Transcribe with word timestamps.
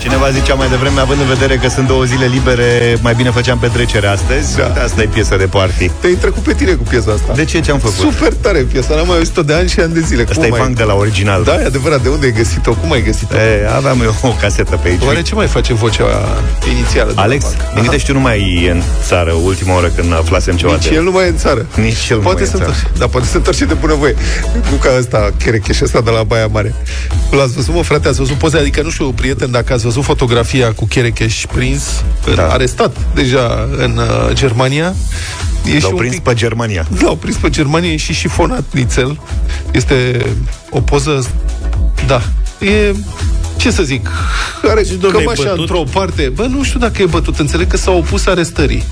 Cineva 0.00 0.30
zicea 0.30 0.54
mai 0.54 0.68
devreme, 0.68 1.00
având 1.00 1.20
în 1.20 1.26
vedere 1.26 1.56
că 1.56 1.68
sunt 1.68 1.86
două 1.86 2.04
zile 2.04 2.26
libere, 2.26 2.96
mai 3.00 3.14
bine 3.14 3.30
făceam 3.30 3.58
petrecere 3.58 4.06
astăzi. 4.06 4.56
Da. 4.56 4.64
Uite, 4.66 4.80
asta 4.80 5.02
e 5.02 5.06
piesa 5.06 5.36
de 5.36 5.44
party. 5.44 5.90
Te-ai 6.00 6.12
trecut 6.14 6.42
pe 6.42 6.52
tine 6.52 6.72
cu 6.72 6.82
piesa 6.82 7.12
asta. 7.12 7.32
De 7.34 7.44
ce? 7.44 7.60
Ce-am 7.60 7.78
făcut? 7.78 7.94
Super 7.96 8.32
tare 8.34 8.58
piesa, 8.58 8.94
n-am 8.94 9.06
mai 9.06 9.16
auzit-o 9.16 9.42
de 9.42 9.52
ani 9.54 9.68
și 9.68 9.80
ani 9.80 9.92
de 9.92 10.00
zile. 10.00 10.24
Asta 10.30 10.46
e 10.46 10.50
funk 10.50 10.76
de 10.76 10.82
la 10.82 10.94
original. 10.94 11.42
Da, 11.44 11.60
e 11.60 11.64
adevărat. 11.64 12.02
De 12.02 12.08
unde 12.08 12.26
ai 12.26 12.32
găsit-o? 12.32 12.72
Cum 12.74 12.92
ai 12.92 13.02
găsit-o? 13.02 13.36
E, 13.36 13.68
aveam 13.76 14.00
eu 14.02 14.14
o 14.22 14.28
casetă 14.40 14.76
pe 14.82 14.88
aici. 14.88 15.02
Oare 15.06 15.22
ce 15.22 15.34
mai 15.34 15.46
face 15.46 15.74
vocea 15.74 16.04
inițială? 16.72 17.12
de 17.12 17.20
Alex, 17.20 17.42
la 17.42 17.48
Funk? 17.48 17.74
din 17.74 17.82
câte 17.84 17.98
știu, 17.98 18.14
nu 18.14 18.20
mai 18.20 18.62
e 18.66 18.70
în 18.70 18.82
țară 19.06 19.32
ultima 19.32 19.74
oră 19.76 19.88
când 19.88 20.12
aflasem 20.12 20.56
ceva 20.56 20.72
Nici 20.72 20.88
de... 20.88 20.94
el 20.94 21.02
nu 21.02 21.10
mai 21.10 21.24
e 21.24 21.28
în 21.28 21.36
țară. 21.36 21.66
Nici 21.74 22.08
el 22.10 22.16
nu 22.16 22.22
poate 22.22 22.38
mai 22.40 22.46
e 22.48 22.50
să 22.50 22.56
în 22.56 22.62
țară. 22.62 22.72
întoarce, 22.76 22.98
Da, 22.98 23.06
poate 23.06 23.26
să 23.26 23.36
întoarce 23.36 23.64
de 23.64 23.74
bunăvoie. 23.74 24.14
Nu 24.70 24.76
ca 24.76 24.90
ăsta, 24.98 25.30
Cherecheș 25.44 25.80
ăsta 25.80 26.00
de 26.00 26.10
la 26.10 26.22
Baia 26.22 26.46
Mare. 26.46 26.74
L-ați 27.30 27.52
văzut, 27.52 27.74
mă, 27.74 27.82
frate? 27.82 28.08
Ați 28.08 28.18
văzut 28.18 28.36
poze? 28.36 28.58
Adică, 28.58 28.82
nu 28.82 28.90
știu, 28.90 29.10
prieten, 29.10 29.50
dacă 29.50 29.72
ați 29.72 29.82
văzut 29.90 30.04
fotografia 30.04 30.72
cu 30.72 30.86
Cherecheș 30.86 31.44
prins, 31.52 32.02
Da. 32.34 32.46
arestat 32.48 32.96
deja 33.14 33.68
în 33.76 33.96
uh, 33.96 34.32
Germania. 34.34 34.94
E 35.64 35.74
și 35.74 35.82
L-au 35.82 35.90
un 35.90 35.96
prins 35.96 36.14
pic- 36.14 36.22
pe 36.22 36.34
Germania. 36.34 36.86
L-au 37.00 37.16
prins 37.16 37.36
pe 37.36 37.50
Germania 37.50 37.90
e 37.90 37.96
și 37.96 38.12
șifonat 38.12 38.64
nițel. 38.70 39.20
Este 39.70 40.26
o 40.70 40.80
poză... 40.80 41.26
Da. 42.06 42.22
E... 42.66 42.94
Ce 43.56 43.70
să 43.70 43.82
zic? 43.82 44.08
Are 44.68 44.82
domnule, 44.82 45.22
e 45.22 45.24
cămașa 45.24 45.42
bătut? 45.42 45.58
într-o 45.58 45.82
parte. 45.92 46.32
Bă, 46.34 46.46
nu 46.46 46.62
știu 46.62 46.78
dacă 46.78 47.02
e 47.02 47.06
bătut. 47.06 47.38
Înțeleg 47.38 47.66
că 47.66 47.76
s-a 47.76 47.90
opus 47.90 48.26
arestării. 48.26 48.84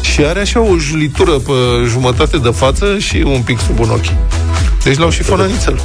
Și 0.00 0.20
are 0.24 0.40
așa 0.40 0.60
o 0.60 0.76
julitură 0.76 1.30
pe 1.30 1.52
jumătate 1.88 2.36
de 2.38 2.50
față 2.50 2.98
și 2.98 3.16
un 3.16 3.40
pic 3.42 3.58
sub 3.66 3.78
un 3.78 3.90
ochi. 3.90 4.12
Deci 4.84 4.96
l-au 4.98 5.10
șifonat 5.10 5.50
nițel. 5.50 5.80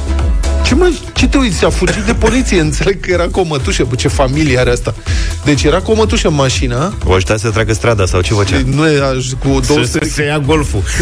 Ce 0.64 0.74
mă, 0.74 0.92
ce 1.14 1.28
te 1.28 1.36
uiți? 1.38 1.64
A 1.64 1.68
fugit 1.70 2.02
de 2.02 2.14
poliție. 2.14 2.60
Înțeleg 2.70 3.00
că 3.00 3.10
era 3.10 3.26
cu 3.26 3.40
o 3.40 3.42
mătușă. 3.42 3.84
Bă, 3.88 3.94
ce 3.94 4.08
familie 4.08 4.58
are 4.58 4.70
asta. 4.70 4.94
Deci 5.44 5.62
era 5.62 5.80
cu 5.80 5.90
o 5.90 5.94
mătușă 5.94 6.28
în 6.28 6.34
mașină. 6.34 6.94
O 7.04 7.12
ajuta 7.12 7.36
să 7.36 7.50
treacă 7.50 7.72
strada 7.72 8.06
sau 8.06 8.20
ce 8.20 8.34
făcea? 8.34 8.56
Nu 8.64 8.86
e 8.88 9.00
aș- 9.02 9.32
cu 9.38 9.48
200 9.48 9.82
Să, 9.84 9.98
să, 10.02 10.08
să 10.12 10.22
ia 10.22 10.38
golful. 10.38 10.82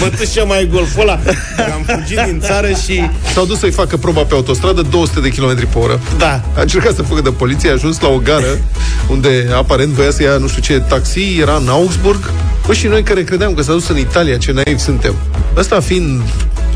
Mă 0.00 0.10
și 0.32 0.38
mai 0.38 0.68
golful 0.72 1.00
ăla. 1.02 1.18
Că 1.56 1.62
Am 1.62 1.84
fugit 1.98 2.18
din 2.18 2.40
țară 2.40 2.68
și... 2.84 3.10
S-au 3.34 3.44
dus 3.44 3.58
să-i 3.58 3.70
facă 3.70 3.96
proba 3.96 4.22
pe 4.22 4.34
autostradă 4.34 4.82
200 4.82 5.20
de 5.20 5.28
km 5.28 5.56
pe 5.72 5.78
oră. 5.78 6.00
Da. 6.18 6.42
A 6.56 6.60
încercat 6.60 6.94
să 6.94 7.02
fugă 7.02 7.20
de 7.20 7.30
poliție, 7.30 7.70
a 7.70 7.72
ajuns 7.72 8.00
la 8.00 8.08
o 8.08 8.18
gară 8.18 8.58
unde 9.08 9.48
aparent 9.56 9.92
voia 9.92 10.10
să 10.10 10.22
ia 10.22 10.36
nu 10.36 10.48
știu 10.48 10.62
ce 10.62 10.80
taxi, 10.88 11.38
era 11.40 11.54
în 11.54 11.68
Augsburg. 11.68 12.30
Bă, 12.70 12.76
și 12.76 12.86
noi 12.86 13.02
care 13.02 13.24
credeam 13.24 13.54
că 13.54 13.62
s-a 13.62 13.72
dus 13.72 13.88
în 13.88 13.98
Italia, 13.98 14.36
ce 14.36 14.52
naivi 14.52 14.80
suntem. 14.80 15.14
Ăsta 15.56 15.80
fiind 15.80 16.20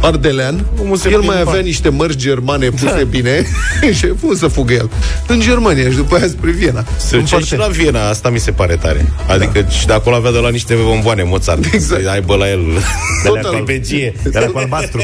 ardelean, 0.00 0.64
Omul 0.82 0.96
se 0.96 1.10
el 1.10 1.20
mai 1.20 1.34
plimba. 1.34 1.50
avea 1.50 1.62
niște 1.62 1.88
mărci 1.88 2.16
germane 2.16 2.68
puse 2.68 2.84
da. 2.84 3.02
bine 3.10 3.46
și 3.98 4.04
a 4.04 4.14
fost 4.26 4.38
să 4.38 4.46
fugă 4.46 4.72
el. 4.72 4.90
În 5.26 5.40
Germania 5.40 5.90
și 5.90 5.96
după 5.96 6.16
aia 6.16 6.26
spre 6.26 6.50
Viena. 6.50 6.84
Se 6.96 7.14
În 7.16 7.20
ducea 7.20 7.36
parte- 7.36 7.46
și 7.46 7.56
la 7.56 7.66
Viena, 7.66 8.08
asta 8.08 8.30
mi 8.30 8.38
se 8.38 8.50
pare 8.50 8.76
tare. 8.76 9.12
Adică 9.28 9.60
da. 9.60 9.68
și 9.68 9.86
de 9.86 9.92
acolo 9.92 10.16
avea 10.16 10.32
de 10.32 10.38
la 10.38 10.48
niște 10.50 10.74
bomboane 10.74 11.22
Mozart. 11.22 11.64
Exact. 11.72 12.02
Să 12.02 12.08
aibă 12.10 12.36
la 12.36 12.50
el 12.50 12.60
de 13.22 13.28
la 13.28 13.40
Total. 13.40 13.52
pepegie. 13.64 14.14
De 14.22 14.38
la 14.38 14.46
cu 14.46 14.58
albastru. 14.58 15.00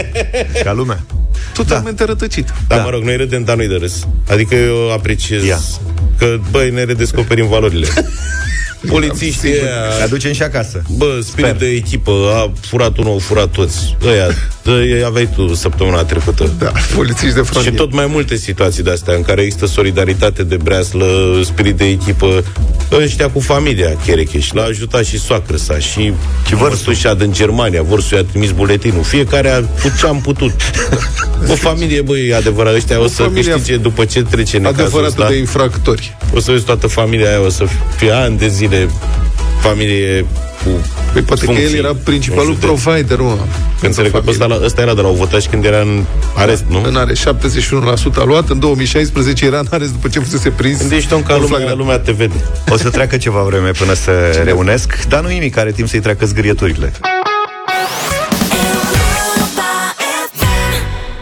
Ca 0.65 0.73
lumea. 0.73 1.01
Totalmente 1.55 2.05
da. 2.05 2.11
rătăcit. 2.11 2.53
Dar 2.69 2.79
da. 2.79 2.85
mă 2.85 2.91
rog, 2.91 3.03
noi 3.03 3.17
râdem, 3.17 3.45
dar 3.45 3.57
nu-i 3.57 3.69
de 3.69 3.77
râs. 3.81 4.07
Adică 4.31 4.55
eu 4.55 4.93
apreciez 4.93 5.45
Ia. 5.45 5.59
că, 6.19 6.39
băi, 6.51 6.71
ne 6.71 6.83
redescoperim 6.85 7.49
valorile. 7.49 7.87
Polițiștii 8.89 9.51
ăia, 9.51 10.03
Aducem 10.05 10.33
și 10.33 10.43
acasă. 10.43 10.83
Bă, 10.97 11.19
spirit 11.23 11.45
Sper. 11.51 11.57
de 11.57 11.67
echipă, 11.67 12.11
a 12.35 12.53
furat 12.61 12.97
unul, 12.99 13.13
au 13.13 13.19
furat 13.19 13.49
toți. 13.49 13.97
Ăia, 14.07 14.15
ăia 14.15 14.35
aveai 15.07 15.29
tu 15.35 15.55
săptămâna 15.55 16.05
trecută. 16.05 16.51
Da, 16.59 16.73
polițiști 16.95 17.35
de 17.35 17.41
Și 17.41 17.47
frontieră. 17.47 17.77
tot 17.77 17.93
mai 17.93 18.07
multe 18.07 18.37
situații 18.37 18.83
de 18.83 18.91
astea 18.91 19.15
în 19.15 19.23
care 19.23 19.43
există 19.43 19.67
solidaritate 19.67 20.43
de 20.43 20.57
breaslă, 20.57 21.41
spirit 21.45 21.77
de 21.77 21.85
echipă, 21.89 22.45
ăștia 22.93 23.31
cu 23.31 23.41
familia 23.41 23.97
Cherecheș, 24.05 24.51
l-a 24.53 24.63
ajutat 24.63 25.05
și 25.05 25.19
soacră 25.19 25.57
sa 25.57 25.79
și 25.79 25.89
Și 25.91 26.13
vărsul. 26.55 26.69
vărsușa 26.69 27.15
din 27.15 27.33
Germania, 27.33 27.83
vărsul 27.83 28.17
i-a 28.17 28.25
trimis 28.25 28.51
buletinul, 28.51 29.03
fiecare 29.03 29.51
a 29.51 29.63
făcut 29.75 29.99
ce 29.99 30.07
am 30.07 30.21
putut. 30.21 30.53
O 31.49 31.55
familie, 31.55 32.01
băi, 32.01 32.29
e 32.29 32.35
adevărat, 32.35 32.75
ăștia 32.75 33.01
o, 33.01 33.07
să 33.07 33.23
familie 33.23 33.53
câștige 33.53 33.77
după 33.77 34.05
ce 34.05 34.23
trece 34.23 34.57
necazul 34.59 34.83
Adevărată 34.85 35.09
ăsta. 35.21 35.29
de 35.29 35.37
infractori. 35.39 36.17
O 36.35 36.41
să 36.41 36.51
vezi 36.53 36.65
toată 36.65 36.87
familia 36.87 37.29
aia, 37.29 37.41
o 37.45 37.49
să 37.49 37.65
fie 37.97 38.11
ani 38.11 38.39
de 38.39 38.49
zile 38.49 38.89
familie 39.61 40.27
cu 40.65 40.71
Păi 41.13 41.23
poate 41.23 41.45
că 41.45 41.51
el 41.51 41.57
funcții 41.57 41.79
era 41.79 41.89
în 41.89 41.97
principalul 42.05 42.55
județ. 42.55 42.61
provider, 42.83 43.19
mă. 43.19 43.37
Că 43.81 43.87
Înțeleg 43.87 44.13
că 44.13 44.23
ăsta, 44.27 44.47
la- 44.47 44.61
ăsta 44.65 44.81
era 44.81 44.95
de 44.95 45.01
la 45.01 45.09
o 45.09 45.13
votat 45.13 45.41
și 45.41 45.49
când 45.49 45.65
era 45.65 45.81
în 45.81 46.05
arest, 46.37 46.65
nu? 46.69 46.83
În 46.87 46.97
are 46.97 47.13
71% 47.15 48.21
a 48.21 48.25
luat, 48.25 48.49
în 48.49 48.59
2016 48.59 49.45
era 49.45 49.59
în 49.59 49.67
arest 49.71 49.93
după 49.93 50.09
ce 50.09 50.19
fusese 50.19 50.51
prins. 50.51 50.79
Gândește-te 50.79 51.23
ca 51.23 51.35
în 51.35 51.41
lumea, 51.41 51.57
flagrant. 51.57 51.79
lumea 51.79 51.99
te 51.99 52.13
vede. 52.13 52.35
O 52.71 52.77
să 52.77 52.91
treacă 52.91 53.17
ceva 53.17 53.43
vreme 53.43 53.71
până 53.71 53.93
se 53.93 54.11
reunesc, 54.45 55.05
dar 55.09 55.21
nu 55.23 55.29
nimic, 55.29 55.57
are 55.57 55.71
timp 55.73 55.89
să-i 55.89 56.01
treacă 56.01 56.27
zgârieturile. 56.27 56.93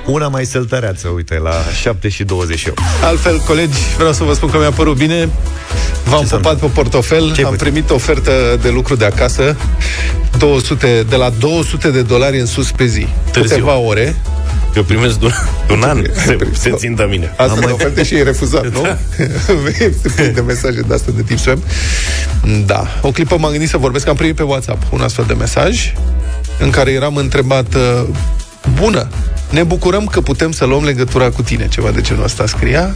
Una 0.09 0.29
mai 0.29 0.45
săltăreață, 0.45 1.09
uite, 1.09 1.39
la 1.39 1.53
7 1.81 2.09
și 2.09 2.25
28. 2.25 2.79
Altfel, 3.05 3.39
colegi, 3.47 3.79
vreau 3.97 4.13
să 4.13 4.25
vă 4.25 4.33
spun 4.35 4.51
că 4.51 4.59
mi-a 4.59 4.71
părut 4.71 4.97
bine. 4.97 5.29
V-am 6.05 6.25
Ce 6.25 6.35
pupat 6.35 6.59
pe 6.59 6.67
portofel, 6.67 7.19
Ce-ai 7.19 7.29
am 7.29 7.35
făcut? 7.43 7.59
primit 7.59 7.91
ofertă 7.91 8.33
de 8.63 8.69
lucru 8.69 8.95
de 8.97 9.05
acasă, 9.05 9.57
200, 10.39 11.05
de 11.09 11.17
la 11.17 11.31
200 11.39 11.91
de 11.91 12.03
dolari 12.03 12.41
în 12.41 12.47
sus 12.47 12.71
pe 12.71 12.87
zi. 12.87 13.07
Târziu. 13.33 13.55
Câteva 13.55 13.77
ore. 13.77 14.17
Eu 14.77 14.83
primesc 14.83 15.19
de 15.19 15.25
un, 15.25 15.33
de 15.67 15.73
un 15.73 15.83
an, 15.83 16.05
se, 16.27 16.39
se 16.53 16.71
țin 16.71 16.95
de 16.95 17.07
mine. 17.11 17.35
Asta 17.37 17.61
de 17.61 17.73
oferte 17.73 18.05
și 18.05 18.15
e 18.15 18.23
refuzat, 18.23 18.67
nu? 18.77 18.87
Se 20.03 20.09
plin 20.15 20.33
de 20.35 20.41
mesaje 20.53 20.81
de 20.81 20.95
astea 20.95 21.13
de 21.17 21.23
tip 21.23 21.39
spam. 21.39 21.63
Da. 22.67 22.87
O 23.03 23.11
clipă 23.11 23.37
m-am 23.39 23.51
gândit 23.51 23.69
să 23.69 23.77
vorbesc, 23.77 24.09
am 24.09 24.17
primit 24.17 24.35
pe 24.37 24.43
WhatsApp 24.43 24.83
un 24.93 25.01
astfel 25.01 25.25
de 25.29 25.35
mesaj 25.35 25.93
în 26.59 26.71
care 26.71 26.91
eram 26.91 27.17
întrebat 27.17 27.75
uh, 27.75 28.05
Bună, 28.75 29.09
ne 29.51 29.63
bucurăm 29.63 30.07
că 30.07 30.21
putem 30.21 30.53
să 30.53 30.65
luăm 30.65 30.85
legătura 30.85 31.31
cu 31.31 31.43
tine, 31.43 31.69
ceva 31.69 31.91
de 31.91 32.01
genul 32.01 32.25
ăsta 32.25 32.47
scria. 32.47 32.95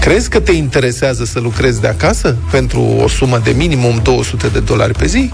Crezi 0.00 0.28
că 0.28 0.40
te 0.40 0.52
interesează 0.52 1.24
să 1.24 1.40
lucrezi 1.40 1.80
de 1.80 1.86
acasă 1.86 2.36
pentru 2.50 2.80
o 2.80 3.08
sumă 3.08 3.40
de 3.44 3.50
minimum 3.50 4.00
200 4.02 4.48
de 4.48 4.60
dolari 4.60 4.92
pe 4.92 5.06
zi? 5.06 5.32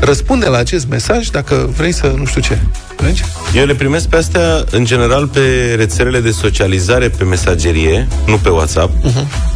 Răspunde 0.00 0.46
la 0.46 0.58
acest 0.58 0.88
mesaj 0.88 1.28
dacă 1.28 1.70
vrei 1.76 1.92
să 1.92 2.14
nu 2.16 2.24
știu 2.24 2.40
ce. 2.40 2.58
Vezi? 2.96 3.24
Eu 3.54 3.64
le 3.64 3.74
primesc 3.74 4.08
pe 4.08 4.16
astea, 4.16 4.64
în 4.70 4.84
general, 4.84 5.26
pe 5.26 5.74
rețelele 5.76 6.20
de 6.20 6.30
socializare, 6.30 7.08
pe 7.08 7.24
mesagerie, 7.24 8.08
nu 8.26 8.36
pe 8.36 8.48
WhatsApp, 8.48 8.92
uh-huh. 9.04 9.48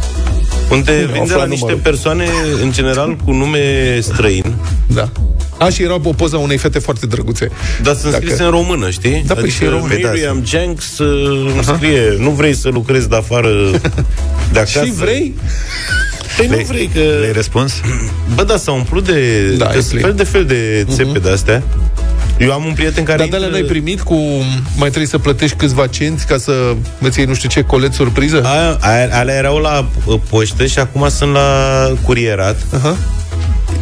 Unde 0.71 0.91
Bine, 0.91 1.05
vin 1.05 1.13
de 1.13 1.19
afla 1.19 1.35
la 1.35 1.45
niște 1.45 1.59
numărul. 1.65 1.79
persoane, 1.83 2.25
în 2.61 2.71
general, 2.71 3.15
cu 3.25 3.31
nume 3.31 3.97
străin, 4.01 4.55
Da. 4.87 5.09
A, 5.57 5.69
și 5.69 5.83
era 5.83 5.93
o 6.03 6.13
poză 6.13 6.35
a 6.35 6.39
unei 6.39 6.57
fete 6.57 6.79
foarte 6.79 7.05
drăguțe. 7.05 7.49
dar 7.83 7.95
sunt 7.95 8.11
Dacă- 8.11 8.23
scrise 8.25 8.43
în 8.43 8.49
română, 8.49 8.89
știi? 8.89 9.23
Da, 9.27 9.33
păi 9.33 9.49
și 9.49 9.63
în 9.63 9.69
română. 9.69 9.93
Miriam 9.93 10.43
Jenks 10.45 10.97
uh, 10.97 11.51
îmi 11.55 11.63
scrie, 11.63 12.15
nu 12.17 12.29
vrei 12.29 12.53
să 12.55 12.69
lucrezi 12.69 13.09
de 13.09 13.15
afară, 13.15 13.49
de 14.51 14.59
acasă? 14.59 14.83
Și 14.85 14.91
vrei? 14.91 15.35
Păi 16.37 16.47
nu 16.47 16.55
Le- 16.55 16.63
vrei 16.67 16.89
că... 16.93 16.99
Le-ai 16.99 17.31
răspuns? 17.33 17.73
Bă, 18.35 18.43
da, 18.43 18.57
s-a 18.57 18.71
umplut 18.71 19.05
de, 19.05 19.47
Da, 19.57 19.65
de 19.71 19.77
e 19.77 19.81
plin. 19.89 20.01
fel 20.01 20.13
de 20.13 20.23
fel 20.23 20.45
de 20.45 20.85
țepe 20.95 21.19
de 21.19 21.29
astea. 21.29 21.63
Eu 22.39 22.51
am 22.51 22.65
un 22.65 22.73
prieten 22.73 23.03
care 23.03 23.17
Dar 23.17 23.27
de 23.27 23.35
alea 23.35 23.49
n-ai 23.49 23.61
primit 23.61 24.01
cu... 24.01 24.15
Mai 24.75 24.87
trebuie 24.87 25.05
să 25.05 25.17
plătești 25.17 25.55
câțiva 25.55 25.87
cenți 25.87 26.27
ca 26.27 26.37
să 26.37 26.75
îți 26.99 27.17
iei 27.17 27.27
nu 27.27 27.33
știu 27.33 27.49
ce 27.49 27.61
colet 27.61 27.93
surpriză? 27.93 28.43
Aia, 28.45 28.77
aia, 28.79 29.09
alea 29.11 29.35
erau 29.35 29.57
la 29.57 29.85
uh, 30.05 30.19
poștă 30.29 30.65
și 30.65 30.79
acum 30.79 31.09
sunt 31.09 31.33
la 31.33 31.87
curierat. 32.05 32.57
Aha. 32.73 32.95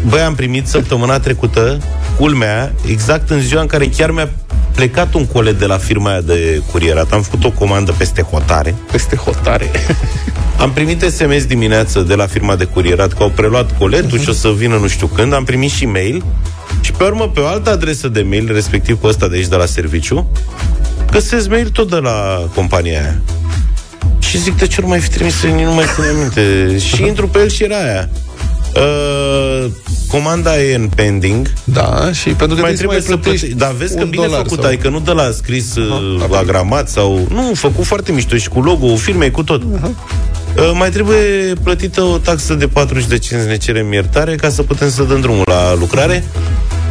Băi, 0.08 0.22
am 0.22 0.36
primit 0.36 0.68
săptămâna 0.68 1.20
trecută, 1.20 1.78
culmea, 2.18 2.72
exact 2.86 3.30
în 3.30 3.42
ziua 3.42 3.62
în 3.62 3.68
care 3.68 3.88
chiar 3.88 4.12
mi-a 4.12 4.30
plecat 4.76 5.14
un 5.14 5.26
colet 5.26 5.60
de 5.60 5.66
la 5.66 5.78
firma 5.78 6.10
aia 6.10 6.22
de 6.22 6.62
curierat. 6.72 7.12
Am 7.12 7.22
făcut 7.22 7.44
o 7.44 7.52
comandă 7.52 7.92
peste 7.98 8.22
hotare. 8.22 8.76
Peste 8.92 9.16
hotare. 9.16 9.72
Am 10.62 10.72
primit 10.72 11.02
SMS 11.02 11.46
dimineață 11.46 12.00
de 12.00 12.16
la 12.16 12.26
firma 12.26 12.56
de 12.56 12.64
curierat 12.64 13.14
că 13.14 13.24
au 13.24 13.30
preluat 13.30 13.78
coletul 13.78 14.20
uh-huh. 14.20 14.24
și 14.24 14.30
o 14.30 14.34
să 14.34 14.50
vină 14.50 14.76
nu 14.76 14.88
știu 14.88 15.08
când. 15.08 15.34
Am 15.34 15.44
primit 15.44 15.72
și 15.72 15.86
mail 15.86 16.24
și 16.82 16.92
pe 16.92 17.04
urmă 17.04 17.30
pe 17.30 17.40
o 17.40 17.48
altă 17.48 17.70
adresă 17.70 18.08
de 18.08 18.22
mail, 18.22 18.54
respectiv 18.54 19.00
cu 19.00 19.08
ăsta 19.08 19.28
de 19.28 19.36
aici 19.36 19.48
de 19.48 19.56
la 19.56 19.66
serviciu, 19.66 20.32
găsesc 21.12 21.50
mail 21.50 21.70
tot 21.70 21.90
de 21.90 21.96
la 21.96 22.48
compania 22.56 23.00
aia. 23.00 23.22
Și 24.20 24.38
zic, 24.38 24.58
de 24.58 24.68
ce 24.68 24.82
nu 24.82 24.88
mai 24.88 25.00
fi 25.00 25.10
trimis, 25.10 25.44
nu 25.44 25.74
mai 25.74 25.86
ține 25.94 26.08
minte. 26.20 26.78
Și 26.78 27.04
intru 27.08 27.28
pe 27.28 27.40
el 27.40 27.50
și 27.50 27.64
era 27.64 27.78
aia. 27.78 28.10
Uh, 28.76 29.72
comanda 30.08 30.62
e 30.62 30.76
în 30.76 30.90
pending. 30.96 31.54
Da, 31.64 32.12
și 32.12 32.30
pentru 32.30 32.56
că 32.56 32.62
Mai 32.62 32.74
trebuie 32.74 33.00
trebuie 33.00 33.00
să 33.00 33.06
să 33.06 33.12
mai 33.12 33.20
plătești 33.22 33.46
plătești. 33.46 33.58
Dar 33.58 33.72
vezi 33.72 33.96
că 33.96 34.04
un 34.04 34.10
bine 34.10 34.26
dolar 34.26 34.42
făcut, 34.42 34.60
sau- 34.60 34.68
adică 34.68 34.90
nu 34.90 35.00
de 35.00 35.12
la 35.12 35.32
scris 35.32 35.76
uh, 35.76 36.22
Aha, 36.24 36.38
agramat 36.38 36.90
sau... 36.90 37.28
Nu, 37.30 37.52
făcut 37.54 37.86
foarte 37.86 38.12
mișto 38.12 38.36
și 38.36 38.50
cu 38.50 38.62
logo 38.62 38.96
firmei, 38.96 39.32
cu 39.32 39.44
tot. 39.44 39.64
Uh, 39.64 39.80
mai 40.74 40.90
trebuie 40.90 41.54
plătită 41.64 42.02
o 42.02 42.18
taxă 42.18 42.54
de 42.54 42.68
40 42.68 43.08
de 43.08 43.18
cenți, 43.18 43.48
ne 43.48 43.58
cerem 43.58 43.94
iertare, 43.94 44.36
ca 44.36 44.50
să 44.50 44.64
putem 44.64 44.90
să 44.90 45.04
dăm 45.04 45.20
drumul 45.22 45.44
la 45.46 45.76
lucrare. 45.76 46.24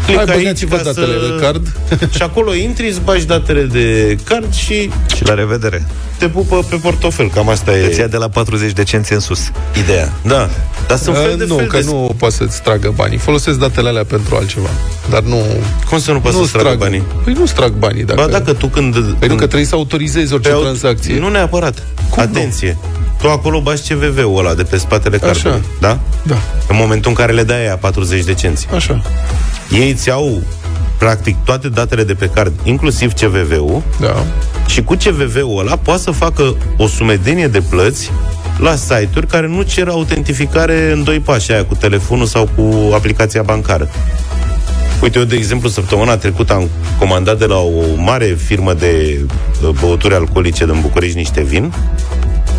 Click 0.06 0.24
Hai, 0.26 0.34
aici 0.34 0.42
băgați-vă 0.42 0.76
ca 0.76 0.82
datele 0.82 1.06
să... 1.06 1.34
de 1.36 1.40
card. 1.44 1.72
și 2.16 2.22
acolo 2.22 2.54
intri, 2.54 2.88
îți 2.88 3.00
bagi 3.04 3.24
datele 3.26 3.62
de 3.62 4.16
card 4.24 4.52
și 4.54 4.90
Și 5.16 5.24
la 5.24 5.34
revedere. 5.34 5.86
te 6.18 6.28
pupă 6.28 6.62
pe 6.70 6.76
portofel. 6.76 7.30
Cam 7.30 7.48
asta 7.48 7.76
e 7.76 7.86
Îți 7.86 7.98
ia 7.98 8.06
de 8.06 8.16
la 8.16 8.28
40 8.28 8.72
de 8.72 8.82
cenți 8.82 9.12
în 9.12 9.20
sus. 9.20 9.50
ideea. 9.78 10.12
Da. 10.22 10.48
Dar 10.88 10.98
sunt 10.98 11.16
fel 11.16 11.36
de 11.36 11.44
nu, 11.48 11.56
fel 11.56 11.66
că 11.66 11.76
de... 11.78 11.84
nu 11.86 12.14
poate 12.18 12.34
să-ți 12.34 12.62
tragă 12.62 12.92
banii. 12.96 13.18
Folosesc 13.18 13.58
datele 13.58 13.88
alea 13.88 14.04
pentru 14.04 14.36
altceva. 14.36 14.68
Dar 15.10 15.22
nu... 15.22 15.42
Cum 15.88 15.98
să 15.98 16.12
nu 16.12 16.20
poți 16.20 16.36
nu 16.36 16.44
să 16.44 16.58
tragă 16.58 16.76
banii? 16.78 17.02
Păi 17.24 17.32
nu-ți 17.32 17.54
trag 17.54 17.72
banii. 17.72 18.04
Dacă... 18.04 18.20
Ba 18.20 18.26
dacă 18.26 18.52
tu 18.52 18.66
când... 18.66 18.92
Păi 18.94 19.02
nu, 19.04 19.16
când 19.18 19.38
că 19.38 19.46
trebuie 19.46 19.64
să 19.68 19.74
autorizezi 19.74 20.32
orice 20.32 20.48
pe 20.48 20.54
au- 20.54 20.60
tranzacție. 20.60 21.18
Nu 21.18 21.28
neapărat. 21.28 21.86
Cum 22.10 22.22
Atenție. 22.22 22.78
Tu 23.20 23.28
acolo 23.30 23.60
bași 23.60 23.92
CVV-ul 23.92 24.38
ăla 24.38 24.54
de 24.54 24.62
pe 24.62 24.76
spatele 24.76 25.16
Așa. 25.22 25.26
cardului. 25.26 25.62
Da? 25.80 25.98
Da, 26.22 26.34
În 26.68 26.76
momentul 26.76 27.10
în 27.10 27.16
care 27.16 27.32
le 27.32 27.42
dai 27.42 27.60
aia 27.60 27.76
40 27.76 28.24
de 28.24 28.34
cenți. 28.34 28.66
așa. 28.74 29.02
Ei 29.70 29.90
îți 29.90 30.08
iau 30.08 30.42
practic 30.98 31.36
toate 31.44 31.68
datele 31.68 32.04
de 32.04 32.14
pe 32.14 32.26
card, 32.34 32.52
inclusiv 32.62 33.12
CVV-ul, 33.12 33.82
Da. 34.00 34.24
și 34.66 34.82
cu 34.82 34.94
CVV-ul 34.94 35.58
ăla 35.58 35.76
poate 35.76 36.00
să 36.02 36.10
facă 36.10 36.54
o 36.76 36.86
sumedenie 36.86 37.46
de 37.48 37.62
plăți 37.70 38.10
la 38.58 38.74
site-uri 38.76 39.26
care 39.26 39.46
nu 39.46 39.62
cer 39.62 39.88
autentificare 39.88 40.92
în 40.92 41.04
doi 41.04 41.18
pași, 41.20 41.52
aia 41.52 41.64
cu 41.64 41.74
telefonul 41.74 42.26
sau 42.26 42.48
cu 42.56 42.92
aplicația 42.94 43.42
bancară. 43.42 43.88
Uite, 45.02 45.18
eu, 45.18 45.24
de 45.24 45.36
exemplu, 45.36 45.68
săptămâna 45.68 46.16
trecută 46.16 46.52
am 46.52 46.68
comandat 46.98 47.38
de 47.38 47.44
la 47.44 47.56
o 47.56 47.70
mare 47.96 48.24
firmă 48.44 48.72
de 48.74 49.20
uh, 49.62 49.68
băuturi 49.80 50.14
alcoolice 50.14 50.64
din 50.64 50.78
București 50.80 51.16
niște 51.16 51.42
vin 51.42 51.72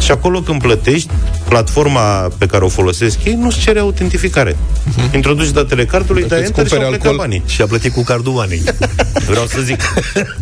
și 0.02 0.12
acolo 0.12 0.42
când 0.42 0.62
plătești, 0.62 1.10
platforma 1.50 2.28
pe 2.38 2.46
care 2.46 2.64
o 2.64 2.68
folosesc 2.68 3.24
ei 3.24 3.34
nu-ți 3.34 3.60
cere 3.60 3.80
autentificare. 3.80 4.52
Uh-huh. 4.54 5.14
Introduci 5.16 5.50
datele 5.50 5.86
cardului, 5.86 6.22
Dacă 6.22 6.34
dai 6.34 6.40
îți 6.44 6.50
enter 6.60 6.68
și 6.68 6.74
au 6.74 6.80
cumperi 6.80 7.00
plecat 7.02 7.18
alcool 7.18 7.28
banii. 7.30 7.44
Și 7.54 7.62
a 7.62 7.66
plătit 7.66 7.94
cu 7.94 8.04
cardul 8.04 8.36
Oanei. 8.36 8.62
Vreau 9.30 9.46
să 9.46 9.62
zic. 9.62 9.80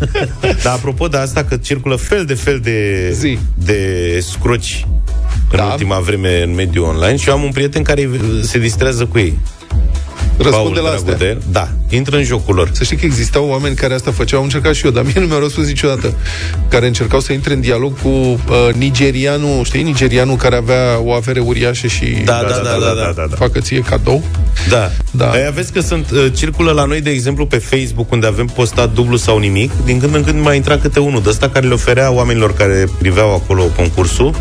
Dar 0.63 0.73
apropo 0.73 1.07
de 1.07 1.17
asta, 1.17 1.43
că 1.43 1.57
circulă 1.57 1.95
fel 1.95 2.25
de 2.25 2.33
fel 2.33 2.59
de, 2.59 3.09
Zi. 3.13 3.39
de 3.53 3.79
scroci 4.31 4.85
în 5.51 5.57
Da. 5.57 5.63
ultima 5.63 5.99
vreme 5.99 6.41
în 6.43 6.53
mediul 6.53 6.85
online 6.85 7.15
și 7.17 7.29
eu 7.29 7.35
am 7.35 7.43
un 7.43 7.51
prieten 7.51 7.83
care 7.83 8.09
se 8.41 8.59
distrează 8.59 9.05
cu 9.05 9.17
ei. 9.17 9.37
Răspunde 10.43 10.79
Paul 10.79 10.87
la 10.87 10.95
astea. 10.95 11.15
Dragudel. 11.15 11.41
Da, 11.51 11.69
intră 11.89 12.17
în 12.17 12.23
jocul 12.23 12.55
lor. 12.55 12.69
Să 12.71 12.83
știi 12.83 12.97
că 12.97 13.05
existau 13.05 13.47
oameni 13.47 13.75
care 13.75 13.93
asta 13.93 14.11
făceau, 14.11 14.39
am 14.39 14.45
încercat 14.45 14.73
și 14.73 14.85
eu, 14.85 14.91
dar 14.91 15.03
mie 15.03 15.13
nu 15.15 15.25
mi-au 15.25 15.39
răspuns 15.39 15.67
niciodată, 15.67 16.13
care 16.67 16.87
încercau 16.87 17.19
să 17.19 17.33
intre 17.33 17.53
în 17.53 17.61
dialog 17.61 18.01
cu 18.01 18.07
uh, 18.07 18.37
nigerianul, 18.77 19.63
știi, 19.63 19.83
nigerianul 19.83 20.35
care 20.35 20.55
avea 20.55 20.99
o 21.03 21.11
avere 21.11 21.39
uriașă 21.39 21.87
și 21.87 22.05
Da, 22.25 22.41
da, 22.41 22.47
da, 22.47 22.63
da, 22.63 22.93
da, 22.93 23.11
da, 23.15 23.25
da. 23.29 23.35
facă 23.35 23.59
ție 23.59 23.79
cadou. 23.79 24.23
Da. 24.69 24.91
Da. 25.11 25.25
da. 25.25 25.39
Ei, 25.39 25.45
aveți 25.45 25.73
că 25.73 25.81
sunt, 25.81 26.11
uh, 26.11 26.25
circulă 26.35 26.71
la 26.71 26.85
noi, 26.85 27.01
de 27.01 27.09
exemplu, 27.09 27.45
pe 27.45 27.57
Facebook, 27.57 28.11
unde 28.11 28.27
avem 28.27 28.45
postat 28.45 28.93
dublu 28.93 29.15
sau 29.15 29.37
nimic, 29.37 29.71
din 29.85 29.99
când 29.99 30.15
în 30.15 30.23
când 30.23 30.41
mai 30.41 30.55
intra 30.55 30.77
câte 30.77 30.99
unul 30.99 31.21
de 31.21 31.29
ăsta 31.29 31.49
care 31.49 31.67
le 31.67 31.73
oferea 31.73 32.11
oamenilor 32.11 32.53
care 32.53 32.87
priveau 32.99 33.33
acolo 33.33 33.63
concursul. 33.75 34.35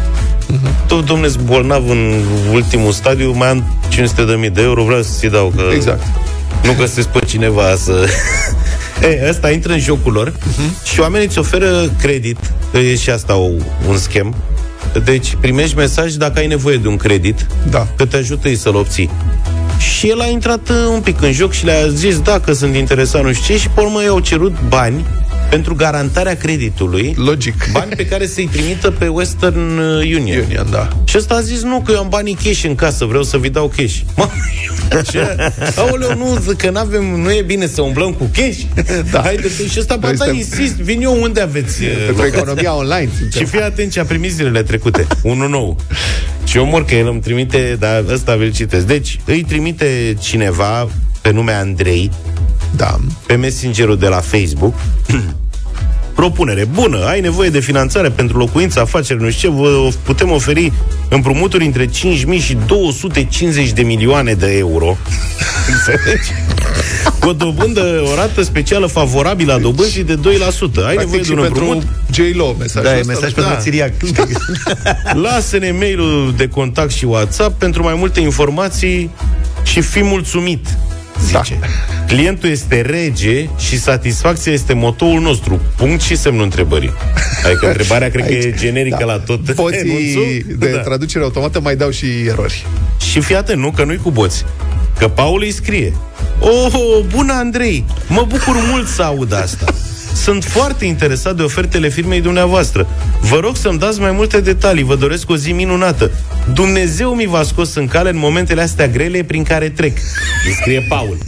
Uh-huh. 0.52 0.86
Tot, 0.86 1.06
domnule, 1.06 1.32
bolnav 1.44 1.88
în 1.90 2.20
ultimul 2.52 2.92
stadiu, 2.92 3.32
mai 3.32 3.48
am 3.48 3.64
500 3.88 4.24
de 4.24 4.32
mii 4.32 4.50
de 4.50 4.62
euro, 4.62 4.84
vreau 4.84 5.02
să 5.02 5.10
ți 5.18 5.26
dau, 5.26 5.52
că 5.56 5.62
Exact. 5.74 6.02
nu 6.64 6.74
găsesc 6.78 7.08
pe 7.08 7.24
cineva 7.24 7.74
să... 7.76 8.08
Ei, 9.08 9.18
ăsta 9.28 9.50
intră 9.50 9.72
în 9.72 9.78
jocul 9.78 10.12
lor 10.12 10.30
uh-huh. 10.30 10.84
și 10.92 11.00
oamenii 11.00 11.26
îți 11.26 11.38
oferă 11.38 11.90
credit, 12.00 12.38
că 12.72 12.78
e 12.78 12.96
și 12.96 13.10
asta 13.10 13.36
o, 13.36 13.48
un 13.88 13.96
schem. 13.98 14.34
Deci 15.04 15.36
primești 15.40 15.76
mesaj 15.76 16.12
dacă 16.12 16.38
ai 16.38 16.46
nevoie 16.46 16.76
de 16.76 16.88
un 16.88 16.96
credit, 16.96 17.46
Da. 17.70 17.86
că 17.96 18.04
te 18.04 18.16
ajută 18.16 18.48
ei 18.48 18.56
să-l 18.56 18.74
obții. 18.76 19.10
Și 19.78 20.08
el 20.08 20.20
a 20.20 20.26
intrat 20.26 20.68
uh, 20.68 20.76
un 20.92 21.00
pic 21.00 21.22
în 21.22 21.32
joc 21.32 21.52
și 21.52 21.64
le-a 21.64 21.88
zis 21.88 22.20
dacă 22.20 22.52
sunt 22.52 22.74
interesat, 22.74 23.22
nu 23.24 23.32
știu 23.32 23.54
ce, 23.54 23.60
și 23.60 23.68
pe 23.68 23.80
urmă 23.80 24.02
i-au 24.02 24.18
cerut 24.20 24.54
bani 24.68 25.04
pentru 25.50 25.74
garantarea 25.74 26.36
creditului, 26.36 27.14
Logic. 27.16 27.54
bani 27.72 27.94
pe 27.96 28.06
care 28.06 28.26
să-i 28.26 28.48
trimită 28.52 28.90
pe 28.90 29.06
Western 29.08 29.78
uh, 29.78 30.14
Union. 30.16 30.44
Union, 30.46 30.66
da. 30.70 30.88
Și 31.04 31.16
ăsta 31.18 31.34
a 31.34 31.40
zis, 31.40 31.62
nu, 31.62 31.80
că 31.80 31.92
eu 31.92 31.98
am 31.98 32.08
banii 32.08 32.36
cash 32.44 32.62
în 32.64 32.74
casă, 32.74 33.04
vreau 33.04 33.22
să 33.22 33.36
vi 33.38 33.50
dau 33.50 33.72
cash. 33.76 33.94
Mă, 34.16 34.28
ce? 35.10 35.36
Aoleu, 35.76 36.14
nu, 36.16 36.38
zic 36.48 36.56
că 36.56 36.70
n-avem, 36.70 37.04
nu 37.04 37.30
e 37.32 37.42
bine 37.42 37.66
să 37.66 37.82
umblăm 37.82 38.12
cu 38.12 38.30
cash. 38.36 38.58
Da. 39.10 39.20
Haide, 39.20 39.48
și 39.48 39.78
ăsta, 39.78 39.96
ba, 39.96 40.06
Noi 40.08 40.16
da, 40.16 40.24
suntem- 40.24 40.40
insist, 40.40 40.74
vin 40.74 41.02
eu 41.02 41.22
unde 41.22 41.40
aveți 41.40 41.82
uh, 41.82 41.90
Pentru 42.06 42.26
economia 42.26 42.74
online. 42.76 43.10
și 43.36 43.44
fii 43.44 43.60
atent 43.60 43.92
ce 43.92 44.00
a 44.00 44.04
primit 44.04 44.32
zilele 44.32 44.62
trecute. 44.62 45.06
Unul 45.22 45.48
nou. 45.48 45.76
Și 46.44 46.56
eu 46.56 46.64
mor 46.64 46.84
că 46.84 46.94
el 46.94 47.08
îmi 47.08 47.20
trimite, 47.20 47.76
dar 47.78 48.04
ăsta 48.12 48.34
vi-l 48.36 48.52
citesc. 48.52 48.86
Deci, 48.86 49.20
îi 49.24 49.44
trimite 49.48 50.16
cineva 50.20 50.88
pe 51.20 51.30
nume 51.32 51.52
Andrei, 51.52 52.10
Da. 52.78 52.96
pe 53.26 53.34
messengerul 53.34 53.98
de 53.98 54.06
la 54.06 54.20
Facebook, 54.20 54.74
propunere 56.14 56.64
bună, 56.64 57.04
ai 57.06 57.20
nevoie 57.20 57.48
de 57.48 57.60
finanțare 57.60 58.10
pentru 58.10 58.38
locuință, 58.38 58.80
afaceri, 58.80 59.22
nu 59.22 59.30
știu 59.30 59.48
ce, 59.50 59.54
vă 59.56 59.88
putem 60.02 60.30
oferi 60.30 60.72
împrumuturi 61.08 61.64
între 61.64 61.86
5.000 61.86 61.90
și 62.40 62.56
250 62.66 63.70
de 63.72 63.82
milioane 63.82 64.32
de 64.32 64.56
euro. 64.56 64.96
Înțelegi? 65.72 66.30
Cu 67.20 67.28
o 67.28 67.32
dobândă, 67.32 68.02
o 68.12 68.14
rată 68.14 68.42
specială 68.42 68.86
favorabilă 68.86 69.52
a 69.52 69.58
dobânzii 69.58 70.04
de 70.04 70.14
2%. 70.14 70.18
Ai 70.18 70.22
nevoie 70.26 70.94
Practic 70.94 71.18
de 71.18 71.24
și 71.24 71.30
un 71.30 71.38
pentru 71.40 71.64
împrumut? 71.64 71.86
J-Lo 72.12 72.54
mesajul 72.58 72.90
Da, 72.90 72.96
e 72.96 73.00
ăsta. 73.00 73.12
mesaj 73.12 73.32
da. 73.32 73.42
pentru 73.42 73.60
Țiriac. 73.62 73.92
Lasă-ne 75.24 75.70
mail-ul 75.70 76.34
de 76.36 76.48
contact 76.48 76.90
și 76.90 77.04
WhatsApp 77.04 77.58
pentru 77.58 77.82
mai 77.82 77.94
multe 77.96 78.20
informații 78.20 79.10
și 79.62 79.80
fi 79.80 80.02
mulțumit, 80.02 80.66
zice. 81.24 81.58
Da. 81.60 81.66
Clientul 82.06 82.48
este 82.48 82.80
rege 82.80 83.48
și 83.58 83.78
satisfacția 83.78 84.52
este 84.52 84.72
motoul 84.72 85.20
nostru. 85.20 85.60
Punct 85.76 86.00
și 86.02 86.16
semnul 86.16 86.42
întrebării. 86.42 86.92
Adică 87.44 87.66
întrebarea 87.66 88.10
cred 88.10 88.26
că 88.26 88.32
e 88.32 88.54
generică 88.58 88.96
da. 88.98 89.04
la 89.04 89.18
tot 89.18 89.54
Poții 89.54 89.78
enunțul. 89.78 90.56
de 90.58 90.70
Da. 90.70 90.78
traducere 90.78 91.24
automată 91.24 91.60
mai 91.60 91.76
dau 91.76 91.90
și 91.90 92.06
erori. 92.26 92.66
Și 93.10 93.20
fii 93.20 93.36
atent, 93.36 93.60
nu? 93.60 93.70
Că 93.70 93.84
nu-i 93.84 94.00
cu 94.02 94.10
boți. 94.10 94.44
Că 94.98 95.08
Paul 95.08 95.40
îi 95.42 95.52
scrie. 95.52 95.92
Oh, 96.40 96.72
bună 97.14 97.32
Andrei! 97.32 97.84
Mă 98.08 98.24
bucur 98.28 98.56
mult 98.70 98.88
să 98.88 99.02
aud 99.02 99.32
asta. 99.32 99.64
Sunt 100.14 100.44
foarte 100.44 100.84
interesat 100.84 101.36
de 101.36 101.42
ofertele 101.42 101.88
firmei 101.88 102.20
dumneavoastră. 102.20 102.86
Vă 103.20 103.38
rog 103.40 103.56
să-mi 103.56 103.78
dați 103.78 104.00
mai 104.00 104.10
multe 104.10 104.40
detalii. 104.40 104.82
Vă 104.82 104.94
doresc 104.96 105.30
o 105.30 105.36
zi 105.36 105.52
minunată. 105.52 106.10
Dumnezeu 106.52 107.14
mi 107.14 107.26
v-a 107.26 107.42
scos 107.42 107.74
în 107.74 107.86
cale 107.86 108.10
în 108.10 108.18
momentele 108.18 108.60
astea 108.60 108.88
grele 108.88 109.24
prin 109.24 109.42
care 109.42 109.68
trec. 109.68 109.96
Îi 110.46 110.52
scrie 110.52 110.80
Paul. 110.88 111.18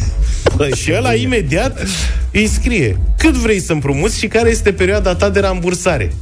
Bă, 0.56 0.69
și 0.75 0.93
ăla 0.96 1.14
imediat 1.14 1.87
îi 2.31 2.46
scrie 2.46 2.99
Cât 3.17 3.34
vrei 3.34 3.61
să 3.61 3.72
împrumuți 3.72 4.19
și 4.19 4.26
care 4.26 4.50
este 4.50 4.72
perioada 4.72 5.14
ta 5.14 5.28
de 5.28 5.40
rambursare? 5.40 6.12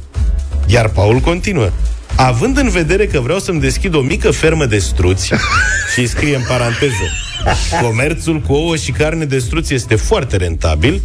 Iar 0.65 0.89
Paul 0.89 1.19
continuă. 1.19 1.69
Având 2.15 2.57
în 2.57 2.69
vedere 2.69 3.05
că 3.07 3.19
vreau 3.19 3.39
să-mi 3.39 3.59
deschid 3.59 3.95
o 3.95 4.01
mică 4.01 4.31
fermă 4.31 4.65
de 4.65 4.77
struți 4.77 5.25
și 5.93 5.99
îi 5.99 6.07
scrie 6.07 6.35
în 6.35 6.43
paranteză 6.47 7.03
Comerțul 7.81 8.39
cu 8.39 8.53
ouă 8.53 8.75
și 8.75 8.91
carne 8.91 9.25
de 9.25 9.39
struți 9.39 9.73
este 9.73 9.95
foarte 9.95 10.37
rentabil 10.37 11.01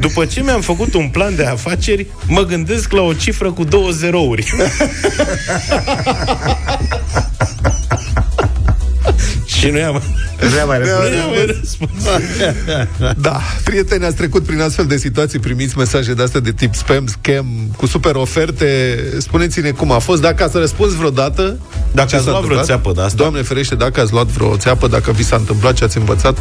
după 0.00 0.24
ce 0.24 0.42
mi-am 0.42 0.60
făcut 0.60 0.94
un 0.94 1.08
plan 1.08 1.36
de 1.36 1.44
afaceri, 1.44 2.06
mă 2.26 2.44
gândesc 2.44 2.92
la 2.92 3.02
o 3.02 3.12
cifră 3.12 3.52
cu 3.52 3.64
două 3.64 3.90
zerouri. 3.90 4.52
și 9.60 9.68
nu 9.68 9.78
i-am, 9.78 10.02
Nu 10.40 10.66
mai 10.66 10.78
nu 10.78 10.86
i-am 10.86 11.30
mai 11.30 11.46
răspuns. 11.46 11.90
Da, 13.16 13.40
prieteni, 13.64 14.04
ați 14.04 14.16
trecut 14.16 14.42
prin 14.42 14.60
astfel 14.60 14.86
de 14.86 14.96
situații, 14.96 15.38
primiți 15.38 15.78
mesaje 15.78 16.14
de 16.14 16.22
astea 16.22 16.40
de 16.40 16.52
tip 16.52 16.74
spam, 16.74 17.06
scam, 17.06 17.46
cu 17.76 17.86
super 17.86 18.14
oferte. 18.14 18.98
Spuneți-ne 19.18 19.70
cum 19.70 19.92
a 19.92 19.98
fost, 19.98 20.20
dacă 20.20 20.42
ați 20.42 20.56
răspuns 20.56 20.94
vreodată. 20.94 21.58
Dacă 21.92 22.08
ce 22.08 22.16
ați 22.16 22.24
s-a 22.24 22.30
luat 22.30 22.44
vreo 22.44 22.58
întâmplat. 22.58 22.64
țeapă 22.64 22.92
de 22.94 23.00
asta. 23.00 23.16
Doamne 23.16 23.42
ferește, 23.42 23.74
dacă 23.74 24.00
ați 24.00 24.12
luat 24.12 24.26
vreo 24.26 24.56
țeapă, 24.56 24.86
dacă 24.86 25.12
vi 25.12 25.24
s-a 25.24 25.36
întâmplat 25.36 25.74
ce 25.74 25.84
ați 25.84 25.96
învățat. 25.96 26.38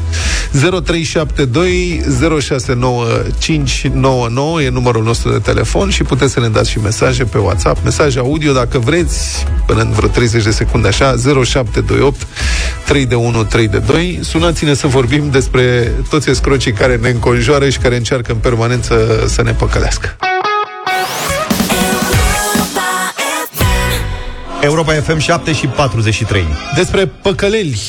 0372 0.52 2.04
069599 2.42 4.62
e 4.62 4.70
numărul 4.70 5.04
nostru 5.04 5.32
de 5.32 5.38
telefon 5.38 5.90
și 5.90 6.04
puteți 6.04 6.34
să 6.34 6.40
ne 6.40 6.50
dați 6.50 6.70
și 6.70 6.80
mesaje 6.80 7.24
pe 7.24 7.38
WhatsApp, 7.38 7.84
mesaje 7.84 8.20
audio 8.20 8.54
dacă 8.54 8.80
vreți, 8.80 9.46
până 9.66 9.82
în 9.82 9.92
vreo 9.92 10.10
30 10.10 10.44
de 10.44 10.52
secunde 10.52 10.88
așa, 10.88 11.16
0728 11.16 12.28
3 12.86 13.06
de 13.10 13.16
1 13.16 13.44
3 13.44 13.68
de 13.68 13.80
2. 13.80 14.20
Sunați-ne 14.22 14.74
să 14.74 14.88
vorbim 14.88 15.30
despre 15.30 15.92
toți 16.10 16.30
escrocii 16.30 16.72
care 16.72 16.96
ne 16.96 17.10
înconjoară 17.10 17.70
și 17.70 17.78
care 17.78 17.96
încearcă 17.96 18.32
în 18.32 18.38
permanență 18.38 19.24
să 19.28 19.42
ne 19.42 19.52
păcălească. 19.52 20.16
Europa 24.62 24.94
FM 24.94 25.18
7 25.18 25.54
și 25.54 25.68
43. 25.68 26.46
Despre 26.76 27.06
păcăleli 27.06 27.80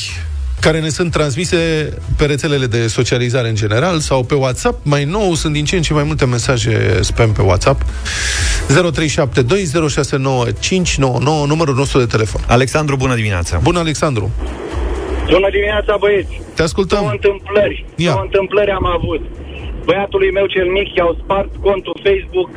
care 0.61 0.81
ne 0.81 0.89
sunt 0.89 1.11
transmise 1.11 1.89
pe 2.17 2.25
rețelele 2.25 2.67
de 2.67 2.87
socializare 2.87 3.49
în 3.49 3.55
general 3.55 3.99
sau 3.99 4.25
pe 4.25 4.35
WhatsApp. 4.35 4.79
Mai 4.83 5.05
nou 5.05 5.35
sunt 5.35 5.53
din 5.53 5.65
ce 5.65 5.77
în 5.77 5.83
ce 5.83 5.93
mai 5.93 6.03
multe 6.03 6.27
mesaje 6.27 6.99
spam 7.01 7.33
pe 7.33 7.43
WhatsApp. 7.43 7.83
0372069599 7.83 7.87
numărul 11.47 11.75
nostru 11.75 11.99
de 11.99 12.07
telefon. 12.07 12.45
Alexandru, 12.47 12.97
bună 12.97 13.15
dimineața. 13.15 13.59
Bun, 13.63 13.77
Alexandru. 13.77 14.31
Bună 15.35 15.51
dimineața, 15.51 15.97
băieți! 16.01 16.41
Te 16.57 16.63
ascultăm. 16.63 16.99
Două 16.99 17.11
întâmplări. 17.11 17.85
Ia. 17.97 18.11
Două 18.11 18.23
întâmplări 18.23 18.71
am 18.71 18.87
avut. 18.87 19.21
Băiatului 19.85 20.31
meu 20.31 20.47
cel 20.47 20.69
mic 20.79 20.95
i-au 20.95 21.17
spart 21.23 21.51
contul 21.57 21.97
Facebook. 22.03 22.51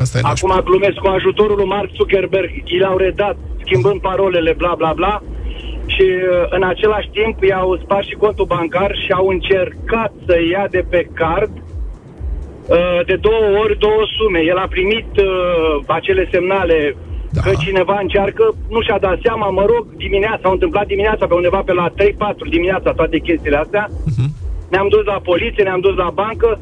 Asta 0.00 0.18
e 0.18 0.20
nașpa. 0.20 0.54
Acum 0.54 0.64
glumesc 0.64 0.96
cu 0.96 1.06
ajutorul 1.06 1.56
lui 1.56 1.66
Mark 1.66 1.90
Zuckerberg. 1.96 2.50
I 2.64 2.78
l-au 2.78 2.96
redat 2.96 3.36
schimbând 3.64 4.00
parolele, 4.00 4.52
bla, 4.52 4.74
bla, 4.76 4.92
bla. 4.92 5.22
Și 5.86 6.02
uh, 6.02 6.46
în 6.50 6.62
același 6.62 7.08
timp 7.08 7.42
i-au 7.42 7.80
spart 7.82 8.06
și 8.06 8.14
contul 8.14 8.44
bancar 8.44 8.90
și 9.04 9.12
au 9.12 9.26
încercat 9.28 10.12
să 10.26 10.34
ia 10.50 10.66
de 10.70 10.84
pe 10.90 11.08
card 11.14 11.52
uh, 12.66 13.00
de 13.06 13.16
două 13.16 13.58
ori 13.62 13.78
două 13.78 14.02
sume. 14.16 14.40
El 14.40 14.56
a 14.56 14.66
primit 14.68 15.10
uh, 15.16 15.82
acele 15.86 16.28
semnale 16.30 16.96
Da. 17.32 17.40
că 17.40 17.50
cineva 17.58 17.98
încearcă, 18.00 18.44
nu 18.74 18.80
și-a 18.82 18.98
dat 19.06 19.18
seama, 19.22 19.48
mă 19.50 19.64
rog, 19.72 19.86
dimineața, 19.96 20.38
s-au 20.42 20.52
întâmplat 20.52 20.86
dimineața, 20.86 21.26
pe 21.26 21.34
undeva 21.34 21.60
pe 21.68 21.72
la 21.72 21.86
3-4 21.90 21.94
dimineața 22.50 22.90
toate 22.92 23.18
chestiile 23.18 23.56
astea. 23.56 23.90
Ne-am 24.70 24.88
dus 24.94 25.04
la 25.04 25.18
poliție, 25.30 25.62
ne-am 25.64 25.80
dus 25.80 25.96
la 25.96 26.10
bancă, 26.14 26.60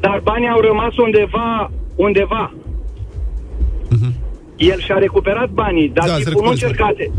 dar 0.00 0.20
banii 0.24 0.48
au 0.48 0.60
rămas 0.60 0.96
undeva, 0.96 1.70
undeva. 1.96 2.52
El 4.56 4.78
și-a 4.80 4.98
recuperat 4.98 5.48
banii, 5.50 5.90
dar 5.94 6.06
Da, 6.06 6.12
da, 6.12 6.18
se 6.18 6.24
tipul 6.24 6.42
nu 6.44 6.50
recuperă. 6.50 6.70
încercase. 6.70 7.10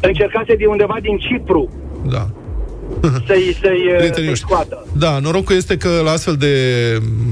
Încercase 0.00 0.54
de 0.54 0.66
undeva 0.66 0.96
din 1.02 1.16
Cipru 1.18 1.70
Da. 2.10 2.26
să-i, 3.26 3.56
să-i, 3.62 3.82
Prietenii 4.02 4.12
să-i 4.14 4.26
noștri. 4.26 4.48
scoată. 4.50 4.86
Da, 4.92 5.18
norocul 5.18 5.56
este 5.56 5.76
că 5.76 5.88
la 6.04 6.10
astfel 6.10 6.34
de 6.34 6.52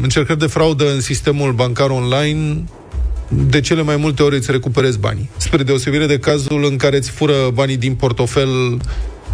încercări 0.03 0.39
de 0.39 0.47
fraudă 0.47 0.85
în 0.95 1.01
sistemul 1.01 1.53
bancar 1.53 1.91
online, 1.91 2.65
de 3.29 3.61
cele 3.61 3.83
mai 3.83 3.97
multe 3.97 4.23
ori 4.23 4.37
îți 4.37 4.51
recuperezi 4.51 5.01
banii. 5.01 5.31
Spre 5.37 5.63
deosebire 5.63 6.07
de 6.07 6.19
cazul 6.19 6.65
în 6.71 6.77
care 6.77 6.97
îți 6.97 7.11
fură 7.11 7.51
banii 7.55 7.77
din 7.77 7.95
portofel 7.95 8.49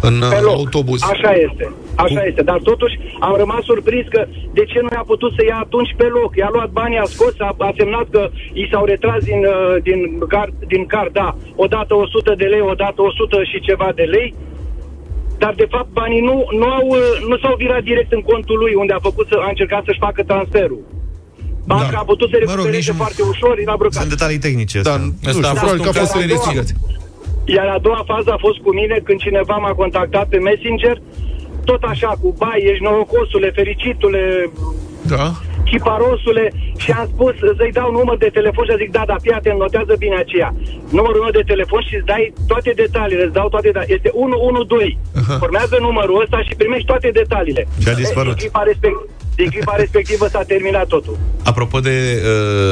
în 0.01 0.15
Pe 0.29 0.39
loc. 0.41 0.53
autobuz. 0.55 1.01
Așa 1.03 1.31
este. 1.47 1.73
Așa 1.95 2.23
este. 2.29 2.41
Dar 2.41 2.59
totuși 2.63 2.95
am 3.19 3.35
rămas 3.35 3.63
surprins 3.63 4.07
că 4.09 4.25
de 4.53 4.63
ce 4.65 4.79
nu 4.81 4.87
a 4.97 5.03
putut 5.05 5.31
să 5.37 5.43
ia 5.45 5.57
atunci 5.63 5.93
pe 5.97 6.07
loc. 6.17 6.35
I-a 6.35 6.49
luat 6.51 6.69
banii, 6.69 6.97
a 6.97 7.03
scos, 7.03 7.33
a, 7.37 7.55
a 7.57 7.71
semnat 7.77 8.07
că 8.09 8.29
i 8.53 8.67
s-au 8.71 8.85
retras 8.85 9.23
din, 9.23 9.41
uh, 9.45 9.75
din, 9.83 9.99
card, 10.27 10.53
din 10.67 10.85
card, 10.85 11.11
da, 11.13 11.35
odată 11.55 11.95
100 11.95 12.33
de 12.37 12.45
lei, 12.45 12.61
odată 12.61 13.01
100 13.01 13.43
și 13.43 13.59
ceva 13.61 13.89
de 13.95 14.03
lei. 14.03 14.33
Dar 15.37 15.53
de 15.57 15.67
fapt 15.69 15.89
banii 15.91 16.21
nu, 16.21 16.35
nu, 16.59 16.65
au, 16.77 16.87
uh, 16.87 16.99
nu 17.29 17.37
s-au 17.37 17.55
virat 17.55 17.83
direct 17.83 18.11
în 18.13 18.21
contul 18.21 18.57
lui 18.57 18.73
unde 18.73 18.93
a 18.93 19.05
făcut 19.09 19.27
să, 19.27 19.35
a 19.41 19.47
încercat 19.49 19.83
să-și 19.85 20.03
facă 20.07 20.23
transferul. 20.23 20.81
Banca 21.71 21.89
Da. 21.91 21.97
a 21.99 22.03
putut 22.11 22.27
să 22.29 22.35
Mă 22.35 22.39
rog, 22.39 22.49
recupereze 22.49 22.77
nici 22.77 22.89
nu- 22.91 23.01
foarte 23.03 23.21
ușor, 23.33 23.53
l-a 23.69 23.75
blocat. 23.81 24.01
Sunt 24.03 24.13
detalii 24.17 24.37
tehnice 24.47 24.77
Da, 24.81 24.91
astea. 24.91 25.05
nu 25.05 25.13
Asta 25.13 25.29
știu, 25.31 25.47
a 25.49 25.53
probabil 25.53 25.69
fost 25.69 25.81
că 25.83 25.89
a 25.89 25.93
un 25.93 25.99
fost 26.01 26.11
caz 26.13 26.21
de 26.21 26.27
investigație. 26.29 26.75
Iar 27.55 27.67
a 27.75 27.79
doua 27.87 28.01
fază 28.11 28.29
a 28.33 28.39
fost 28.45 28.57
cu 28.65 28.71
mine 28.79 28.95
când 29.07 29.19
cineva 29.25 29.55
m-a 29.63 29.73
contactat 29.81 30.25
pe 30.33 30.37
Messenger, 30.49 30.95
tot 31.69 31.81
așa, 31.93 32.09
cu 32.21 32.29
bai, 32.41 32.59
ești 32.71 32.83
norocosule, 32.87 33.49
fericitule, 33.59 34.23
Da? 35.13 35.25
chiparosule, 35.69 36.45
și 36.83 36.91
am 36.91 37.05
spus 37.13 37.33
să-i 37.59 37.71
dau 37.79 37.89
număr 37.91 38.17
de 38.25 38.29
telefon 38.37 38.63
și 38.65 38.73
a 38.75 38.81
zic, 38.83 38.91
da, 38.97 39.03
da, 39.11 39.15
fii 39.23 39.31
atent, 39.39 39.57
notează 39.59 39.93
bine 40.03 40.15
aceea. 40.23 40.49
Numărul 40.97 41.21
meu 41.25 41.33
de 41.39 41.43
telefon 41.51 41.81
și 41.87 41.95
îți 41.95 42.05
dai 42.13 42.23
toate 42.51 42.71
detaliile, 42.81 43.23
îți 43.23 43.33
dau 43.39 43.47
toate 43.53 43.67
detaliile. 43.69 43.95
Este 43.97 44.09
112. 44.13 44.97
Aha. 45.21 45.35
Formează 45.43 45.75
numărul 45.87 46.21
ăsta 46.23 46.37
și 46.47 46.53
primești 46.61 46.85
toate 46.91 47.09
detaliile. 47.21 47.63
Și 47.83 47.89
a 47.89 47.93
dispărut. 48.03 48.35
Din 48.35 48.41
clipa, 48.43 48.61
respect, 48.71 48.97
din 49.35 49.49
clipa 49.49 49.75
respectivă 49.75 50.27
s-a 50.27 50.43
terminat 50.47 50.87
totul. 50.87 51.17
Apropo 51.43 51.79
de 51.79 52.21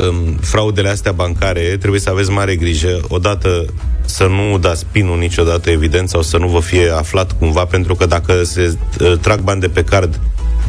uh, 0.09 0.15
fraudele 0.41 0.89
astea 0.89 1.11
bancare, 1.11 1.77
trebuie 1.79 1.99
să 1.99 2.09
aveți 2.09 2.29
mare 2.29 2.55
grijă. 2.55 2.99
Odată 3.07 3.65
să 4.05 4.25
nu 4.25 4.57
dați 4.57 4.85
pinul 4.91 5.17
niciodată, 5.17 5.69
evident, 5.69 6.09
sau 6.09 6.21
să 6.21 6.37
nu 6.37 6.47
vă 6.47 6.59
fie 6.59 6.89
aflat 6.89 7.37
cumva, 7.39 7.65
pentru 7.65 7.95
că 7.95 8.05
dacă 8.05 8.43
se 8.43 8.77
uh, 9.01 9.13
trag 9.21 9.39
bani 9.39 9.59
de 9.59 9.67
pe 9.67 9.83
card 9.83 10.19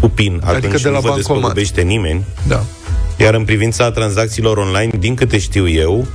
cu 0.01 0.09
PIN, 0.09 0.41
atunci 0.45 0.65
Adică 0.65 0.79
de 0.83 0.89
la 0.89 0.95
nu 0.95 1.01
vă 1.01 1.09
bancomat. 1.09 1.17
despăgubește 1.17 1.81
nimeni. 1.81 2.25
Da. 2.47 2.63
Iar 3.17 3.35
în 3.35 3.45
privința 3.45 3.91
tranzacțiilor 3.91 4.57
online, 4.57 4.91
din 4.99 5.15
câte 5.15 5.39
știu 5.39 5.69
eu, 5.69 6.07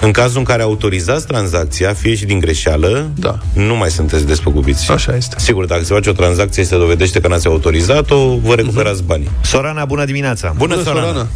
în 0.00 0.10
cazul 0.12 0.38
în 0.38 0.44
care 0.44 0.62
autorizați 0.62 1.26
tranzacția, 1.26 1.92
fie 1.92 2.14
și 2.14 2.24
din 2.24 2.38
greșeală, 2.40 3.10
Da. 3.16 3.38
nu 3.54 3.76
mai 3.76 3.90
sunteți 3.90 4.26
despăgubiți. 4.26 4.90
Așa 4.90 5.16
este. 5.16 5.36
Sigur, 5.38 5.64
dacă 5.66 5.84
se 5.84 5.94
face 5.94 6.10
o 6.10 6.12
tranzacție 6.12 6.62
și 6.62 6.68
se 6.68 6.76
dovedește 6.78 7.20
că 7.20 7.28
n-ați 7.28 7.46
autorizat-o, 7.46 8.36
vă 8.36 8.54
recuperați 8.54 8.98
Mhm. 8.98 9.06
banii. 9.06 9.30
Sorana, 9.42 9.84
bună 9.84 10.04
dimineața! 10.04 10.54
Bună, 10.56 10.82
Sorana! 10.82 11.26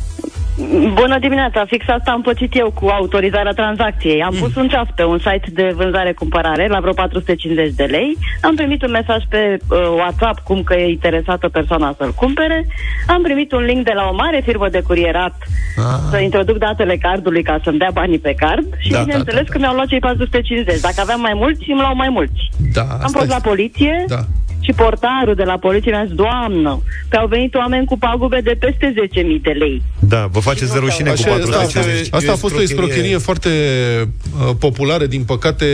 Bună 0.94 1.18
dimineața, 1.18 1.64
fix 1.66 1.88
asta 1.88 2.10
am 2.10 2.22
pățit 2.22 2.56
eu 2.56 2.70
cu 2.70 2.86
autorizarea 2.86 3.52
tranzacției. 3.52 4.22
Am 4.22 4.34
pus 4.40 4.54
un 4.54 4.68
ceas 4.68 4.86
pe 4.94 5.04
un 5.04 5.18
site 5.18 5.50
de 5.52 5.72
vânzare-cumpărare 5.76 6.66
la 6.66 6.80
vreo 6.80 6.92
450 6.92 7.74
de 7.74 7.84
lei. 7.84 8.16
Am 8.40 8.54
primit 8.54 8.82
un 8.82 8.90
mesaj 8.90 9.22
pe 9.28 9.56
uh, 9.70 9.78
WhatsApp 9.96 10.38
cum 10.44 10.62
că 10.62 10.74
e 10.74 10.88
interesată 10.88 11.48
persoana 11.48 11.94
să-l 11.98 12.12
cumpere. 12.12 12.66
Am 13.06 13.22
primit 13.22 13.52
un 13.52 13.62
link 13.64 13.84
de 13.84 13.92
la 13.94 14.08
o 14.10 14.14
mare 14.14 14.40
firmă 14.44 14.68
de 14.68 14.80
curierat 14.80 15.34
Ah. 15.76 15.84
să 16.10 16.18
introduc 16.18 16.56
datele 16.58 16.96
cardului 16.96 17.42
ca 17.42 17.60
să-mi 17.64 17.78
dea 17.78 17.90
banii 17.92 18.18
pe 18.18 18.34
card 18.38 18.66
și 18.78 18.90
Da, 18.90 19.00
bineînțeles 19.00 19.40
da, 19.40 19.46
da, 19.46 19.52
că 19.52 19.58
mi-au 19.58 19.74
luat 19.74 19.86
cei 19.86 19.98
450. 19.98 20.80
Dacă 20.80 20.94
aveam 20.98 21.20
mai 21.20 21.32
mulți, 21.34 21.70
îmi 21.70 21.80
luau 21.80 21.94
mai 21.94 22.08
mulți. 22.08 22.40
Da, 22.72 22.80
Am 22.82 22.88
asta 22.90 23.18
fost 23.18 23.28
la 23.28 23.34
este. 23.36 23.48
poliție 23.48 24.04
Da. 24.06 24.20
Și 24.68 24.74
portarul 24.74 25.34
de 25.34 25.42
la 25.42 25.58
poliție 25.58 25.90
mi-a 25.90 26.04
zis, 26.06 26.14
doamnă, 26.14 26.82
că 27.08 27.16
au 27.16 27.26
venit 27.26 27.54
oameni 27.54 27.86
cu 27.86 27.98
pagube 27.98 28.40
de 28.40 28.56
peste 28.60 28.94
10.000 29.12 29.42
de 29.42 29.50
lei. 29.50 29.82
Da, 29.98 30.26
vă 30.32 30.40
faceți 30.40 30.72
de 30.72 30.78
rușine 30.78 31.08
cu 31.08 31.14
Așa, 31.14 31.30
asta, 31.32 31.46
a 31.46 31.58
450. 31.58 31.98
fost, 31.98 32.14
asta 32.14 32.32
a 32.32 32.36
fost 32.36 32.56
o 32.56 32.62
escrocherie 32.62 33.16
foarte 33.18 33.48
uh, 33.48 34.54
populară, 34.58 35.06
din 35.06 35.22
păcate, 35.24 35.66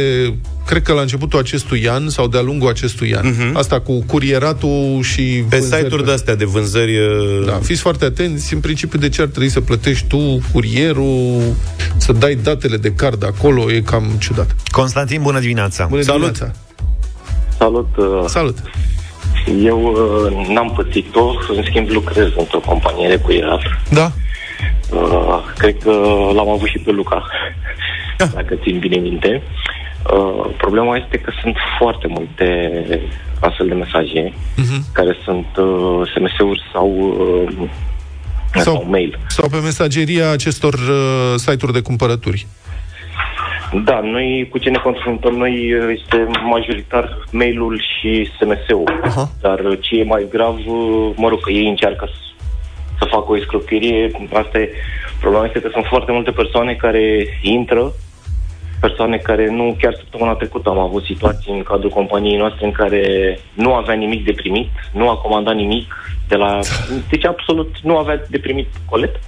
cred 0.66 0.82
că 0.82 0.92
la 0.92 1.00
începutul 1.00 1.38
acestui 1.38 1.88
an 1.88 2.08
sau 2.08 2.28
de-a 2.28 2.40
lungul 2.40 2.68
acestui 2.68 3.14
an. 3.14 3.26
Asta 3.52 3.80
cu 3.80 4.04
curieratul 4.06 4.98
și 5.02 5.22
Pe 5.48 5.56
vânzări 5.56 5.82
site-uri 5.82 6.04
de-astea 6.04 6.34
de 6.36 6.44
vânzări... 6.44 6.96
uh, 6.96 7.46
Da, 7.46 7.52
fiți 7.62 7.80
foarte 7.80 8.04
atenți. 8.04 8.54
În 8.54 8.60
principiu, 8.60 8.98
de 8.98 9.08
ce 9.08 9.20
ar 9.20 9.26
trebui 9.28 9.48
să 9.48 9.60
plătești 9.60 10.06
tu 10.06 10.42
curierul, 10.52 11.40
să 11.96 12.12
dai 12.12 12.34
datele 12.42 12.76
de 12.76 12.92
card 12.92 13.24
acolo? 13.24 13.72
E 13.72 13.80
cam 13.80 14.04
ciudat. 14.18 14.54
Constantin, 14.70 15.22
bună 15.22 15.40
dimineața! 15.40 15.86
Bună 15.86 16.02
Salut! 16.02 16.32
dimineața! 16.32 16.58
Salut! 17.58 17.96
uh, 17.96 18.24
Salut! 18.26 18.56
Eu 19.62 19.80
uh, 19.92 20.46
n-am 20.48 20.72
pățit-o, 20.76 21.30
în 21.56 21.62
schimb 21.64 21.88
lucrez 21.88 22.28
într-o 22.36 22.58
companie 22.58 23.08
de 23.08 23.16
cuierat. 23.18 23.60
Da? 23.90 24.10
Uh, 24.92 25.38
Cred 25.58 25.76
că 25.82 25.90
l-am 26.34 26.48
avut 26.48 26.68
și 26.68 26.78
pe 26.78 26.90
Luca, 26.90 27.26
dacă 28.34 28.54
țin 28.62 28.78
bine 28.78 28.96
minte. 28.96 29.42
Uh, 30.12 30.46
Problema 30.56 30.96
este 30.96 31.16
că 31.18 31.32
sunt 31.42 31.56
foarte 31.78 32.06
multe 32.08 32.46
astfel 33.40 33.66
de 33.68 33.74
mesaje 33.74 34.32
Mhm. 34.56 34.84
care 34.92 35.16
sunt 35.24 35.46
uh, 35.56 36.08
SMS-uri 36.14 36.62
sau, 36.72 36.88
uh, 37.48 37.68
sau, 38.54 38.62
sau 38.74 38.86
mail. 38.90 39.18
Sau 39.28 39.48
pe 39.48 39.56
mesageria 39.56 40.30
acestor 40.30 40.74
uh, 40.74 41.34
site-uri 41.36 41.72
de 41.72 41.80
cumpărături. 41.80 42.46
Da, 43.82 44.00
noi 44.00 44.48
cu 44.50 44.58
ce 44.58 44.70
ne 44.70 44.78
confruntăm 44.78 45.34
noi 45.34 45.74
uh, 45.74 45.96
este 45.98 46.26
majoritar 46.42 47.18
mail-ul 47.30 47.80
și 47.80 48.30
SMS-ul. 48.38 49.00
Aha. 49.02 49.28
Dar 49.40 49.58
uh, 49.58 49.78
ce 49.80 49.98
e 49.98 50.04
mai 50.04 50.26
grav, 50.30 50.54
uh, 50.54 51.10
mă 51.16 51.28
rog, 51.28 51.40
că 51.40 51.50
ei 51.50 51.68
încearcă 51.68 52.08
să, 52.08 52.44
să 52.98 53.04
facă 53.10 53.24
o 53.28 53.36
escrocherie. 53.36 54.10
Asta 54.32 54.58
e, 54.58 54.70
problema 55.20 55.44
este 55.44 55.60
că 55.60 55.68
sunt 55.72 55.84
foarte 55.84 56.12
multe 56.12 56.30
persoane 56.30 56.74
care 56.74 57.26
intră, 57.42 57.92
persoane 58.80 59.16
care 59.16 59.50
nu, 59.50 59.76
chiar 59.80 59.94
săptămâna 59.94 60.34
trecută 60.34 60.68
am 60.68 60.78
avut 60.78 61.04
situații 61.04 61.52
în 61.52 61.62
cadrul 61.62 61.90
companiei 61.90 62.36
noastre 62.36 62.66
în 62.66 62.72
care 62.72 63.02
nu 63.54 63.74
avea 63.74 63.94
nimic 63.94 64.24
de 64.24 64.32
primit, 64.32 64.70
nu 64.92 65.08
a 65.08 65.16
comandat 65.16 65.54
nimic 65.54 65.94
de 66.28 66.36
la... 66.36 66.58
Deci 67.10 67.24
absolut 67.24 67.70
nu 67.82 67.96
avea 67.96 68.22
de 68.28 68.38
primit 68.38 68.68
colet. 68.90 69.20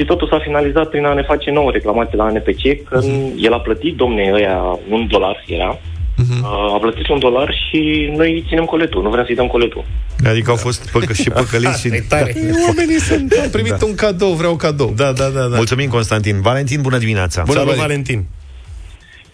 Și 0.00 0.06
totul 0.06 0.28
s-a 0.28 0.38
finalizat 0.38 0.88
prin 0.88 1.04
a 1.04 1.12
ne 1.14 1.22
face 1.22 1.50
nouă 1.50 1.70
reclamație 1.70 2.16
la 2.16 2.30
NPC 2.30 2.62
că 2.88 3.00
uh-huh. 3.00 3.44
el 3.46 3.52
a 3.52 3.60
plătit, 3.60 3.96
domne, 3.96 4.30
ăia 4.32 4.78
un 4.90 5.06
dolar 5.08 5.44
era, 5.46 5.78
uh-huh. 5.78 6.42
a 6.74 6.78
plătit 6.80 7.08
un 7.08 7.18
dolar 7.18 7.54
și 7.68 8.10
noi 8.16 8.32
îi 8.32 8.44
ținem 8.48 8.64
coletul, 8.64 9.02
nu 9.02 9.10
vrem 9.10 9.24
să-i 9.24 9.34
dăm 9.34 9.46
coletul. 9.46 9.84
Adică 10.26 10.50
au 10.50 10.56
fost 10.56 10.90
păcă- 10.90 11.12
și 11.12 11.30
păcăliți 11.30 11.80
și... 11.80 11.88
tare. 12.12 12.34
Oamenii 12.66 13.00
sunt... 13.00 13.32
Am 13.42 13.50
primit 13.50 13.72
da. 13.72 13.86
un 13.86 13.94
cadou, 13.94 14.32
vreau 14.32 14.56
cadou. 14.56 14.92
Da, 14.96 15.12
da, 15.12 15.28
da. 15.28 15.40
da. 15.46 15.56
Mulțumim, 15.56 15.88
Constantin. 15.88 16.40
Valentin, 16.40 16.80
bună 16.82 16.98
dimineața! 16.98 17.42
Bună, 17.46 17.58
Salut, 17.58 17.74
Valentin. 17.74 18.24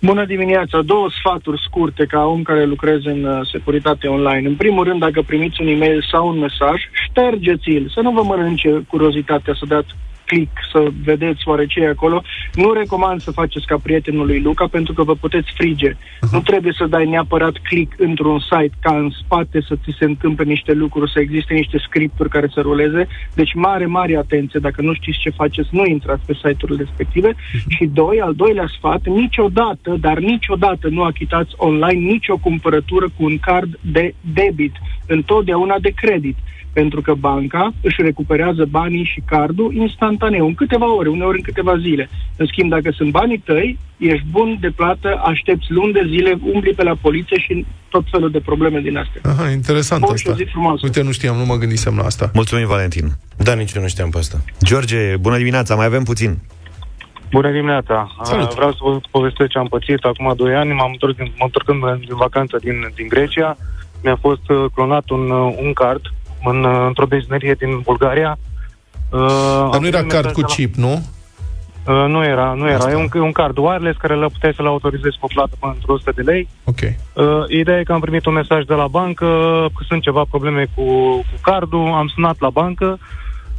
Bună 0.01 0.25
dimineața! 0.25 0.81
Două 0.83 1.09
sfaturi 1.19 1.63
scurte 1.67 2.05
ca 2.09 2.25
om 2.25 2.43
care 2.43 2.65
lucreze 2.65 3.11
în 3.11 3.25
uh, 3.25 3.49
securitate 3.53 4.07
online. 4.07 4.49
În 4.49 4.55
primul 4.55 4.85
rând, 4.85 5.01
dacă 5.01 5.23
primiți 5.27 5.61
un 5.61 5.67
e-mail 5.67 6.07
sau 6.13 6.29
un 6.29 6.39
mesaj, 6.39 6.79
ștergeți-l, 7.09 7.91
să 7.95 8.01
nu 8.01 8.11
vă 8.11 8.23
mănânce 8.23 8.85
curiozitatea 8.89 9.55
să 9.59 9.65
dați 9.69 9.95
click 10.27 10.53
să 10.73 10.91
vedeți 11.05 11.49
oare 11.49 11.67
ce 11.67 11.81
e 11.81 11.89
acolo. 11.89 12.23
Nu 12.55 12.73
recomand 12.73 13.21
să 13.21 13.31
faceți 13.31 13.67
ca 13.67 13.77
prietenul 13.83 14.27
lui 14.27 14.41
Luca 14.41 14.67
pentru 14.67 14.93
că 14.93 15.03
vă 15.03 15.15
puteți 15.15 15.53
frige. 15.55 15.91
Uh-huh. 15.93 16.31
Nu 16.33 16.41
trebuie 16.41 16.75
să 16.77 16.87
dai 16.87 17.07
neapărat 17.07 17.57
click 17.69 18.01
într-un 18.01 18.39
site 18.39 18.77
ca 18.81 18.97
în 18.97 19.11
spate 19.23 19.61
să 19.61 19.75
ți 19.85 19.97
se 19.99 20.05
întâmple 20.05 20.45
niște 20.45 20.73
lucruri, 20.73 21.13
să 21.13 21.21
existe 21.21 21.55
niște 21.55 21.79
scripturi 21.79 22.29
care 22.29 22.49
să 22.55 22.61
ruleze. 22.61 23.09
Deci 23.35 23.55
mare, 23.55 23.87
mare 23.87 24.17
atenție. 24.17 24.61
Dacă 24.61 24.83
nu 24.83 24.95
știți 24.95 25.19
ce 25.19 25.31
faceți, 25.31 25.69
nu 25.73 25.85
intrați 25.85 26.27
pe 26.27 26.35
site-urile 26.35 26.85
respective. 26.85 27.31
Uh-huh. 27.33 27.67
Și 27.69 27.85
doi, 27.85 28.21
al 28.21 28.35
doilea 28.35 28.69
sfat, 28.77 29.07
niciodată, 29.07 29.97
dar 30.01 30.19
niciodată 30.19 30.89
nu 30.89 31.03
achitați 31.03 31.55
online 31.57 32.11
nicio 32.13 32.37
cumpărătură 32.37 33.07
cu 33.17 33.25
un 33.25 33.39
card 33.39 33.79
de 33.81 34.15
debit, 34.35 34.73
întotdeauna 35.07 35.79
de 35.79 35.93
credit 35.95 36.37
pentru 36.81 37.01
că 37.01 37.13
banca 37.15 37.73
își 37.83 38.03
recuperează 38.03 38.65
banii 38.65 39.11
și 39.13 39.23
cardul 39.27 39.75
instantaneu, 39.75 40.47
în 40.47 40.55
câteva 40.55 40.95
ore, 40.95 41.09
uneori 41.09 41.37
în 41.37 41.43
câteva 41.43 41.79
zile. 41.79 42.09
În 42.37 42.47
schimb, 42.47 42.71
dacă 42.71 42.91
sunt 42.91 43.11
banii 43.11 43.39
tăi, 43.39 43.79
ești 43.97 44.27
bun 44.31 44.57
de 44.61 44.71
plată, 44.77 45.21
aștepți 45.25 45.73
luni 45.73 45.93
de 45.93 46.05
zile, 46.09 46.39
umbli 46.53 46.75
pe 46.75 46.83
la 46.83 46.95
poliție 47.01 47.39
și 47.39 47.67
tot 47.89 48.05
felul 48.11 48.31
de 48.31 48.41
probleme 48.41 48.81
din 48.81 48.97
astea. 48.97 49.21
Aha, 49.25 49.51
interesant 49.51 50.01
Bun, 50.01 50.13
asta. 50.13 50.31
și 50.33 50.35
o 50.35 50.45
zi 50.45 50.51
frumoasă. 50.53 50.81
Uite, 50.83 51.03
nu 51.03 51.13
știam, 51.13 51.37
nu 51.37 51.45
mă 51.45 51.57
gândisem 51.57 51.97
la 51.97 52.05
asta. 52.05 52.31
Mulțumim, 52.35 52.67
Valentin. 52.67 53.07
Da, 53.37 53.55
nici 53.55 53.73
eu 53.73 53.83
nu 53.83 53.89
știam 53.89 54.11
pe 54.11 54.19
asta. 54.19 54.39
George, 54.65 55.17
bună 55.21 55.37
dimineața, 55.37 55.75
mai 55.75 55.87
avem 55.87 56.05
puțin. 56.05 56.39
Bună 57.31 57.51
dimineața! 57.51 57.97
Salut. 58.23 58.51
Uh, 58.51 58.55
Vreau 58.55 58.71
să 58.71 58.79
vă 58.81 59.01
povestesc 59.11 59.51
ce 59.51 59.59
am 59.59 59.67
pățit. 59.67 60.01
Acum 60.05 60.33
2 60.37 60.55
ani 60.55 60.73
m-am 60.73 60.91
întors 60.93 61.15
din, 61.17 61.33
mă 61.39 61.45
întorcând 61.45 61.81
din 62.07 62.17
vacanță 62.17 62.57
din, 62.61 62.77
din 62.95 63.07
Grecia. 63.09 63.57
Mi-a 64.03 64.19
fost 64.21 64.49
uh, 64.49 64.65
clonat 64.75 65.09
un, 65.11 65.31
uh, 65.31 65.57
un 65.65 65.73
card 65.73 66.01
în, 66.47 66.65
uh, 66.65 66.85
într-o 66.87 67.07
benzinărie 67.07 67.55
din 67.55 67.81
Bulgaria. 67.85 68.39
Uh, 69.11 69.21
Dar 69.21 69.75
am 69.75 69.81
nu 69.81 69.87
era 69.87 69.97
primit 69.97 70.13
card 70.13 70.25
mesaj 70.25 70.33
cu 70.33 70.41
de 70.41 70.47
la- 70.49 70.55
chip, 70.55 70.75
nu? 70.75 70.93
Uh, 71.89 72.05
nu 72.09 72.25
era, 72.25 72.53
nu 72.57 72.67
era. 72.67 72.77
Asta. 72.77 72.91
E 72.91 72.95
un, 72.95 73.07
e 73.15 73.19
un 73.19 73.33
card 73.33 73.57
wireless 73.59 73.99
care 73.99 74.15
le 74.17 74.27
puteai 74.27 74.53
să-l 74.57 74.67
autorizezi 74.67 75.19
cu 75.19 75.25
o 75.25 75.33
plată 75.35 75.55
până 75.61 75.73
într-o 75.75 75.93
100 75.93 76.13
de 76.15 76.23
lei. 76.23 76.49
Ok. 76.65 76.79
Uh, 76.81 77.25
ideea 77.49 77.79
e 77.79 77.83
că 77.83 77.93
am 77.93 78.01
primit 78.01 78.27
un 78.27 78.33
mesaj 78.33 78.65
de 78.65 78.75
la 78.75 78.87
bancă 78.87 79.27
că 79.77 79.85
sunt 79.89 80.03
ceva 80.03 80.25
probleme 80.31 80.67
cu, 80.75 80.83
cu 81.15 81.39
cardul, 81.43 81.93
am 81.93 82.07
sunat 82.15 82.37
la 82.41 82.51
bancă, 82.51 82.99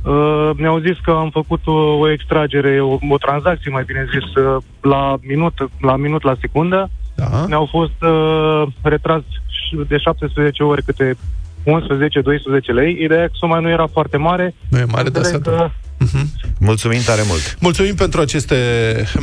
uh, 0.03 0.49
mi-au 0.57 0.77
zis 0.79 0.97
că 1.03 1.11
am 1.11 1.29
făcut 1.29 1.61
o, 1.67 1.71
o 1.97 2.11
extragere, 2.11 2.81
o, 2.81 2.97
o 3.09 3.17
tranzacție, 3.17 3.71
mai 3.71 3.83
bine 3.83 4.05
zis, 4.13 4.43
uh, 4.43 4.63
la 4.81 5.15
minut, 5.21 5.53
la 5.81 5.95
minut 5.95 6.23
la 6.23 6.35
secundă. 6.39 6.89
Da. 7.15 7.45
Mi-au 7.47 7.67
fost 7.71 8.01
uh, 8.01 8.63
retras 8.81 9.21
ș- 9.49 9.87
de 9.87 9.97
17 9.97 10.63
ori 10.63 10.83
câte 10.83 11.17
11-12 11.63 12.73
lei. 12.73 12.97
Ideea 13.03 13.23
e 13.23 13.27
că 13.27 13.33
suma 13.33 13.59
nu 13.59 13.69
era 13.69 13.87
foarte 13.91 14.17
mare. 14.17 14.55
Nu 14.69 14.77
e 14.77 14.83
mare, 14.83 15.09
dar 15.09 15.23
Înțeleg 15.23 15.43
se 15.43 15.49
că 15.49 15.71
Mulțumim 16.59 17.01
tare 17.05 17.21
mult. 17.27 17.57
Mulțumim 17.59 17.95
pentru 17.95 18.21
aceste 18.21 18.55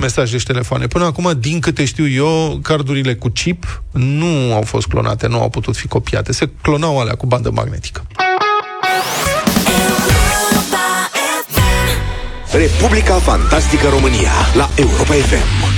mesaje 0.00 0.38
și 0.38 0.44
telefoane. 0.44 0.86
Până 0.86 1.04
acum, 1.04 1.32
din 1.38 1.60
câte 1.60 1.84
știu 1.84 2.08
eu, 2.08 2.58
cardurile 2.62 3.14
cu 3.14 3.28
chip 3.28 3.82
nu 3.92 4.54
au 4.54 4.62
fost 4.62 4.86
clonate, 4.86 5.28
nu 5.28 5.40
au 5.40 5.48
putut 5.48 5.76
fi 5.76 5.86
copiate. 5.86 6.32
Se 6.32 6.50
clonau 6.62 7.00
alea 7.00 7.14
cu 7.14 7.26
bandă 7.26 7.50
magnetică. 7.50 8.06
Republica 12.52 13.14
Fantastică 13.14 13.88
România 13.88 14.32
la 14.56 14.68
Europa 14.76 15.12
FM. 15.12 15.72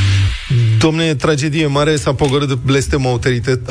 Domne, 0.79 1.15
tragedie 1.15 1.67
mare, 1.67 1.97
s-a 1.97 2.15
pogorât 2.15 2.53
blestemul 2.53 3.11
autorității. 3.11 3.63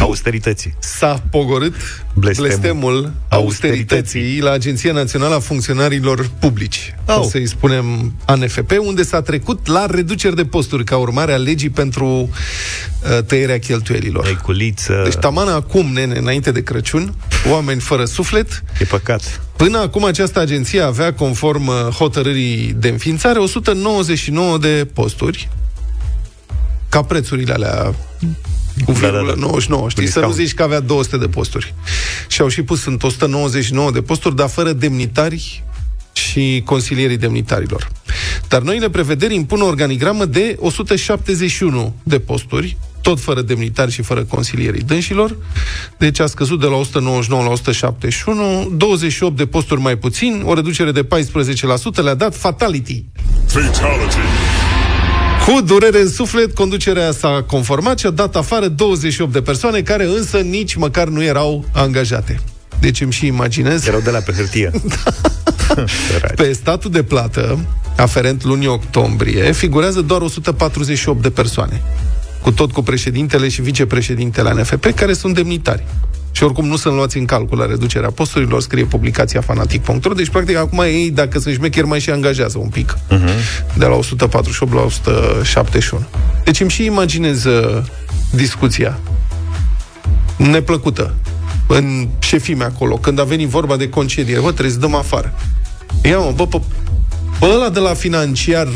Au, 0.00 0.06
Austerității. 0.06 0.74
s-a 0.78 1.22
pogorât 1.30 1.74
Blestemul. 2.14 2.48
blestemul 2.48 3.12
austerității 3.28 4.40
la 4.40 4.50
Agenția 4.50 4.92
Națională 4.92 5.34
a 5.34 5.38
Funcționarilor 5.38 6.30
Publici. 6.40 6.94
Au. 7.06 7.22
O 7.22 7.28
să-i 7.28 7.46
spunem 7.46 8.12
ANFP, 8.24 8.70
unde 8.80 9.02
s-a 9.02 9.22
trecut 9.22 9.66
la 9.66 9.86
reduceri 9.86 10.36
de 10.36 10.44
posturi 10.44 10.84
ca 10.84 10.96
urmare 10.96 11.32
a 11.32 11.36
legii 11.36 11.70
pentru 11.70 12.06
uh, 12.06 13.22
tăierea 13.24 13.58
cheltuielilor. 13.58 14.26
Eculiță. 14.26 15.00
Deci 15.04 15.14
taman 15.14 15.48
acum, 15.48 15.92
nene, 15.92 16.18
înainte 16.18 16.50
de 16.50 16.62
Crăciun, 16.62 17.14
oameni 17.50 17.80
fără 17.80 18.04
suflet, 18.04 18.62
E 18.80 18.84
păcat. 18.84 19.40
Până 19.56 19.78
acum 19.78 20.04
această 20.04 20.40
agenție 20.40 20.80
avea, 20.80 21.14
conform 21.14 21.66
uh, 21.66 21.74
hotărârii 21.74 22.76
de 22.78 22.88
înființare, 22.88 23.38
199 23.38 24.58
de 24.58 24.88
posturi, 24.94 25.48
ca 26.88 27.02
prețurile 27.02 27.52
alea 27.52 27.94
cu 28.84 28.92
Da, 28.92 29.08
da, 29.08 29.22
da. 29.26 29.32
99, 29.36 29.88
știi? 29.88 30.04
Cu 30.04 30.10
Să 30.10 30.18
nu 30.18 30.24
discount. 30.26 30.34
zici 30.48 30.54
că 30.56 30.62
avea 30.62 30.80
200 30.80 31.16
de 31.16 31.26
posturi. 31.26 31.74
Și 32.28 32.40
au 32.40 32.48
și 32.48 32.62
pus 32.62 32.84
în 32.86 32.98
199 33.02 33.90
de 33.90 34.02
posturi, 34.02 34.36
dar 34.36 34.48
fără 34.48 34.72
demnitari 34.72 35.62
și 36.12 36.62
consilierii 36.64 37.16
demnitarilor. 37.16 37.88
Dar 38.48 38.60
noile 38.62 38.90
prevederi 38.90 39.34
impun 39.34 39.60
o 39.60 39.66
organigramă 39.66 40.24
de 40.24 40.56
171 40.60 41.94
de 42.02 42.18
posturi, 42.18 42.76
tot 43.02 43.20
fără 43.20 43.42
demnitari 43.42 43.90
și 43.92 44.02
fără 44.02 44.24
consilierii 44.24 44.80
dânșilor. 44.82 45.36
Deci 45.98 46.20
a 46.20 46.26
scăzut 46.26 46.60
de 46.60 46.66
la 46.66 46.74
199 46.76 47.42
la 47.44 47.50
171, 47.50 48.70
28 48.76 49.36
de 49.36 49.46
posturi 49.46 49.80
mai 49.80 49.96
puțin, 49.96 50.42
o 50.44 50.54
reducere 50.54 50.92
de 50.92 51.04
14% 51.04 51.06
le-a 52.02 52.14
dat 52.14 52.36
Fatality. 52.36 53.04
Cu 55.52 55.60
durere 55.60 56.00
în 56.00 56.08
suflet, 56.08 56.54
conducerea 56.54 57.12
s-a 57.12 57.44
conformat 57.46 57.98
și 57.98 58.06
a 58.06 58.10
dat 58.10 58.36
afară 58.36 58.68
28 58.68 59.32
de 59.32 59.42
persoane 59.42 59.80
care 59.80 60.04
însă 60.04 60.38
nici 60.38 60.74
măcar 60.74 61.08
nu 61.08 61.22
erau 61.22 61.64
angajate. 61.72 62.40
Deci 62.80 63.00
îmi 63.00 63.12
și 63.12 63.26
imaginez 63.26 63.86
Erau 63.86 64.00
de 64.00 64.10
la 64.10 64.18
pe 64.18 64.32
hârtie. 64.32 64.70
Săraci. 66.10 66.34
pe 66.34 66.52
statul 66.52 66.90
de 66.90 67.02
plată, 67.02 67.58
aferent 67.96 68.44
lunii 68.44 68.66
octombrie, 68.66 69.52
figurează 69.52 70.00
doar 70.00 70.20
148 70.20 71.22
de 71.22 71.30
persoane. 71.30 71.82
Cu 72.42 72.50
tot 72.50 72.72
cu 72.72 72.82
președintele 72.82 73.48
și 73.48 73.62
vicepreședintele 73.62 74.48
ANFP, 74.48 74.86
care 74.94 75.12
sunt 75.12 75.34
demnitari. 75.34 75.84
Și 76.32 76.42
oricum 76.42 76.66
nu 76.66 76.76
sunt 76.76 76.94
luați 76.94 77.18
în 77.18 77.24
calcul 77.24 77.58
la 77.58 77.66
reducerea 77.66 78.10
posturilor, 78.10 78.60
scrie 78.60 78.84
publicația 78.84 79.40
fanatic.ro, 79.40 80.12
deci 80.12 80.28
practic 80.28 80.56
acum 80.56 80.80
ei, 80.80 81.10
dacă 81.10 81.38
sunt 81.38 81.54
șmecheri, 81.54 81.86
mai 81.86 82.00
și 82.00 82.10
angajează 82.10 82.58
un 82.58 82.68
pic. 82.68 82.98
Uh-huh. 83.10 83.74
De 83.74 83.84
la 83.84 83.94
148 83.94 84.72
la 84.72 84.80
171. 84.80 86.04
Deci 86.44 86.60
îmi 86.60 86.70
și 86.70 86.84
imaginez 86.84 87.44
uh, 87.44 87.82
discuția 88.30 88.98
neplăcută 90.36 91.14
în 91.66 92.08
șefime 92.18 92.64
acolo, 92.64 92.96
când 92.96 93.20
a 93.20 93.24
venit 93.24 93.48
vorba 93.48 93.76
de 93.76 93.88
concediere, 93.88 94.40
bă, 94.40 94.50
trebuie 94.50 94.72
să 94.72 94.78
dăm 94.78 94.94
afară. 94.94 95.34
Ia 96.02 96.18
mă, 96.18 96.32
bă, 96.36 96.44
bă, 96.44 96.60
bă 97.38 97.46
ăla 97.54 97.68
de 97.68 97.78
la 97.78 97.94
financiar 97.94 98.68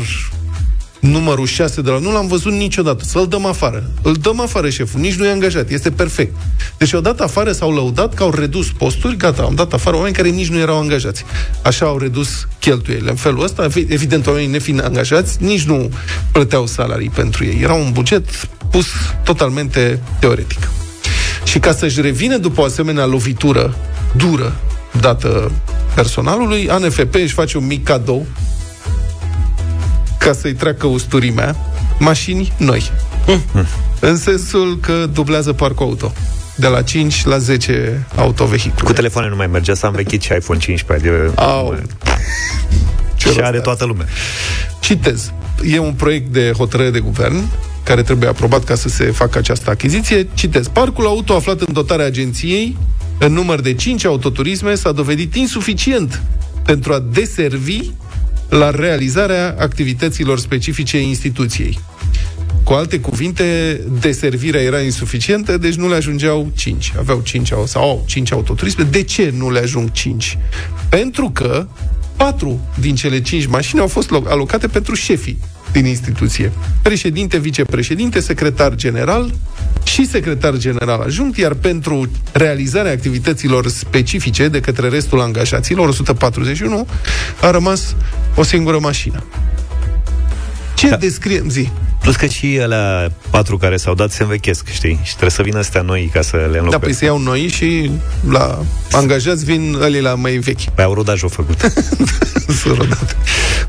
numărul 1.09 1.45
6 1.45 1.81
de 1.81 1.89
la... 1.89 1.97
Nu 1.99 2.11
l-am 2.11 2.27
văzut 2.27 2.51
niciodată. 2.51 3.03
Să-l 3.03 3.27
dăm 3.27 3.45
afară. 3.45 3.89
Îl 4.01 4.13
dăm 4.13 4.39
afară, 4.39 4.69
șeful. 4.69 4.99
Nici 4.99 5.13
nu 5.13 5.25
e 5.25 5.31
angajat. 5.31 5.69
Este 5.69 5.91
perfect. 5.91 6.35
Deci 6.77 6.93
au 6.93 7.01
dat 7.01 7.19
afară, 7.19 7.51
s-au 7.51 7.73
lăudat 7.73 8.13
că 8.13 8.23
au 8.23 8.31
redus 8.31 8.71
posturi, 8.71 9.17
gata, 9.17 9.43
am 9.43 9.55
dat 9.55 9.73
afară 9.73 9.95
oameni 9.95 10.15
care 10.15 10.29
nici 10.29 10.47
nu 10.47 10.57
erau 10.57 10.79
angajați. 10.79 11.25
Așa 11.61 11.85
au 11.85 11.97
redus 11.97 12.47
cheltuielile. 12.59 13.09
În 13.09 13.15
felul 13.15 13.43
ăsta, 13.43 13.63
evi- 13.63 13.85
evident, 13.87 14.27
oamenii 14.27 14.49
nefiind 14.49 14.83
angajați, 14.83 15.43
nici 15.43 15.63
nu 15.63 15.89
plăteau 16.31 16.65
salarii 16.65 17.09
pentru 17.09 17.45
ei. 17.45 17.59
Era 17.61 17.73
un 17.73 17.91
buget 17.91 18.25
pus 18.71 18.85
totalmente 19.23 20.01
teoretic. 20.19 20.69
Și 21.43 21.59
ca 21.59 21.73
să-și 21.73 22.01
revină 22.01 22.37
după 22.37 22.61
o 22.61 22.63
asemenea 22.63 23.05
lovitură 23.05 23.75
dură 24.15 24.55
dată 24.99 25.51
personalului, 25.95 26.69
ANFP 26.69 27.13
își 27.13 27.33
face 27.33 27.57
un 27.57 27.65
mic 27.65 27.83
cadou 27.83 28.25
ca 30.23 30.33
să-i 30.33 30.53
treacă 30.53 30.87
usturimea 30.87 31.55
mașini 31.99 32.53
noi. 32.57 32.91
în 33.99 34.17
sensul 34.17 34.77
că 34.81 35.09
dublează 35.13 35.53
parcul 35.53 35.85
auto. 35.85 36.13
De 36.55 36.67
la 36.67 36.81
5 36.81 37.25
la 37.25 37.37
10 37.37 38.07
autovehicule. 38.15 38.83
Cu 38.83 38.93
telefoane 38.93 39.29
nu 39.29 39.35
mai 39.35 39.47
mergea, 39.47 39.73
s-a 39.73 39.87
învechit 39.87 40.21
și 40.21 40.33
iPhone 40.33 40.59
15. 40.59 41.09
De... 41.09 41.31
Au. 41.35 41.79
Ce 43.15 43.27
și 43.27 43.27
rost 43.27 43.37
are 43.37 43.47
are? 43.47 43.59
toată 43.59 43.85
lumea. 43.85 44.05
Citez. 44.79 45.31
E 45.63 45.79
un 45.79 45.93
proiect 45.93 46.27
de 46.27 46.51
hotărâre 46.57 46.89
de 46.89 46.99
guvern 46.99 47.49
care 47.83 48.03
trebuie 48.03 48.29
aprobat 48.29 48.63
ca 48.63 48.75
să 48.75 48.89
se 48.89 49.03
facă 49.03 49.37
această 49.37 49.69
achiziție. 49.69 50.27
Citez. 50.33 50.67
Parcul 50.67 51.05
auto 51.05 51.33
aflat 51.33 51.61
în 51.61 51.73
dotarea 51.73 52.05
agenției, 52.05 52.77
în 53.19 53.33
număr 53.33 53.61
de 53.61 53.73
5 53.73 54.05
autoturisme, 54.05 54.75
s-a 54.75 54.91
dovedit 54.91 55.35
insuficient 55.35 56.21
pentru 56.65 56.93
a 56.93 57.03
deservi 57.11 57.79
la 58.57 58.69
realizarea 58.69 59.55
activităților 59.59 60.39
specifice 60.39 61.01
instituției. 61.01 61.79
Cu 62.63 62.73
alte 62.73 62.99
cuvinte, 62.99 63.79
deservirea 64.01 64.61
era 64.61 64.79
insuficientă, 64.79 65.57
deci 65.57 65.73
nu 65.73 65.89
le 65.89 65.95
ajungeau 65.95 66.51
5. 66.55 66.93
Aveau 66.97 67.19
5 67.23 67.51
au- 67.53 67.65
sau 67.65 67.83
au 67.83 68.03
5 68.07 68.31
autoturisme. 68.31 68.83
De 68.83 69.03
ce 69.03 69.33
nu 69.37 69.51
le 69.51 69.59
ajung 69.59 69.91
5? 69.91 70.37
Pentru 70.89 71.29
că 71.33 71.67
patru 72.15 72.59
din 72.79 72.95
cele 72.95 73.21
5 73.21 73.45
mașini 73.45 73.81
au 73.81 73.87
fost 73.87 74.09
lo- 74.09 74.27
alocate 74.27 74.67
pentru 74.67 74.95
șefii 74.95 75.39
din 75.71 75.85
instituție. 75.85 76.51
Președinte, 76.81 77.37
vicepreședinte, 77.37 78.19
secretar 78.19 78.75
general 78.75 79.33
și 79.83 80.07
secretar 80.07 80.57
general 80.57 81.01
ajunct, 81.01 81.37
iar 81.37 81.53
pentru 81.53 82.09
realizarea 82.31 82.91
activităților 82.91 83.67
specifice 83.67 84.47
de 84.47 84.59
către 84.59 84.87
restul 84.87 85.21
angajaților, 85.21 85.87
141, 85.87 86.87
a 87.41 87.51
rămas 87.51 87.95
o 88.35 88.43
singură 88.43 88.79
mașină. 88.79 89.23
Ce 90.75 90.85
Da. 90.89 90.91
da. 90.95 90.97
descriem? 90.97 91.49
Zi. 91.49 91.69
Plus 92.01 92.15
că 92.15 92.25
și 92.25 92.59
alea 92.61 93.11
patru 93.29 93.57
care 93.57 93.77
s-au 93.77 93.93
dat 93.93 94.11
se 94.11 94.23
învechesc, 94.23 94.67
știi? 94.69 94.99
Și 95.03 95.09
trebuie 95.09 95.29
să 95.29 95.41
vină 95.41 95.57
astea 95.57 95.81
noi 95.81 96.09
ca 96.13 96.21
să 96.21 96.35
le 96.35 96.41
Da, 96.43 96.49
păi 96.51 96.59
înlocuiesc. 96.59 96.99
se 96.99 97.05
iau 97.05 97.17
noi 97.19 97.47
și 97.47 97.91
la 98.29 98.59
angajați 98.91 99.45
vin 99.45 99.77
ălii 99.81 100.01
la 100.01 100.15
mai 100.15 100.31
vechi. 100.37 100.69
Păi 100.75 100.83
au 100.83 100.93
rodaj 100.93 101.23
au 101.23 101.29
făcut. 101.29 101.59
Sunt 102.61 102.77
rodate. 102.77 103.15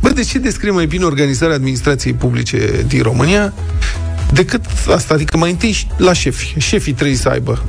Bă, 0.00 0.08
de 0.08 0.22
ce 0.22 0.38
descrie 0.38 0.70
mai 0.70 0.86
bine 0.86 1.04
organizarea 1.04 1.54
administrației 1.54 2.12
publice 2.12 2.84
din 2.86 3.02
România 3.02 3.52
decât 4.32 4.64
asta? 4.94 5.14
Adică 5.14 5.36
mai 5.36 5.50
întâi 5.50 5.86
la 5.96 6.12
șefi. 6.12 6.54
Șefii 6.58 6.92
trebuie 6.92 7.16
să 7.16 7.28
aibă 7.28 7.62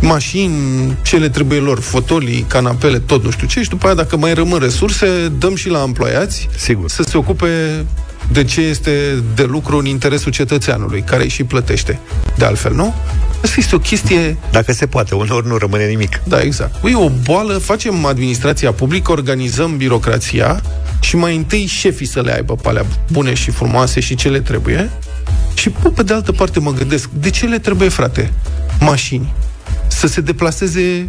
mașini, 0.00 0.96
ce 1.02 1.16
le 1.16 1.28
trebuie 1.28 1.58
lor, 1.58 1.80
fotolii, 1.80 2.44
canapele, 2.48 2.98
tot 2.98 3.24
nu 3.24 3.30
știu 3.30 3.46
ce, 3.46 3.62
și 3.62 3.68
după 3.68 3.86
aia, 3.86 3.94
dacă 3.94 4.16
mai 4.16 4.34
rămân 4.34 4.58
resurse, 4.58 5.06
dăm 5.38 5.54
și 5.54 5.68
la 5.68 5.82
emploiați 5.86 6.48
Sigur. 6.56 6.88
să 6.90 7.02
se 7.02 7.16
ocupe 7.16 7.84
de 8.32 8.44
ce 8.44 8.60
este 8.60 9.22
de 9.34 9.42
lucru 9.42 9.76
în 9.78 9.84
interesul 9.86 10.32
cetățeanului, 10.32 11.02
care 11.02 11.22
îi 11.22 11.28
și 11.28 11.44
plătește. 11.44 12.00
De 12.36 12.44
altfel, 12.44 12.74
nu? 12.74 12.94
Asta 13.42 13.54
este 13.58 13.74
o 13.74 13.78
chestie 13.78 14.36
Dacă 14.50 14.72
se 14.72 14.86
poate, 14.86 15.14
uneori 15.14 15.46
nu 15.46 15.56
rămâne 15.56 15.84
nimic. 15.86 16.20
da, 16.24 16.40
exact. 16.40 16.74
E 16.84 16.94
o 16.96 17.10
boală, 17.22 17.58
facem 17.58 18.04
administrația 18.04 18.72
publică, 18.72 19.12
organizăm 19.12 19.76
birocrația 19.76 20.62
și 21.00 21.16
mai 21.16 21.36
întâi 21.36 21.66
șefii 21.66 22.06
să 22.06 22.20
le 22.20 22.32
aibă 22.32 22.54
pe 22.54 22.68
alea 22.68 22.86
bune 23.12 23.34
și 23.34 23.50
frumoase 23.50 24.00
și 24.00 24.14
ce 24.14 24.28
le 24.28 24.40
trebuie. 24.40 24.90
Și 25.58 25.70
bă, 25.82 25.88
pe 25.88 26.02
de 26.02 26.12
altă 26.12 26.32
parte 26.32 26.60
mă 26.60 26.72
gândesc, 26.72 27.08
de 27.10 27.30
ce 27.30 27.46
le 27.46 27.58
trebuie, 27.58 27.88
frate, 27.88 28.32
mașini? 28.80 29.32
Să 29.86 30.06
se 30.06 30.20
deplaseze 30.20 31.08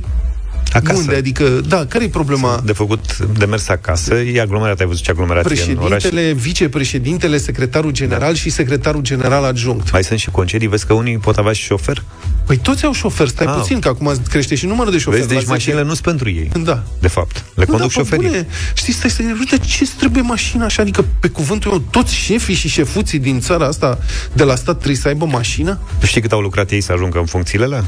Acasă. 0.73 0.99
unde? 0.99 1.15
Adică, 1.15 1.43
da, 1.67 1.85
care 1.85 2.03
e 2.03 2.07
problema? 2.09 2.61
De 2.65 2.71
făcut 2.71 3.17
de 3.17 3.45
mers 3.45 3.67
acasă, 3.69 4.13
e 4.15 4.41
aglomerat, 4.41 4.79
ai 4.79 4.85
văzut 4.85 5.03
ce 5.03 5.11
aglomerație 5.11 5.71
în 5.71 5.77
oraș? 5.77 5.89
Președintele, 5.89 6.31
vicepreședintele, 6.31 7.37
secretarul 7.37 7.91
general 7.91 8.33
și 8.35 8.49
secretarul 8.49 9.01
general 9.01 9.43
adjunct. 9.43 9.91
Mai 9.91 10.03
sunt 10.03 10.19
și 10.19 10.29
concedii, 10.29 10.67
vezi 10.67 10.85
că 10.85 10.93
unii 10.93 11.17
pot 11.17 11.37
avea 11.37 11.51
și 11.53 11.61
șofer? 11.63 12.03
Păi 12.45 12.57
toți 12.57 12.85
au 12.85 12.93
șofer, 12.93 13.27
stai 13.27 13.45
Ah. 13.49 13.55
puțin, 13.57 13.79
că 13.79 13.87
acum 13.87 14.11
crește 14.29 14.55
și 14.55 14.65
numărul 14.65 14.91
de 14.91 14.97
șoferi. 14.97 15.21
Vezi, 15.21 15.33
deci 15.33 15.37
la 15.47 15.53
10. 15.53 15.53
mașinile 15.57 15.81
nu 15.83 15.89
sunt 15.93 16.03
pentru 16.05 16.29
ei, 16.29 16.51
Da. 16.63 16.83
de 16.99 17.07
fapt. 17.07 17.43
Le 17.55 17.65
Nu, 17.67 17.71
conduc 17.73 17.79
da, 17.79 17.85
pe 18.01 18.07
șoferii. 18.07 18.25
Bune. 18.27 18.47
Știi, 18.73 18.93
stai 18.93 19.09
să 19.09 19.21
uite, 19.39 19.57
ce 19.57 19.77
îți 19.83 19.93
trebuie 19.97 20.21
mașina 20.23 20.65
așa? 20.65 20.81
Adică, 20.81 21.05
pe 21.19 21.27
cuvântul 21.27 21.71
meu, 21.71 21.79
toți 21.79 22.13
șefii 22.15 22.55
și 22.55 22.67
șefuții 22.67 23.19
din 23.19 23.39
țara 23.39 23.65
asta 23.65 23.97
de 24.33 24.43
la 24.43 24.55
stat 24.55 24.75
trebuie 24.75 24.95
să 24.97 25.07
aibă 25.07 25.25
mașină? 25.25 25.79
Tu 25.99 26.05
știi 26.05 26.21
cât 26.21 26.31
au 26.31 26.39
lucrat 26.39 26.71
ei 26.71 26.81
să 26.81 26.91
ajungă 26.91 27.19
în 27.19 27.25
funcțiile 27.25 27.63
alea? 27.63 27.83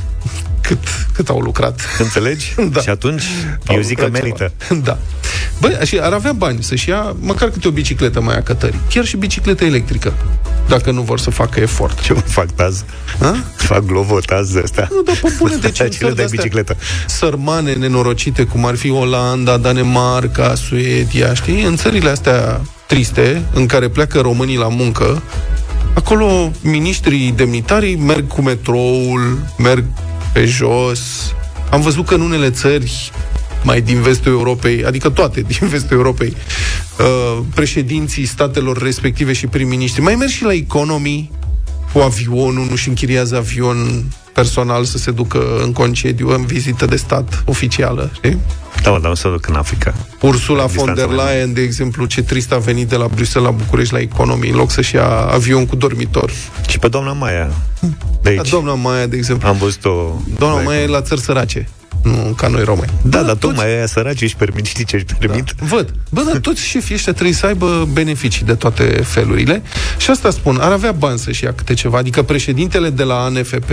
Cât, 0.72 1.08
cât 1.14 1.30
au 1.30 1.40
lucrat? 1.40 1.82
Înțelegi? 2.00 2.54
Da. 2.72 2.82
Și 2.82 2.90
atunci, 2.90 3.24
Au 3.66 3.76
eu 3.76 3.82
zic 3.82 3.98
că 3.98 4.04
lucrat 4.04 4.22
merită. 4.22 4.52
Ceva. 4.68 4.80
Da. 4.84 4.98
Băi, 5.60 5.78
și 5.84 6.00
ar 6.00 6.14
avea 6.14 6.32
bani 6.32 6.64
să-și 6.64 6.90
ia 6.90 7.16
măcar 7.20 7.50
câte 7.50 7.68
o 7.68 7.72
bicicletă 7.72 8.22
mai 8.22 8.36
a 8.36 8.42
cătării. 8.42 8.80
Chiar 8.90 9.06
și 9.06 9.18
bicicletă 9.18 9.64
electrică. 9.66 10.14
Dacă 10.68 10.92
nu 10.92 11.02
vor 11.02 11.20
să 11.20 11.30
facă 11.30 11.60
efort. 11.60 12.02
Ce 12.02 12.14
mă 12.14 12.20
fac 12.20 12.52
taz? 12.52 12.84
Ha? 13.20 13.44
Fac 13.56 13.86
globotaz 13.86 14.54
de 14.54 14.60
astea. 14.64 14.88
Nu, 14.92 15.02
dar 15.02 15.20
pe 15.22 15.34
bune, 15.38 15.56
deci 15.56 15.80
în 15.80 15.90
Ce 15.90 15.98
le 16.06 16.06
țări 16.06 16.06
dai 16.06 16.14
de-astea 16.14 16.38
bicicletă? 16.38 16.78
Sărmane, 17.08 17.74
nenorocite, 17.74 18.44
cum 18.44 18.66
ar 18.66 18.76
fi 18.76 18.90
Olanda, 18.90 19.58
Danemarca, 19.58 20.56
Suedia, 20.56 21.34
știi? 21.34 21.64
În 21.64 21.76
țările 21.76 22.10
astea 22.10 22.62
triste, 22.88 23.42
în 23.54 23.66
care 23.66 23.90
pleacă 23.90 24.20
românii 24.20 24.58
la 24.58 24.68
muncă, 24.68 25.22
acolo 25.94 26.52
miniștrii 26.62 27.32
demnitarii 27.32 27.96
merg 27.96 28.28
cu 28.28 28.42
metroul, 28.42 29.40
merg 29.58 29.84
pe 30.34 30.46
jos. 30.46 31.34
Am 31.72 31.82
văzut 31.82 32.06
că 32.06 32.14
în 32.14 32.22
unele 32.22 32.50
țări 32.50 33.12
mai 33.64 33.82
din 33.82 34.02
vestul 34.02 34.32
Europei, 34.32 34.86
adică 34.86 35.10
toate 35.10 35.42
din 35.58 35.68
vestul 35.68 35.98
Europei, 35.98 36.36
uh, 37.00 37.44
președinții 37.56 38.26
statelor 38.26 38.82
respective 38.82 39.34
și 39.34 39.48
prim-ministri 39.48 40.02
mai 40.02 40.16
merg 40.16 40.30
și 40.30 40.44
la 40.44 40.54
economii 40.54 41.32
cu 41.94 42.00
avionul, 42.00 42.68
nu-și 42.70 42.88
închiriază 42.88 43.36
avion 43.36 44.04
personal 44.42 44.84
să 44.84 44.98
se 44.98 45.12
ducă 45.12 45.42
în 45.64 45.74
concediu, 45.74 46.30
în 46.30 46.46
vizită 46.46 46.86
de 46.86 46.96
stat 46.96 47.44
oficială, 47.46 48.10
știi? 48.14 48.38
Da, 48.84 48.90
mă, 48.92 49.00
dar 49.00 49.10
nu 49.10 49.16
se 49.16 49.30
duc 49.30 49.48
în 49.48 49.56
Africa. 49.56 49.94
Ursula 50.22 50.66
von 50.66 50.68
Distanța 50.68 50.94
der 50.94 51.06
mai 51.06 51.16
mare. 51.16 51.32
Leyen, 51.32 51.54
de 51.54 51.62
exemplu, 51.62 52.06
ce 52.06 52.22
trist 52.24 52.52
a 52.52 52.58
venit 52.58 52.88
de 52.88 52.96
la 52.96 53.08
Bruxelles 53.08 53.50
la 53.50 53.56
București 53.58 53.94
la 53.94 54.00
economii, 54.00 54.50
în 54.50 54.56
loc 54.56 54.72
să-și 54.72 54.96
ia 54.96 55.08
avion 55.10 55.66
cu 55.66 55.76
dormitor. 55.76 56.32
Și 56.68 56.80
pe 56.80 56.88
doamna 56.88 57.12
Maia, 57.14 57.52
de 57.80 57.90
Da, 58.22 58.30
aici. 58.30 58.50
doamna 58.50 58.74
Maia, 58.74 59.06
de 59.08 59.16
exemplu. 59.18 59.48
Am 59.48 59.58
văzut-o... 59.58 60.22
Doamna 60.38 60.58
la 60.58 60.64
Maia 60.64 60.82
e 60.82 60.88
la 60.88 61.02
țări 61.02 61.22
sărace, 61.22 61.70
nu 62.04 62.34
ca 62.38 62.48
noi 62.48 62.64
români. 62.64 62.92
Da, 63.02 63.18
dar 63.18 63.26
toți- 63.26 63.40
tocmai 63.40 63.76
aia 63.76 63.86
săraci 63.86 64.22
își 64.22 64.36
permit, 64.36 64.66
știi 64.66 64.86
ce 64.86 64.96
își 64.96 65.06
permit? 65.06 65.44
Da. 65.60 65.66
Văd. 65.66 65.94
Bă, 66.10 66.22
dar 66.28 66.38
toți 66.38 66.62
șefii 66.62 66.96
ăștia 66.96 67.14
trebuie 67.14 67.36
să 67.36 67.46
aibă 67.46 67.88
beneficii 67.94 68.46
de 68.46 68.54
toate 68.54 68.84
felurile 68.84 69.62
și 69.98 70.10
asta 70.10 70.30
spun, 70.30 70.58
ar 70.60 70.72
avea 70.72 70.92
bani 70.92 71.20
să-și 71.20 71.44
ia 71.44 71.54
câte 71.54 71.74
ceva. 71.74 71.98
Adică 71.98 72.22
președintele 72.24 72.90
de 72.90 73.04
la 73.04 73.24
ANFP 73.24 73.70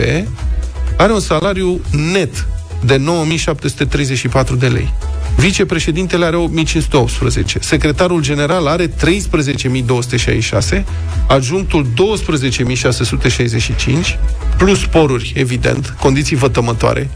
are 0.96 1.12
un 1.12 1.20
salariu 1.20 1.80
net 2.12 2.46
de 2.84 2.96
9734 2.96 4.56
de 4.56 4.68
lei. 4.68 4.92
Vicepreședintele 5.36 6.24
are 6.24 6.36
8518. 6.36 7.58
Secretarul 7.62 8.20
general 8.22 8.66
are 8.66 8.86
13266, 8.86 10.84
adjunctul 11.28 11.86
12665, 11.94 14.18
plus 14.56 14.80
sporuri, 14.80 15.32
evident, 15.36 15.94
condiții 16.00 16.36
vătămătoare. 16.36 17.10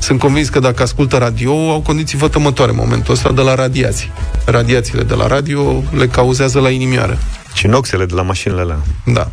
Sunt 0.00 0.18
convins 0.18 0.48
că 0.48 0.58
dacă 0.58 0.82
ascultă 0.82 1.16
radio, 1.16 1.70
au 1.70 1.80
condiții 1.80 2.18
vătămătoare 2.18 2.70
în 2.70 2.76
momentul 2.80 3.14
ăsta 3.14 3.32
de 3.32 3.40
la 3.40 3.54
radiații. 3.54 4.10
Radiațiile 4.44 5.02
de 5.02 5.14
la 5.14 5.26
radio 5.26 5.82
le 5.96 6.06
cauzează 6.06 6.60
la 6.60 6.70
inimioară. 6.70 7.18
Și 7.54 7.66
noxele 7.66 8.04
de 8.06 8.14
la 8.14 8.22
mașinile 8.22 8.60
alea. 8.60 8.78
Da. 9.04 9.30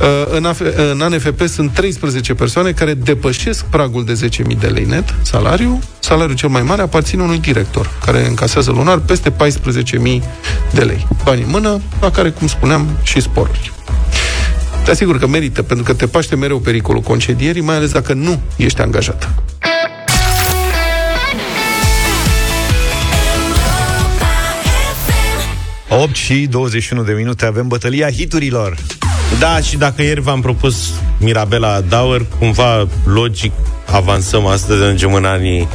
Uh, 0.00 0.06
În, 0.36 0.44
AF, 0.44 0.60
în 0.92 1.00
ANFP 1.00 1.46
sunt 1.46 1.72
13 1.72 2.34
persoane 2.34 2.70
care 2.72 2.94
depășesc 2.94 3.64
pragul 3.64 4.04
de 4.04 4.28
10.000 4.48 4.58
de 4.58 4.66
lei 4.66 4.84
net 4.84 5.14
salariu. 5.22 5.78
Salariul 5.98 6.36
cel 6.36 6.48
mai 6.48 6.62
mare 6.62 6.82
aparține 6.82 7.22
unui 7.22 7.38
director, 7.38 7.90
care 8.04 8.26
încasează 8.26 8.70
lunar 8.70 8.98
peste 8.98 9.32
14.000 9.32 9.36
de 10.72 10.80
lei. 10.80 11.06
Bani 11.24 11.42
în 11.42 11.48
mână, 11.50 11.80
la 12.00 12.10
care, 12.10 12.30
cum 12.30 12.46
spuneam, 12.46 12.86
și 13.02 13.20
sporuri. 13.20 13.72
Te 14.84 14.90
asigur 14.90 15.18
că 15.18 15.26
merită, 15.26 15.62
pentru 15.62 15.84
că 15.84 15.94
te 15.94 16.06
paște 16.06 16.36
mereu 16.36 16.58
pericolul 16.58 17.00
concedierii, 17.00 17.62
mai 17.62 17.76
ales 17.76 17.92
dacă 17.92 18.12
nu 18.12 18.40
ești 18.56 18.80
angajat. 18.80 19.34
A 25.88 25.96
8 25.96 26.14
și 26.14 26.46
21 26.50 27.02
de 27.02 27.12
minute 27.12 27.46
avem 27.46 27.68
bătălia 27.68 28.10
hiturilor. 28.10 28.76
Da, 29.38 29.60
și 29.60 29.76
dacă 29.76 30.02
ieri 30.02 30.20
v-am 30.20 30.40
propus 30.40 30.92
Mirabela 31.18 31.80
Dauer, 31.80 32.26
cumva 32.38 32.86
logic 33.04 33.52
avansăm 33.92 34.46
astăzi, 34.46 34.82
ajungem 34.82 35.14
în 35.14 35.24
anii 35.24 35.68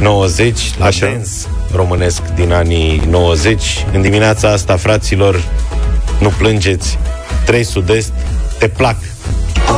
90, 0.00 0.78
la 0.78 0.84
Așa. 0.84 1.06
dance 1.06 1.30
românesc 1.74 2.22
din 2.34 2.52
anii 2.52 3.02
90. 3.08 3.84
În 3.92 4.02
dimineața 4.02 4.50
asta, 4.50 4.76
fraților, 4.76 5.42
nu 6.20 6.28
plângeți, 6.28 6.98
3 7.44 7.64
sud-est, 7.64 8.12
te 8.58 8.68
plac. 8.68 8.96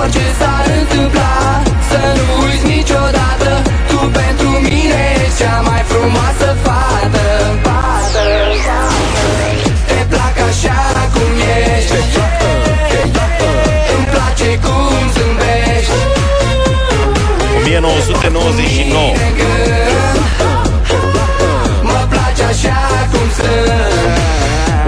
Orice 0.01 0.25
s-ar 0.39 0.67
întâmpla 0.81 1.63
Să 1.89 2.01
nu 2.17 2.27
uiți 2.45 2.67
niciodată 2.77 3.51
Tu 3.89 3.97
pentru 4.21 4.49
mine 4.49 5.01
ești 5.23 5.37
cea 5.41 5.61
mai 5.69 5.83
frumoasă 5.91 6.49
fată 6.63 7.27
Fată 7.65 8.27
Te 9.89 10.01
plac 10.13 10.37
așa 10.49 10.81
cum 11.15 11.33
ești 11.59 11.93
Îmi 13.95 14.07
place 14.13 14.51
cum 14.65 14.95
zâmbești 15.15 15.93
1999. 17.57 19.13
Mă 21.83 22.07
place 22.09 22.43
așa 22.43 22.79
cum 23.11 23.27
sunt 23.37 23.86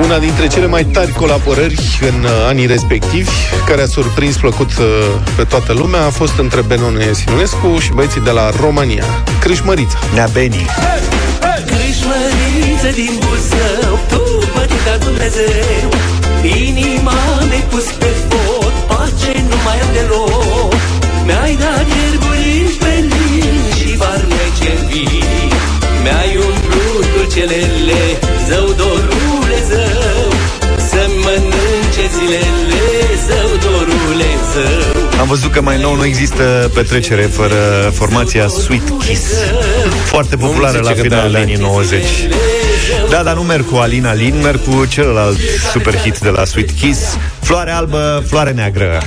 Una 0.09 0.19
dintre 0.19 0.47
cele 0.47 0.67
mai 0.67 0.85
tari 0.85 1.13
colaborări 1.13 1.99
în 2.01 2.25
uh, 2.25 2.31
anii 2.47 2.67
respectivi, 2.67 3.31
care 3.67 3.83
a 3.83 3.87
surprins 3.87 4.37
plăcut 4.37 4.71
uh, 4.79 4.85
pe 5.37 5.45
toată 5.45 5.73
lumea, 5.73 6.05
a 6.05 6.11
fost 6.11 6.39
între 6.39 6.61
Benone 6.61 7.13
Sinunescu 7.13 7.79
și 7.79 7.91
băieții 7.93 8.21
de 8.21 8.31
la 8.31 8.51
România, 8.61 9.05
Crișmărița. 9.41 9.99
Nea 10.15 10.29
Beni. 10.33 10.67
Crișmăriță 11.71 12.91
din 12.95 13.15
Buzău 13.25 13.99
Tu, 14.09 14.23
pătica 14.55 14.97
Dumnezeu 15.05 15.89
Inima 16.69 17.19
mi-ai 17.49 17.65
pus 17.71 17.85
pe 17.85 18.11
foc 18.29 18.73
Pace 18.91 19.33
nu 19.49 19.57
mai 19.65 19.79
am 19.85 19.91
deloc 19.93 20.75
Mi-ai 21.27 21.55
dat 21.63 21.87
ierburi 22.01 22.77
pe 22.83 22.95
lin 23.11 23.57
Și 23.79 23.97
farmece 23.97 24.73
vin 24.89 25.53
Mi-ai 26.03 26.33
umplut 26.47 27.05
dulcelele 27.15 28.03
Zău, 28.49 28.67
dorule, 28.79 29.19
zău 29.19 29.28
Să-mi 29.28 29.28
mănânce 29.28 29.28
zilele 32.19 32.81
Zău, 33.27 33.49
dorule, 33.63 34.25
zău 34.53 35.21
Am 35.21 35.27
văzut 35.27 35.53
că 35.53 35.61
mai 35.61 35.79
nou 35.81 35.95
nu 35.97 36.05
există 36.05 36.71
petrecere 36.75 37.23
fără 37.23 37.91
formația 37.95 38.49
Sweet 38.49 38.89
Kiss. 39.07 39.23
Foarte 40.05 40.37
populară 40.37 40.77
Nu-mi 40.77 40.85
la 40.85 40.91
zice 40.93 41.03
că 41.03 41.09
finalul 41.09 41.33
da, 41.33 41.39
anii 41.39 41.57
90. 41.57 42.03
Da, 43.11 43.23
dar 43.23 43.35
nu 43.35 43.43
merg 43.43 43.71
cu 43.71 43.77
Alin 43.77 44.07
Alin, 44.07 44.41
merg 44.43 44.61
cu 44.65 44.85
celălalt 44.85 45.39
super 45.73 45.97
hit 45.97 46.19
de 46.19 46.29
la 46.29 46.45
Sweet 46.45 46.71
Kiss, 46.71 47.01
Floare 47.41 47.71
albă, 47.71 48.25
floare 48.27 48.51
neagră. 48.51 49.03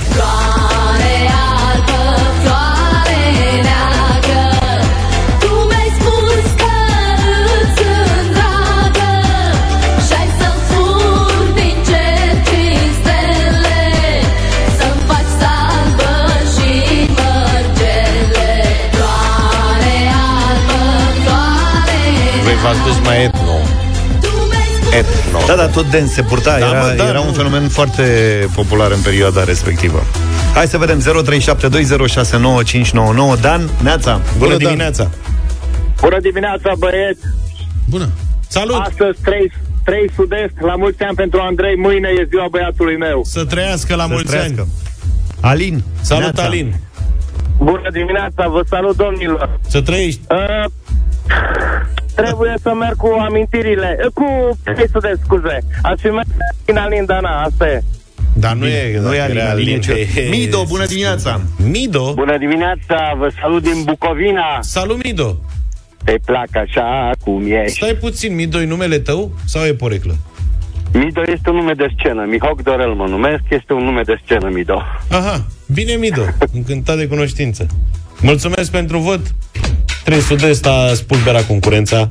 V-ați 22.62 22.82
dus 22.86 22.98
mai 23.04 23.24
etno. 23.24 23.56
Etno. 24.98 25.38
Da, 25.46 25.54
da, 25.54 25.68
tot 25.68 25.86
dens 25.90 26.12
se 26.12 26.22
purta, 26.22 26.58
Da, 26.58 26.68
era, 26.68 26.80
mă, 26.80 26.94
da, 26.96 27.08
era 27.08 27.20
un 27.20 27.26
nu. 27.26 27.32
fenomen 27.32 27.68
foarte 27.68 28.02
popular 28.54 28.90
în 28.90 29.00
perioada 29.00 29.44
respectivă. 29.44 30.02
Hai 30.54 30.66
să 30.66 30.78
vedem, 30.78 31.00
0372069599. 31.00 31.04
Dan, 33.40 33.68
Neața. 33.82 34.20
Bună 34.38 34.56
dimineața! 34.56 35.10
Bună 36.00 36.20
dimineața, 36.20 36.72
băieți! 36.78 37.20
Bună! 37.88 38.08
Salut! 38.48 38.76
Astăzi 38.80 39.18
3, 39.24 39.52
3 39.84 40.10
sud-est, 40.16 40.52
la 40.60 40.74
mulți 40.74 41.02
ani 41.02 41.14
pentru 41.16 41.40
Andrei, 41.40 41.76
mâine 41.76 42.08
e 42.20 42.26
ziua 42.28 42.46
băiatului 42.50 42.96
meu. 42.96 43.22
Să 43.24 43.44
trăiască 43.44 43.94
la 43.94 44.02
Să 44.02 44.08
mulți 44.12 44.26
trăiască. 44.30 44.60
ani! 44.60 44.68
Alin. 45.40 45.82
Salut, 46.00 46.22
Neața. 46.22 46.42
Alin! 46.42 46.74
Bună 47.58 47.88
dimineața, 47.92 48.48
vă 48.48 48.62
salut, 48.68 48.96
domnilor! 48.96 49.58
Să 49.68 49.80
trăiești! 49.80 50.20
Uh, 50.30 50.64
trebuie 52.24 52.54
să 52.62 52.72
merg 52.74 52.96
cu 52.96 53.06
amintirile, 53.28 53.96
uh, 54.04 54.10
cu 54.14 54.58
3 54.64 54.88
sud-est, 54.92 55.20
scuze. 55.24 55.58
Aș 55.82 56.00
fi 56.00 56.06
mers 56.06 56.26
din 56.64 56.76
Alin 56.76 57.04
Dana, 57.04 57.42
asta 57.42 57.68
e. 57.68 57.82
Dar 58.34 58.54
nu 58.54 58.66
e, 58.66 58.98
Nu 59.00 59.12
e 59.14 59.16
era 59.16 59.24
Alin, 59.24 59.40
Alin 59.50 59.76
e 59.76 59.78
ce- 59.78 60.28
Mido, 60.30 60.64
bună 60.68 60.86
dimineața! 60.86 61.40
Mido? 61.70 62.12
Bună 62.14 62.38
dimineața, 62.38 63.14
vă 63.18 63.30
salut 63.40 63.62
din 63.62 63.82
Bucovina. 63.84 64.58
Salut, 64.60 65.04
Mido! 65.04 65.36
Te 66.04 66.14
plac 66.24 66.48
așa 66.56 67.10
cum 67.24 67.42
ești. 67.46 67.76
Stai 67.76 67.94
puțin, 68.00 68.34
Mido, 68.34 68.60
e 68.60 68.64
numele 68.66 68.98
tău 68.98 69.32
sau 69.44 69.64
e 69.64 69.74
poreclă? 69.74 70.16
Mido 70.92 71.20
este 71.26 71.50
un 71.50 71.56
nume 71.56 71.72
de 71.72 71.86
scenă, 71.98 72.24
Mihoc 72.28 72.62
Dorel 72.62 72.92
mă 72.92 73.06
numesc, 73.06 73.42
este 73.48 73.72
un 73.72 73.84
nume 73.84 74.02
de 74.02 74.20
scenă, 74.24 74.48
Mido. 74.52 74.82
Aha, 75.10 75.44
bine, 75.66 75.92
Mido, 75.94 76.22
încântat 76.54 76.96
de 76.96 77.06
cunoștință. 77.06 77.66
Mulțumesc 78.20 78.70
pentru 78.70 78.98
vot. 78.98 79.20
3 80.04 80.20
Sud-Est 80.20 80.66
a 80.66 80.94
spulberat 80.94 81.46
concurența. 81.46 82.08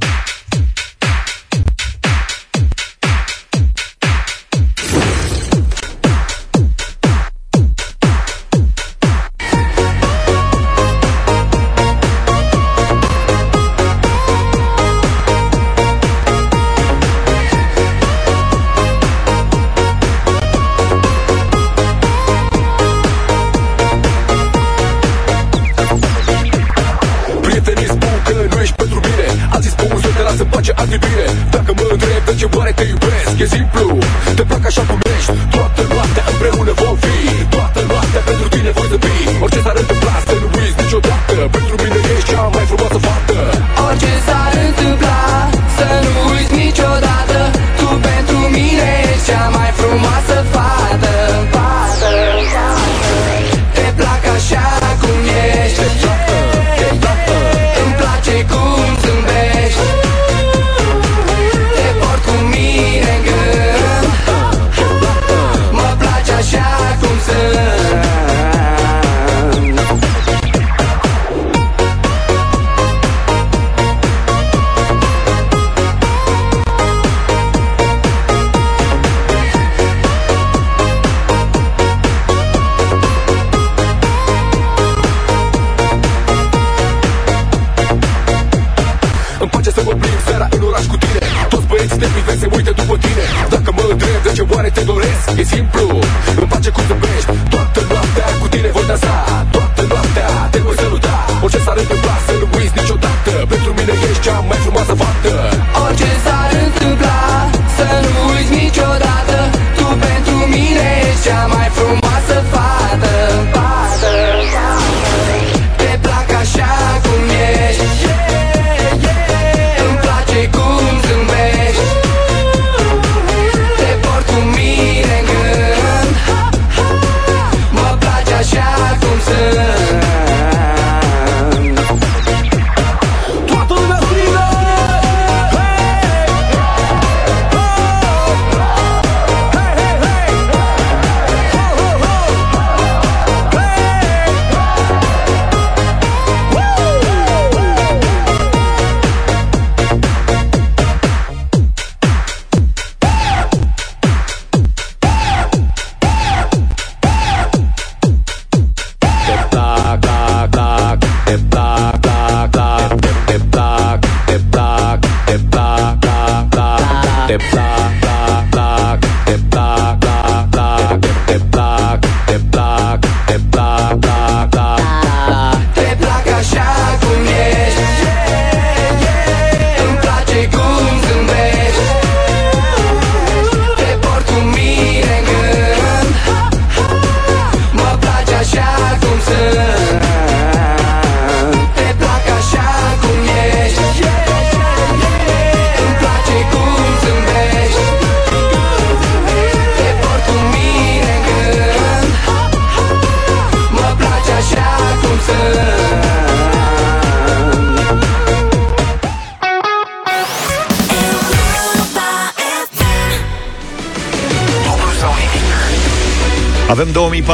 Ce 32.42 32.48
oare 32.58 32.72
te 32.72 32.84
iubesc? 32.84 33.40
E 33.40 33.46
simplu, 33.46 33.98
te 34.36 34.44
plac 34.44 34.66
așa 34.66 34.82
cum 34.82 35.11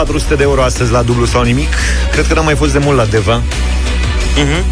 2400 0.08 0.36
de 0.36 0.43
euro 0.43 0.62
astăzi 0.63 0.91
la 0.91 1.02
dublu 1.02 1.26
sau 1.26 1.43
nimic. 1.43 1.67
Cred 2.12 2.28
că 2.28 2.34
n-am 2.34 2.46
mai 2.46 2.56
fost 2.56 2.72
de 2.72 2.78
mult 2.80 2.98
la 2.98 3.06
Deva. 3.06 3.36
Mhm. 3.36 4.63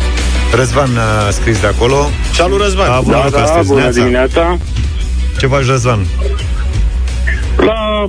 Răzvan 0.55 0.97
a 0.97 1.29
scris 1.29 1.59
de 1.59 1.67
acolo. 1.67 2.09
Salut, 2.33 2.61
Răzvan! 2.61 2.89
A 2.89 2.95
avut 2.95 3.11
Da, 3.11 3.17
noroc 3.17 3.31
da, 3.33 3.41
astăzi. 3.43 3.67
bună 3.67 3.79
Neața. 3.79 3.99
dimineața. 3.99 4.57
Ce 5.39 5.47
faci, 5.47 5.65
Răzvan? 5.65 6.05
La 7.57 8.05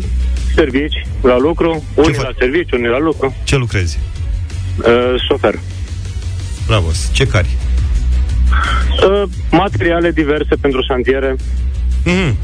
servici, 0.55 1.07
la 1.23 1.39
lucru, 1.39 1.85
unii 1.95 2.17
la 2.23 2.31
servici, 2.39 2.73
unii 2.73 2.89
la 2.89 2.99
lucru. 2.99 3.35
Ce 3.45 3.57
lucrezi? 3.57 3.99
Uh, 4.79 5.21
șofer. 5.29 5.55
Bravo. 6.67 6.87
Ce 7.13 7.27
cari? 7.27 7.49
Uh, 9.09 9.23
materiale 9.51 10.11
diverse 10.11 10.55
pentru 10.61 10.81
șantiere. 10.89 11.37
Mhm. 12.05 12.37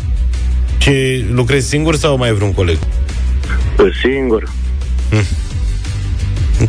Și 0.79 1.25
lucrezi 1.33 1.69
singur 1.69 1.97
sau 1.97 2.17
mai 2.17 2.29
ai 2.29 2.35
vreun 2.35 2.53
coleg? 2.53 2.79
Uh, 3.79 3.87
singur. 4.03 4.49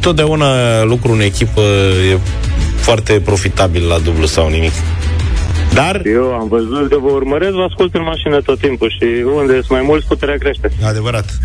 Întotdeauna 0.06 0.84
lucru 0.84 1.12
în 1.12 1.20
echipă 1.20 1.62
e 2.12 2.18
foarte 2.76 3.22
profitabil 3.26 3.88
la 3.88 3.98
dublu 4.00 4.26
sau 4.26 4.50
nimic. 4.50 4.72
Dar... 5.74 6.02
Eu 6.06 6.34
am 6.34 6.48
văzut 6.48 6.90
că 6.90 6.98
vă 6.98 7.10
urmăresc, 7.10 7.52
vă 7.52 7.62
ascult 7.62 7.96
în 7.96 8.04
mașină 8.04 8.42
tot 8.42 8.60
timpul 8.60 8.90
și 8.90 9.24
unde 9.36 9.54
sunt 9.54 9.70
mai 9.70 9.82
mulți, 9.82 10.08
puterea 10.08 10.36
crește. 10.38 10.72
Adevărat. 10.86 11.40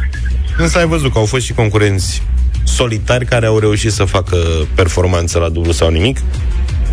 Însă 0.57 0.79
ai 0.79 0.87
văzut 0.87 1.13
că 1.13 1.19
au 1.19 1.25
fost 1.25 1.45
și 1.45 1.53
concurenți 1.53 2.23
solitari 2.65 3.25
care 3.25 3.47
au 3.47 3.59
reușit 3.59 3.93
să 3.93 4.05
facă 4.05 4.37
performanță 4.75 5.39
la 5.39 5.49
dublu 5.49 5.73
sau 5.73 5.91
nimic. 5.91 6.19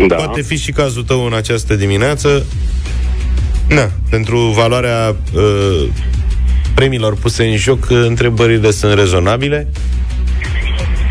Da. 0.07 0.15
Poate 0.15 0.41
fi 0.41 0.57
și 0.57 0.71
cazul 0.71 1.03
tău 1.03 1.25
în 1.25 1.33
această 1.33 1.75
dimineață. 1.75 2.45
Na, 3.67 3.91
pentru 4.09 4.37
valoarea 4.37 5.15
uh, 5.33 5.87
premiilor 6.75 7.15
puse 7.15 7.45
în 7.45 7.57
joc, 7.57 7.87
uh, 7.89 8.03
întrebările 8.07 8.71
sunt 8.71 8.93
rezonabile, 8.93 9.67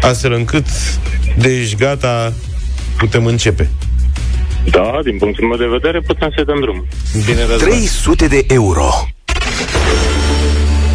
astfel 0.08 0.32
încât, 0.32 0.66
deci 1.38 1.76
gata, 1.76 2.32
putem 2.98 3.26
începe. 3.26 3.68
Da, 4.70 4.98
din 5.04 5.18
punctul 5.18 5.46
meu 5.46 5.56
de 5.56 5.66
vedere, 5.70 6.00
putem 6.00 6.32
să 6.36 6.44
dăm 6.44 6.60
drumul. 6.60 6.86
Bine, 7.26 7.40
Răzvan. 7.40 7.68
300 7.68 8.26
de 8.26 8.44
euro. 8.48 8.88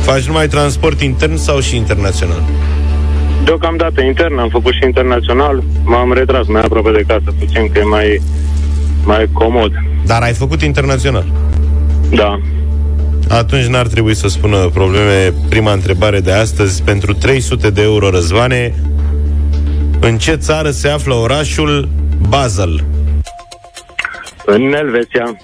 Faci 0.01 0.23
numai 0.23 0.47
transport 0.47 1.01
intern 1.01 1.35
sau 1.35 1.59
și 1.59 1.75
internațional? 1.75 2.43
Deocamdată 3.43 4.01
intern, 4.01 4.37
am 4.37 4.49
făcut 4.49 4.73
și 4.73 4.79
internațional, 4.85 5.63
m-am 5.83 6.13
retras 6.13 6.47
mai 6.47 6.61
aproape 6.61 6.91
de 6.91 7.03
casă 7.07 7.33
puțin, 7.39 7.69
că 7.71 7.79
e 7.79 7.83
mai, 7.83 8.21
mai 9.03 9.29
comod. 9.33 9.71
Dar 10.05 10.21
ai 10.21 10.33
făcut 10.33 10.61
internațional? 10.61 11.31
Da. 12.09 12.39
Atunci 13.27 13.65
n-ar 13.65 13.87
trebui 13.87 14.15
să 14.15 14.27
spună 14.27 14.69
probleme. 14.73 15.33
Prima 15.49 15.71
întrebare 15.71 16.19
de 16.19 16.31
astăzi, 16.31 16.83
pentru 16.83 17.13
300 17.13 17.69
de 17.69 17.81
euro 17.81 18.09
răzvane, 18.09 18.73
în 20.01 20.17
ce 20.17 20.35
țară 20.35 20.69
se 20.69 20.87
află 20.87 21.13
orașul 21.13 21.89
Basel? 22.29 22.83
În 24.45 24.73
Elveția. 24.73 25.37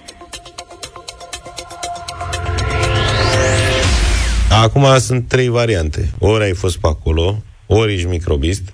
Acum 4.63 4.85
sunt 4.97 5.27
trei 5.27 5.47
variante. 5.49 6.09
Ori 6.19 6.43
ai 6.43 6.53
fost 6.53 6.79
pe 6.81 6.87
acolo, 6.87 7.43
ori 7.65 7.93
ești 7.93 8.07
microbist, 8.07 8.73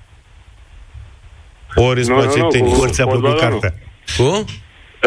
ori 1.75 1.99
îți 1.99 2.09
Nu, 2.09 2.15
place 2.15 2.37
nu, 2.37 2.43
nu, 2.43 2.49
tenis. 2.49 2.73
cu 2.73 2.81
Ori 2.81 2.91
ți-a 2.91 3.05
plăcut 3.05 3.29
fotbalul 3.29 3.59
cartea. 3.59 3.73
Cu? 4.17 4.45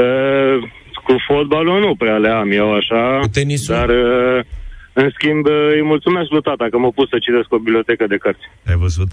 Uh, 0.02 0.68
cu 1.04 1.16
fotbalul 1.26 1.80
nu 1.80 1.94
prea 1.94 2.16
le 2.16 2.28
am 2.28 2.50
eu 2.50 2.74
așa. 2.74 3.18
Cu 3.20 3.28
tenisul? 3.28 3.74
Dar, 3.74 3.88
uh, 3.88 4.44
în 4.92 5.10
schimb, 5.14 5.46
uh, 5.46 5.68
îi 5.74 5.82
mulțumesc 5.82 6.30
lui 6.30 6.42
tata 6.42 6.66
că 6.70 6.78
m-a 6.78 6.90
pus 6.94 7.08
să 7.08 7.18
citesc 7.18 7.52
o 7.52 7.58
bibliotecă 7.58 8.06
de 8.06 8.16
cărți. 8.16 8.50
Ai 8.66 8.76
văzut? 8.76 9.10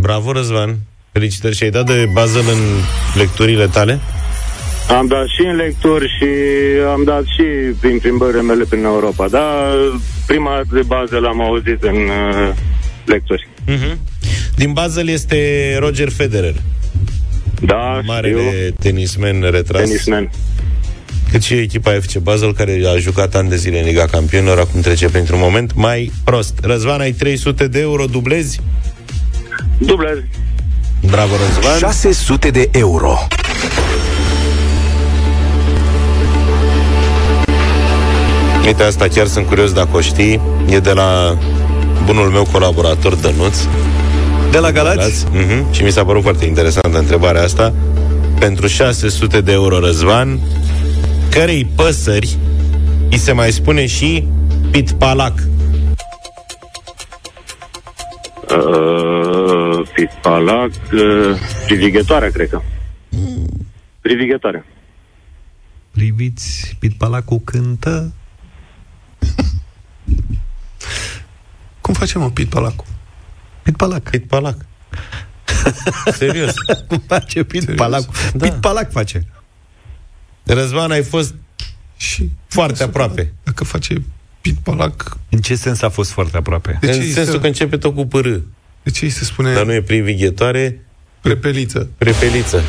Bravo, 0.00 0.32
Răzvan! 0.32 0.76
Felicitări 1.12 1.56
și 1.56 1.62
ai 1.62 1.70
dat 1.70 1.86
de 1.86 2.08
Basel 2.12 2.40
în 2.40 2.60
lecturile 3.14 3.66
tale? 3.66 4.00
Am 4.88 5.06
dat 5.06 5.26
și 5.26 5.46
în 5.50 5.56
lecturi 5.56 6.08
și 6.18 6.26
am 6.92 7.04
dat 7.04 7.22
și 7.22 7.42
prin 7.80 7.98
plimbările 7.98 8.42
mele 8.42 8.64
prin 8.64 8.84
Europa. 8.84 9.28
Dar 9.28 9.74
prima 10.26 10.60
de 10.72 10.80
bază 10.86 11.18
l-am 11.18 11.40
auzit 11.40 11.82
în 11.82 11.94
uh, 11.94 12.54
lecturi. 13.04 13.48
Mhm. 13.66 13.98
Din 14.56 14.72
Basel 14.72 15.08
este 15.08 15.76
Roger 15.78 16.08
Federer. 16.08 16.54
Da, 17.60 18.00
Marele 18.04 18.74
tenismen 18.80 19.40
retras. 19.50 19.82
Tenismen. 19.82 20.30
Cât 21.30 21.42
și 21.42 21.54
echipa 21.54 21.90
FC 22.00 22.18
Basel, 22.18 22.54
care 22.54 22.80
a 22.94 22.98
jucat 22.98 23.34
ani 23.34 23.48
de 23.48 23.56
zile 23.56 23.78
în 23.78 23.86
Liga 23.86 24.04
Campionilor, 24.04 24.58
acum 24.58 24.80
trece 24.80 25.08
printr-un 25.08 25.38
moment 25.38 25.74
mai 25.74 26.12
prost. 26.24 26.58
Răzvan, 26.62 27.00
ai 27.00 27.12
300 27.12 27.66
de 27.66 27.80
euro, 27.80 28.04
dublezi? 28.04 28.60
Dublez. 29.78 30.18
Bravo, 31.06 31.32
Răzvan. 31.46 31.78
600 31.78 32.50
de 32.50 32.68
euro. 32.72 33.18
Uite, 38.64 38.82
asta 38.82 39.06
chiar 39.08 39.26
sunt 39.26 39.46
curios 39.46 39.72
dacă 39.72 39.88
o 39.92 40.00
știi. 40.00 40.40
E 40.68 40.78
de 40.78 40.92
la 40.92 41.38
bunul 42.04 42.28
meu 42.28 42.46
colaborator, 42.52 43.14
Dănuț. 43.14 43.56
De 44.50 44.58
la 44.58 44.72
Galați? 44.72 45.24
Uh-huh. 45.24 45.70
Și 45.70 45.82
mi 45.82 45.90
s-a 45.90 46.04
părut 46.04 46.22
foarte 46.22 46.44
interesantă 46.44 46.98
întrebarea 46.98 47.42
asta. 47.42 47.72
Pentru 48.38 48.66
600 48.66 49.40
de 49.40 49.52
euro, 49.52 49.78
Răzvan, 49.78 50.40
cărei 51.30 51.70
păsări 51.74 52.36
îi 53.10 53.18
se 53.18 53.32
mai 53.32 53.52
spune 53.52 53.86
și 53.86 54.26
pitpalac? 54.70 55.32
Uh, 58.50 58.87
Pispalac, 60.22 60.70
uh, 60.92 61.38
privighetoarea, 61.66 62.30
cred 62.30 62.48
că. 62.48 62.60
Privighetoarea. 64.00 64.64
Priviți, 65.90 66.76
Pitpalacul 66.78 67.38
cântă. 67.38 68.12
Cum 71.80 71.94
facem, 71.94 72.20
mă, 72.20 72.30
Pitpalacul? 72.30 72.84
Pitpalac. 73.62 74.10
Pitpalac. 74.10 74.56
Serios. 76.12 76.54
Cum 76.88 77.02
face 77.06 77.42
Pitpalacul? 77.44 78.14
Da. 78.34 78.48
Pitpalac 78.48 78.90
face. 78.92 79.26
Răzvan, 80.42 80.90
ai 80.90 81.02
fost 81.02 81.34
și 81.96 82.30
foarte 82.48 82.82
aproape. 82.82 83.32
Dacă 83.42 83.64
face 83.64 84.02
Pitpalac... 84.40 85.16
În 85.30 85.40
ce 85.40 85.54
sens 85.54 85.82
a 85.82 85.88
fost 85.88 86.10
foarte 86.10 86.36
aproape? 86.36 86.78
De 86.80 86.86
ce 86.86 86.92
în 86.92 87.00
îi 87.00 87.10
sensul 87.10 87.32
se- 87.34 87.40
că 87.40 87.46
începe 87.46 87.76
tot 87.76 87.94
cu 87.94 88.06
pârâ. 88.06 88.40
De 88.82 88.90
ce 88.90 89.04
îi 89.04 89.10
se 89.10 89.24
spune 89.24 89.54
Dar 89.54 89.64
nu 89.64 89.72
e 89.72 89.82
privighetoare, 89.82 90.80
prepeliță? 91.20 91.88
prepeliță. 91.98 92.62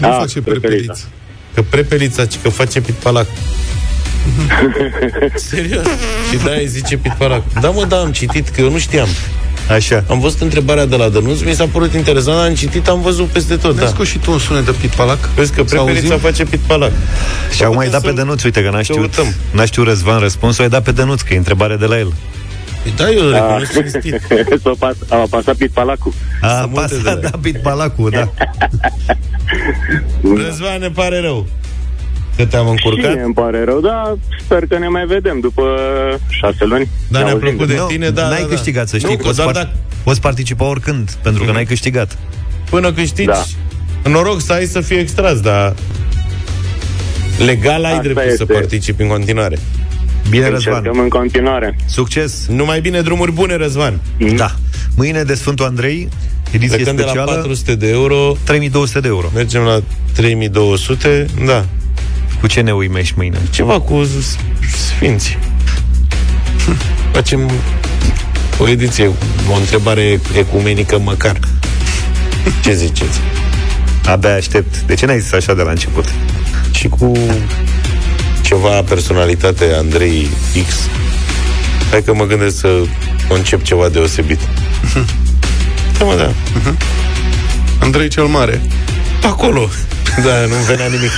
Nu 0.00 0.08
face 0.08 0.40
prepeliță. 0.40 1.08
Că 1.54 1.62
prepelița, 1.62 2.26
ci 2.26 2.38
că 2.42 2.48
face 2.48 2.80
pitpalac. 2.80 3.26
Serios? 5.34 5.84
Și 6.30 6.36
da, 6.44 6.50
îi 6.52 6.66
zice 6.66 6.96
pitpalac. 6.96 7.42
Da, 7.60 7.70
mă, 7.70 7.84
da, 7.84 7.96
am 8.00 8.12
citit, 8.12 8.48
că 8.48 8.60
eu 8.60 8.70
nu 8.70 8.78
știam. 8.78 9.08
Așa. 9.68 10.04
Am 10.08 10.20
văzut 10.20 10.40
întrebarea 10.40 10.86
de 10.86 10.96
la 10.96 11.08
Dănuț, 11.08 11.40
mi 11.40 11.54
s-a 11.54 11.66
părut 11.66 11.94
interesant, 11.94 12.48
am 12.48 12.54
citit, 12.54 12.88
am 12.88 13.00
văzut 13.00 13.26
peste 13.26 13.56
tot, 13.56 13.74
Ne-ai 13.74 13.86
da. 13.86 13.92
scos 13.94 14.06
și 14.08 14.18
tu 14.18 14.32
un 14.32 14.38
sunet 14.38 14.64
de 14.64 14.74
Pitpalac? 14.80 15.28
Vezi 15.34 15.52
că 15.52 15.62
Să 15.66 15.74
prepelița 15.74 16.00
auzim? 16.12 16.18
face 16.18 16.44
pitpalac. 16.44 16.92
Și 17.54 17.62
acum 17.62 17.78
ai 17.78 17.84
putem 17.86 17.90
dat 18.00 18.00
pe 18.02 18.08
să- 18.08 18.14
Dănuț, 18.24 18.42
uite 18.42 18.62
că 18.62 18.70
n-a 18.70 18.82
știut, 18.82 18.98
uităm. 18.98 19.34
n-a 19.52 19.64
știut 19.64 19.86
Răzvan 19.86 20.18
răspunsul, 20.18 20.62
ai 20.62 20.70
dat 20.70 20.82
pe 20.82 20.92
Dănuț, 20.92 21.20
că 21.20 21.34
e 21.34 21.36
întrebare 21.36 21.76
de 21.76 21.84
la 21.86 21.98
el. 21.98 22.12
Păi 22.82 22.92
Da, 22.96 23.10
eu 23.10 23.28
recunosc 23.30 23.72
cinstit. 23.92 24.20
S-a 24.62 24.72
pas, 24.78 24.94
a 25.08 25.26
pasat 25.30 25.54
Pitpalacul. 25.56 26.12
A 26.40 26.58
Sunt 26.60 26.72
multe 26.72 26.94
de 26.94 27.00
pasat, 27.02 27.22
la- 27.22 27.28
da, 27.30 27.38
Pitpalacul, 27.42 28.10
da. 28.10 28.30
Răzvan, 30.22 30.80
ne 30.80 30.88
pare 30.90 31.20
rău 31.20 31.46
că 32.36 32.46
te-am 32.46 32.64
Și 32.64 32.70
încurcat. 32.70 33.14
mie 33.14 33.22
îmi 33.22 33.34
pare 33.34 33.64
rău, 33.64 33.80
dar 33.80 34.16
sper 34.44 34.66
că 34.66 34.78
ne 34.78 34.88
mai 34.88 35.04
vedem 35.06 35.40
după 35.40 35.62
șase 36.28 36.64
luni. 36.64 36.88
Da, 37.08 37.18
Ne 37.18 37.24
ne-a 37.24 37.32
auzim. 37.34 37.48
plăcut 37.48 37.66
de 37.68 37.76
Nu, 37.76 37.86
tine, 37.86 38.10
da, 38.10 38.28
N-ai 38.28 38.40
da, 38.40 38.46
da. 38.46 38.54
câștigat, 38.54 38.88
să 38.88 38.96
Nu, 38.96 39.00
știi, 39.06 39.16
că 39.16 39.22
poți, 39.22 39.36
doar 39.36 39.52
par- 39.52 39.62
dacă- 39.62 39.76
poți 40.02 40.20
participa 40.20 40.64
oricând, 40.64 41.10
pentru 41.22 41.44
că 41.44 41.52
n-ai 41.52 41.64
câștigat. 41.64 42.18
Până 42.70 42.92
câștigi, 42.92 43.26
Da. 43.26 43.42
noroc 44.10 44.40
să 44.40 44.52
ai 44.52 44.66
să 44.66 44.80
fii 44.80 44.98
extras, 44.98 45.40
dar 45.40 45.74
legal 47.44 47.84
ai 47.84 47.90
Asta 47.90 48.02
dreptul 48.02 48.24
să 48.26 48.30
este. 48.30 48.44
participi 48.52 49.02
în 49.02 49.08
continuare. 49.08 49.58
Bine, 50.28 50.48
Răzvan. 50.48 50.74
Încercăm 50.74 51.00
în 51.02 51.08
continuare. 51.08 51.76
Succes! 51.86 52.46
Numai 52.48 52.80
bine 52.80 53.00
drumuri 53.00 53.32
bune, 53.32 53.56
Răzvan. 53.56 54.00
Da. 54.36 54.54
Mâine 54.96 55.22
de 55.22 55.34
Sfântul 55.34 55.64
Andrei, 55.66 56.08
ediție 56.50 56.76
Plecăm 56.76 56.96
de 56.96 57.02
la 57.02 57.08
specială, 57.08 57.32
400 57.32 57.74
de 57.74 57.88
euro, 57.88 58.36
3200 58.44 59.00
de 59.00 59.08
euro. 59.08 59.26
mergem 59.34 59.62
la 59.62 59.80
3200, 60.14 61.26
da. 61.46 61.64
Cu 62.40 62.46
ce 62.46 62.60
ne 62.60 62.72
uimești 62.72 63.14
mâine? 63.16 63.38
Ceva 63.50 63.80
cu 63.80 64.04
s- 64.04 64.36
sfinți. 64.86 65.38
Facem 67.12 67.50
o 68.58 68.68
ediție, 68.68 69.06
o 69.50 69.54
întrebare 69.58 70.20
ecumenică 70.38 70.98
măcar. 70.98 71.38
Ce 72.64 72.74
ziceți? 72.74 73.20
Abia 74.06 74.34
aștept. 74.34 74.80
De 74.86 74.94
ce 74.94 75.06
n-ai 75.06 75.20
zis 75.20 75.32
așa 75.32 75.54
de 75.54 75.62
la 75.62 75.70
început? 75.70 76.04
Și 76.70 76.88
cu 76.88 77.12
ceva 78.50 78.82
personalitate 78.82 79.74
Andrei 79.78 80.28
X. 80.66 80.74
Hai 81.90 82.02
că 82.02 82.14
mă 82.14 82.24
gândesc 82.24 82.58
să 82.58 82.82
concep 83.28 83.62
ceva 83.62 83.88
deosebit. 83.88 84.40
Da, 85.98 86.04
mă, 86.04 86.14
da. 86.14 86.32
Andrei 87.80 88.08
cel 88.08 88.24
Mare. 88.24 88.60
Acolo. 89.22 89.68
Da, 90.24 90.46
nu 90.46 90.54
venea 90.66 90.86
nimic. 90.86 91.10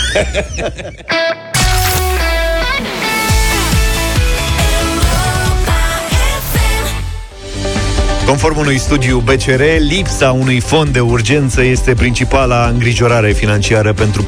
Conform 8.26 8.59
unui 8.59 8.78
studiu 8.78 9.18
BCR, 9.18 9.62
lipsa 9.78 10.30
unui 10.30 10.61
fond 10.61 10.89
de 10.89 11.01
urgență 11.01 11.62
este 11.62 11.95
principala 11.95 12.66
îngrijorare 12.66 13.33
financiară 13.33 13.93
pentru 13.93 14.26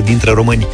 44% 0.00 0.04
dintre 0.04 0.30
români. 0.30 0.66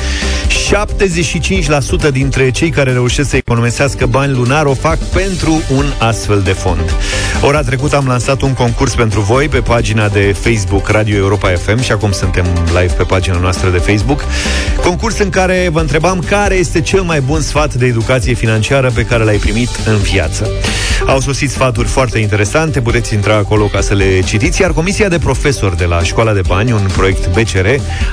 75% 0.70 2.10
dintre 2.12 2.50
cei 2.50 2.70
care 2.70 2.92
reușesc 2.92 3.28
să 3.28 3.36
economisească 3.36 4.06
bani 4.06 4.32
lunar 4.32 4.66
o 4.66 4.74
fac 4.74 4.98
pentru 4.98 5.62
un 5.76 5.84
astfel 5.98 6.40
de 6.40 6.52
fond. 6.52 6.94
Ora 7.42 7.62
trecută 7.62 7.96
am 7.96 8.06
lansat 8.06 8.40
un 8.40 8.52
concurs 8.52 8.94
pentru 8.94 9.20
voi 9.20 9.48
pe 9.48 9.60
pagina 9.60 10.08
de 10.08 10.36
Facebook 10.40 10.88
Radio 10.88 11.16
Europa 11.16 11.48
FM 11.48 11.80
și 11.82 11.92
acum 11.92 12.12
suntem 12.12 12.44
live 12.66 12.94
pe 12.96 13.02
pagina 13.02 13.38
noastră 13.38 13.70
de 13.70 13.78
Facebook. 13.78 14.24
Concurs 14.82 15.18
în 15.18 15.30
care 15.30 15.68
vă 15.72 15.80
întrebam 15.80 16.18
care 16.18 16.54
este 16.54 16.80
cel 16.80 17.02
mai 17.02 17.20
bun 17.20 17.40
sfat 17.40 17.74
de 17.74 17.86
educație 17.86 18.34
financiară 18.34 18.90
pe 18.94 19.04
care 19.04 19.24
l-ai 19.24 19.36
primit 19.36 19.70
în 19.86 19.96
viață. 19.96 20.50
Au 21.06 21.20
sosit 21.20 21.50
sfaturi 21.50 21.88
foarte 21.88 22.18
interesante, 22.18 22.80
puteți 22.80 23.14
intra 23.14 23.36
acolo 23.36 23.64
ca 23.64 23.80
să 23.80 23.94
le 23.94 24.20
citiți, 24.20 24.60
iar 24.60 24.72
Comisia 24.72 25.08
de 25.08 25.18
Profesori 25.18 25.76
de 25.76 25.84
la 25.84 26.02
Școala 26.02 26.32
de 26.32 26.40
Bani, 26.46 26.72
un 26.72 26.86
proiect 26.96 27.28
BCR, 27.28 27.66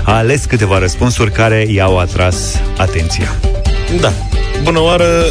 a 0.04 0.16
ales 0.16 0.46
câteva 0.46 0.80
răspunsuri 0.80 1.32
care 1.32 1.66
i-au 1.70 2.00
atras 2.00 2.47
atenția. 2.78 3.36
Da. 4.00 4.14
Bună 4.64 4.80
oară, 4.80 5.26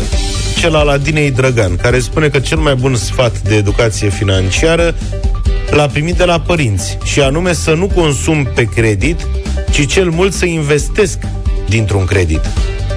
cel 0.58 0.74
al 0.74 0.88
Adinei 0.88 1.30
Drăgan, 1.30 1.76
care 1.76 1.98
spune 1.98 2.28
că 2.28 2.38
cel 2.38 2.58
mai 2.58 2.74
bun 2.74 2.96
sfat 2.96 3.40
de 3.40 3.54
educație 3.54 4.08
financiară 4.08 4.94
l-a 5.70 5.86
primit 5.86 6.14
de 6.14 6.24
la 6.24 6.40
părinți, 6.40 6.98
și 7.04 7.20
anume 7.20 7.52
să 7.52 7.74
nu 7.74 7.86
consum 7.86 8.48
pe 8.54 8.64
credit, 8.64 9.26
ci 9.70 9.86
cel 9.86 10.10
mult 10.10 10.32
să 10.32 10.46
investesc 10.46 11.18
dintr-un 11.68 12.04
credit. 12.04 12.40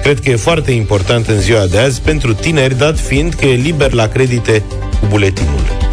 Cred 0.02 0.20
că 0.20 0.30
e 0.30 0.36
foarte 0.36 0.70
important 0.70 1.26
în 1.26 1.40
ziua 1.40 1.66
de 1.66 1.78
azi 1.78 2.00
pentru 2.00 2.34
tineri, 2.34 2.78
dat 2.78 2.98
fiind 2.98 3.34
că 3.34 3.46
e 3.46 3.54
liber 3.54 3.92
la 3.92 4.08
credite 4.08 4.62
cu 5.00 5.06
buletinul. 5.08 5.89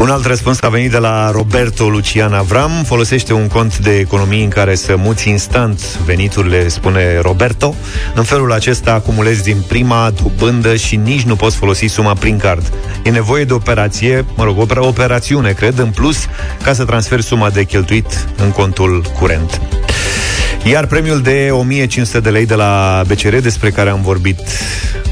Un 0.00 0.08
alt 0.08 0.24
răspuns 0.24 0.62
a 0.62 0.68
venit 0.68 0.90
de 0.90 0.98
la 0.98 1.30
Roberto 1.30 1.88
Lucian 1.88 2.32
Avram. 2.32 2.70
Folosește 2.86 3.32
un 3.32 3.46
cont 3.46 3.78
de 3.78 3.98
economii 3.98 4.42
în 4.42 4.48
care 4.48 4.74
să 4.74 4.96
muți 4.96 5.28
instant 5.28 5.98
veniturile, 6.04 6.68
spune 6.68 7.18
Roberto. 7.20 7.74
În 8.14 8.22
felul 8.22 8.52
acesta 8.52 8.92
acumulezi 8.92 9.42
din 9.42 9.56
prima 9.68 10.12
dobândă 10.22 10.76
și 10.76 10.96
nici 10.96 11.22
nu 11.22 11.36
poți 11.36 11.56
folosi 11.56 11.86
suma 11.86 12.12
prin 12.12 12.38
card. 12.38 12.72
E 13.04 13.10
nevoie 13.10 13.44
de 13.44 13.52
operație, 13.52 14.24
mă 14.36 14.44
rog, 14.44 14.58
opera- 14.58 14.86
operațiune, 14.86 15.52
cred, 15.52 15.78
în 15.78 15.90
plus, 15.90 16.16
ca 16.62 16.72
să 16.72 16.84
transferi 16.84 17.22
suma 17.22 17.50
de 17.50 17.64
cheltuit 17.64 18.26
în 18.36 18.50
contul 18.50 19.04
curent. 19.18 19.60
Iar 20.64 20.86
premiul 20.86 21.20
de 21.22 21.48
1500 21.52 22.20
de 22.20 22.30
lei 22.30 22.46
de 22.46 22.54
la 22.54 23.02
BCR, 23.06 23.36
despre 23.36 23.70
care 23.70 23.90
am 23.90 24.02
vorbit 24.02 24.40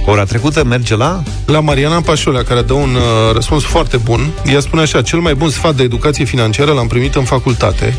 ora 0.04 0.24
trecută, 0.24 0.64
merge 0.64 0.96
la... 0.96 1.22
La 1.46 1.60
Mariana 1.60 2.00
Pașolea, 2.00 2.42
care 2.42 2.62
dă 2.62 2.72
un 2.72 2.94
uh, 2.94 3.34
răspuns 3.34 3.62
foarte 3.62 3.96
bun. 3.96 4.30
Ea 4.52 4.60
spune 4.60 4.82
așa, 4.82 5.02
cel 5.02 5.18
mai 5.18 5.34
bun 5.34 5.50
sfat 5.50 5.74
de 5.74 5.82
educație 5.82 6.24
financiară 6.24 6.72
l-am 6.72 6.86
primit 6.86 7.14
în 7.14 7.24
facultate, 7.24 7.98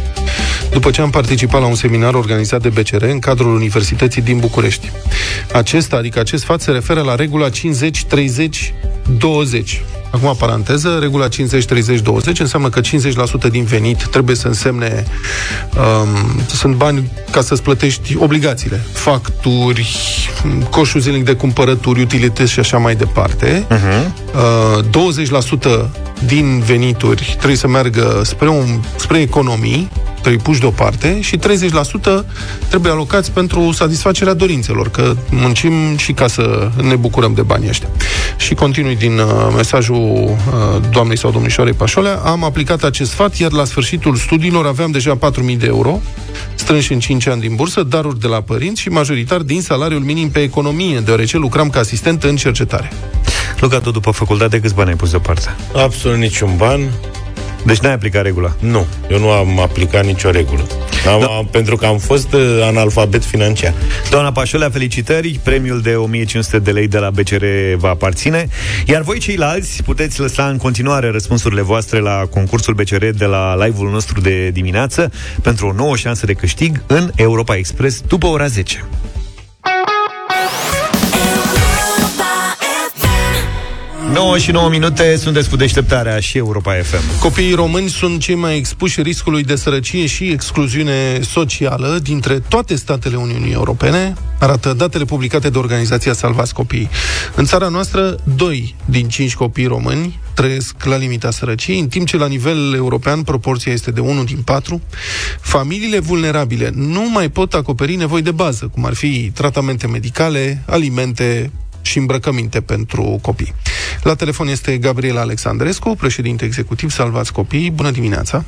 după 0.75 0.91
ce 0.91 1.01
am 1.01 1.09
participat 1.09 1.61
la 1.61 1.67
un 1.67 1.75
seminar 1.75 2.13
organizat 2.13 2.61
de 2.61 2.69
BCR 2.69 3.03
în 3.03 3.19
cadrul 3.19 3.55
Universității 3.55 4.21
din 4.21 4.39
București. 4.39 4.91
Acesta, 5.53 5.95
adică 5.95 6.19
acest 6.19 6.43
sfat, 6.43 6.61
se 6.61 6.71
referă 6.71 7.01
la 7.01 7.15
regula 7.15 7.49
50-30-20. 7.49 7.51
Acum, 10.11 10.35
paranteză, 10.37 10.97
regula 11.01 11.27
50-30-20 11.27 11.31
înseamnă 12.39 12.69
că 12.69 12.81
50% 12.81 12.83
din 13.51 13.63
venit 13.63 14.05
trebuie 14.05 14.35
să 14.35 14.47
însemne 14.47 15.03
um, 15.77 16.41
sunt 16.47 16.75
bani 16.75 17.11
ca 17.31 17.41
să-ți 17.41 17.61
plătești 17.61 18.15
obligațiile, 18.17 18.81
facturi, 18.93 19.95
coșul 20.69 20.99
zilnic 20.99 21.23
de 21.25 21.33
cumpărături, 21.33 22.01
utilități 22.01 22.51
și 22.51 22.59
așa 22.59 22.77
mai 22.77 22.95
departe. 22.95 23.67
Uh-huh. 23.69 24.05
Uh, 24.89 25.09
20% 25.85 25.89
din 26.25 26.59
venituri 26.59 27.35
trebuie 27.37 27.57
să 27.57 27.67
meargă 27.67 28.21
spre, 28.23 28.49
un, 28.49 28.79
spre 28.95 29.21
economii, 29.21 29.89
trebuie 30.25 30.43
puși 30.43 30.59
deoparte 30.59 31.21
și 31.21 31.37
30% 31.37 31.41
trebuie 32.69 32.91
alocați 32.91 33.31
pentru 33.31 33.71
satisfacerea 33.71 34.33
dorințelor, 34.33 34.89
că 34.89 35.15
muncim 35.29 35.97
și 35.97 36.11
ca 36.11 36.27
să 36.27 36.69
ne 36.81 36.95
bucurăm 36.95 37.33
de 37.33 37.41
banii 37.41 37.69
ăștia. 37.69 37.89
Și 38.37 38.53
continui 38.53 38.95
din 38.95 39.17
uh, 39.17 39.27
mesajul 39.55 39.95
uh, 39.95 40.81
doamnei 40.91 41.17
sau 41.17 41.31
domnișoarei 41.31 41.73
Pașolea, 41.73 42.15
am 42.15 42.43
aplicat 42.43 42.83
acest 42.83 43.11
sfat, 43.11 43.35
iar 43.35 43.51
la 43.51 43.65
sfârșitul 43.65 44.15
studiilor 44.15 44.65
aveam 44.65 44.91
deja 44.91 45.17
4.000 45.17 45.57
de 45.57 45.65
euro 45.65 46.01
strânși 46.55 46.93
în 46.93 46.99
5 46.99 47.27
ani 47.27 47.41
din 47.41 47.55
bursă, 47.55 47.83
daruri 47.83 48.19
de 48.19 48.27
la 48.27 48.41
părinți 48.41 48.81
și 48.81 48.89
majoritar 48.89 49.41
din 49.41 49.61
salariul 49.61 50.01
minim 50.01 50.29
pe 50.29 50.39
economie, 50.39 50.99
deoarece 50.99 51.37
lucram 51.37 51.69
ca 51.69 51.79
asistent 51.79 52.23
în 52.23 52.35
cercetare. 52.35 52.91
Luca, 53.59 53.79
tu 53.79 53.91
după 53.91 54.11
facultate 54.11 54.59
câți 54.59 54.75
bani 54.75 54.89
ai 54.89 54.95
pus 54.95 55.09
deoparte? 55.09 55.55
Absolut 55.75 56.17
niciun 56.17 56.53
ban. 56.57 56.79
Deci 57.65 57.79
n-ai 57.79 57.93
aplicat 57.93 58.23
regula? 58.23 58.55
Nu, 58.59 58.85
eu 59.09 59.19
nu 59.19 59.29
am 59.29 59.59
aplicat 59.59 60.05
nicio 60.05 60.29
regulă. 60.29 60.67
Am, 61.07 61.19
da. 61.19 61.27
Pentru 61.51 61.75
că 61.75 61.85
am 61.85 61.97
fost 61.97 62.33
uh, 62.33 62.41
analfabet 62.63 63.23
financiar. 63.23 63.73
Doamna 64.09 64.31
Pașolea, 64.31 64.69
felicitări! 64.69 65.39
Premiul 65.43 65.81
de 65.81 65.95
1500 65.95 66.59
de 66.59 66.71
lei 66.71 66.87
de 66.87 66.97
la 66.97 67.09
BCR 67.09 67.45
va 67.77 67.89
aparține. 67.89 68.47
Iar 68.85 69.01
voi 69.01 69.19
ceilalți 69.19 69.83
puteți 69.83 70.19
lăsa 70.19 70.47
în 70.47 70.57
continuare 70.57 71.09
răspunsurile 71.09 71.61
voastre 71.61 71.99
la 71.99 72.25
concursul 72.29 72.73
BCR 72.73 73.05
de 73.05 73.25
la 73.25 73.65
live-ul 73.65 73.89
nostru 73.89 74.21
de 74.21 74.49
dimineață 74.49 75.11
pentru 75.41 75.67
o 75.67 75.73
nouă 75.73 75.95
șansă 75.95 76.25
de 76.25 76.33
câștig 76.33 76.83
în 76.87 77.11
Europa 77.15 77.55
Express 77.55 78.01
după 78.07 78.27
ora 78.27 78.47
10. 78.47 78.85
9 84.15 84.37
și 84.37 84.51
9 84.51 84.69
minute 84.69 85.15
sunteți 85.15 85.49
cu 85.49 85.55
deșteptarea 85.55 86.19
și 86.19 86.37
Europa 86.37 86.73
FM. 86.73 87.19
Copiii 87.19 87.53
români 87.53 87.89
sunt 87.89 88.21
cei 88.21 88.35
mai 88.35 88.57
expuși 88.57 89.01
riscului 89.01 89.43
de 89.43 89.55
sărăcie 89.55 90.05
și 90.05 90.29
excluziune 90.29 91.19
socială 91.21 91.99
dintre 92.03 92.39
toate 92.39 92.75
statele 92.75 93.15
Uniunii 93.15 93.53
Europene, 93.53 94.13
arată 94.39 94.73
datele 94.73 95.05
publicate 95.05 95.49
de 95.49 95.57
organizația 95.57 96.13
Salvați 96.13 96.53
Copiii. 96.53 96.89
În 97.35 97.45
țara 97.45 97.67
noastră, 97.67 98.15
2 98.35 98.75
din 98.85 99.07
5 99.07 99.35
copii 99.35 99.65
români 99.65 100.19
trăiesc 100.33 100.83
la 100.83 100.95
limita 100.95 101.31
sărăciei, 101.31 101.79
în 101.79 101.87
timp 101.87 102.07
ce 102.07 102.17
la 102.17 102.27
nivel 102.27 102.73
european 102.73 103.21
proporția 103.21 103.71
este 103.71 103.91
de 103.91 103.99
1 103.99 104.23
din 104.23 104.41
4. 104.45 104.81
Familiile 105.39 105.99
vulnerabile 105.99 106.71
nu 106.73 107.09
mai 107.09 107.29
pot 107.29 107.53
acoperi 107.53 107.95
nevoi 107.95 108.21
de 108.21 108.31
bază, 108.31 108.69
cum 108.73 108.85
ar 108.85 108.93
fi 108.93 109.31
tratamente 109.33 109.87
medicale, 109.87 110.63
alimente, 110.65 111.51
și 111.85 111.97
îmbrăcăminte 111.97 112.61
pentru 112.61 113.19
copii. 113.21 113.53
La 114.03 114.15
telefon 114.15 114.47
este 114.47 114.77
Gabriela 114.77 115.21
Alexandrescu, 115.21 115.95
președinte 115.95 116.45
executiv 116.45 116.89
Salvați 116.89 117.33
Copiii. 117.33 117.71
Bună 117.71 117.91
dimineața! 117.91 118.43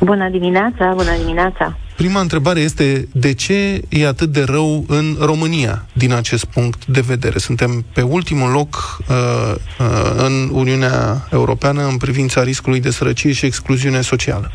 Bună 0.00 0.28
dimineața, 0.28 0.92
bună 0.94 1.16
dimineața! 1.18 1.76
Prima 1.96 2.20
întrebare 2.20 2.60
este 2.60 3.08
de 3.12 3.34
ce 3.34 3.82
e 3.88 4.06
atât 4.06 4.28
de 4.28 4.44
rău 4.44 4.84
în 4.88 5.16
România 5.20 5.84
din 5.92 6.12
acest 6.12 6.44
punct 6.44 6.86
de 6.86 7.00
vedere? 7.00 7.38
Suntem 7.38 7.84
pe 7.94 8.02
ultimul 8.02 8.50
loc 8.50 8.98
uh, 9.00 9.54
uh, 9.78 9.86
în 10.16 10.48
Uniunea 10.52 11.26
Europeană 11.32 11.86
în 11.86 11.96
privința 11.96 12.42
riscului 12.42 12.80
de 12.80 12.90
sărăcie 12.90 13.32
și 13.32 13.46
excluziune 13.46 14.00
socială. 14.00 14.50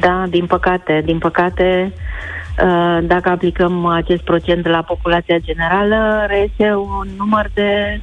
Da, 0.00 0.24
din 0.30 0.46
păcate, 0.46 1.02
din 1.04 1.18
păcate, 1.18 1.92
uh, 1.94 2.00
dacă 3.02 3.28
aplicăm 3.30 3.86
acest 3.86 4.22
procent 4.22 4.66
la 4.66 4.82
populația 4.82 5.38
generală, 5.38 6.24
reiese 6.26 6.74
un 6.74 7.06
număr 7.18 7.50
de 7.54 8.00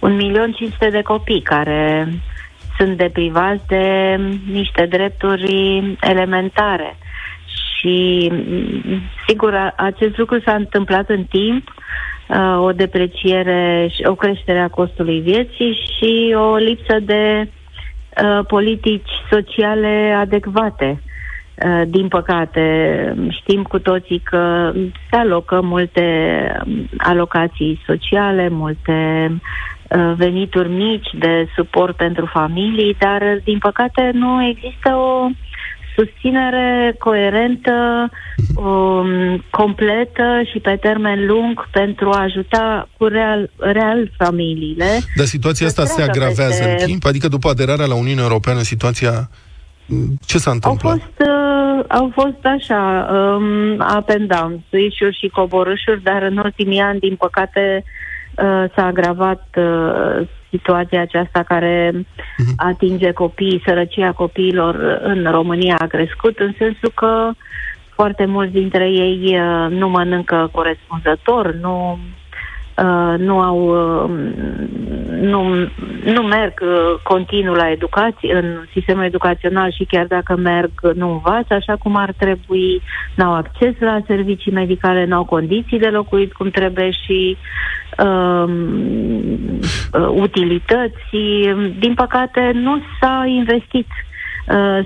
1.500.000 0.00 0.90
de 0.90 1.02
copii 1.02 1.42
care 1.42 2.08
sunt 2.78 2.96
deprivați 2.96 3.66
de 3.66 4.16
niște 4.52 4.86
drepturi 4.86 5.96
elementare. 6.00 6.96
Și, 7.76 8.28
mm, 8.32 9.00
sigur, 9.26 9.72
acest 9.76 10.18
lucru 10.18 10.40
s-a 10.40 10.54
întâmplat 10.54 11.08
în 11.08 11.24
timp, 11.24 11.74
uh, 12.28 12.58
o 12.58 12.72
depreciere, 12.72 13.90
o 14.04 14.14
creștere 14.14 14.58
a 14.58 14.68
costului 14.68 15.20
vieții 15.20 15.78
și 15.98 16.34
o 16.34 16.56
lipsă 16.56 16.98
de 17.00 17.48
uh, 17.48 18.46
politici 18.46 19.10
sociale 19.30 20.16
adecvate. 20.18 21.02
Uh, 21.64 21.82
din 21.86 22.08
păcate, 22.08 22.64
știm 23.28 23.62
cu 23.62 23.78
toții 23.78 24.18
că 24.18 24.72
se 25.10 25.16
alocă 25.16 25.60
multe 25.62 26.02
um, 26.66 26.88
alocații 26.96 27.80
sociale, 27.86 28.48
multe 28.50 29.30
venituri 30.16 30.68
mici 30.68 31.08
de 31.18 31.48
suport 31.56 31.96
pentru 31.96 32.26
familii, 32.32 32.96
dar 32.98 33.40
din 33.44 33.58
păcate 33.58 34.10
nu 34.12 34.46
există 34.46 34.90
o 34.94 35.28
susținere 35.96 36.94
coerentă, 36.98 37.72
um, 38.54 39.44
completă 39.50 40.40
și 40.52 40.58
pe 40.58 40.76
termen 40.80 41.26
lung 41.26 41.68
pentru 41.70 42.10
a 42.10 42.22
ajuta 42.22 42.88
cu 42.98 43.04
real, 43.04 43.50
real 43.56 44.10
familiile. 44.18 45.00
Dar 45.14 45.26
situația 45.26 45.68
să 45.68 45.80
asta 45.80 45.94
se 45.94 46.02
treacă 46.02 46.10
agravează 46.10 46.64
peste- 46.64 46.80
în 46.82 46.86
timp? 46.86 47.04
Adică 47.04 47.28
după 47.28 47.48
aderarea 47.48 47.86
la 47.86 47.94
Uniunea 47.94 48.22
Europeană, 48.22 48.60
situația... 48.60 49.30
Ce 50.24 50.38
s-a 50.38 50.50
Au 50.50 50.54
întâmplat? 50.54 50.98
fost, 50.98 51.30
uh, 51.30 51.84
au 51.88 52.10
fost 52.14 52.40
așa, 52.42 53.08
um, 53.10 53.72
up 53.98 54.08
and 54.08 54.28
down, 54.28 54.64
suișuri 54.68 55.18
și 55.20 55.28
coborâșuri, 55.28 56.02
dar 56.02 56.22
în 56.22 56.36
ultimii 56.36 56.80
ani, 56.80 56.98
din 56.98 57.16
păcate, 57.16 57.84
uh, 57.84 58.64
s-a 58.74 58.86
agravat 58.86 59.46
uh, 59.56 60.28
situația 60.50 61.00
aceasta 61.00 61.42
care 61.42 62.06
atinge 62.56 63.12
copiii, 63.12 63.62
sărăcia 63.66 64.12
copiilor 64.12 65.00
în 65.02 65.30
România 65.30 65.76
a 65.78 65.86
crescut, 65.86 66.38
în 66.38 66.54
sensul 66.58 66.92
că 66.94 67.30
foarte 67.94 68.24
mulți 68.24 68.52
dintre 68.52 68.90
ei 68.90 69.38
uh, 69.40 69.70
nu 69.70 69.88
mănâncă 69.88 70.48
corespunzător, 70.52 71.54
nu 71.54 71.98
uh, 72.76 73.14
nu 73.18 73.38
au 73.40 73.58
uh, 73.58 74.10
nu, 75.20 75.68
nu 76.04 76.22
merg 76.22 76.60
uh, 76.62 77.00
continuu 77.02 77.54
la 77.54 77.70
educație, 77.70 78.34
în 78.36 78.44
sistemul 78.72 79.04
educațional 79.04 79.72
și 79.72 79.84
chiar 79.84 80.06
dacă 80.06 80.36
merg, 80.36 80.70
nu 80.94 81.10
învață 81.10 81.54
așa 81.54 81.76
cum 81.76 81.96
ar 81.96 82.12
trebui, 82.16 82.82
n-au 83.14 83.34
acces 83.34 83.74
la 83.78 84.00
servicii 84.06 84.52
medicale, 84.52 85.04
n-au 85.04 85.24
condiții 85.24 85.78
de 85.78 85.88
locuit 85.88 86.32
cum 86.32 86.50
trebuie 86.50 86.90
și 86.90 87.36
uh, 87.98 88.44
uh, 89.92 90.08
utilități. 90.08 91.16
Din 91.78 91.94
păcate, 91.94 92.50
nu 92.54 92.82
s-a 93.00 93.24
investit. 93.26 93.86
Uh, 93.86 94.15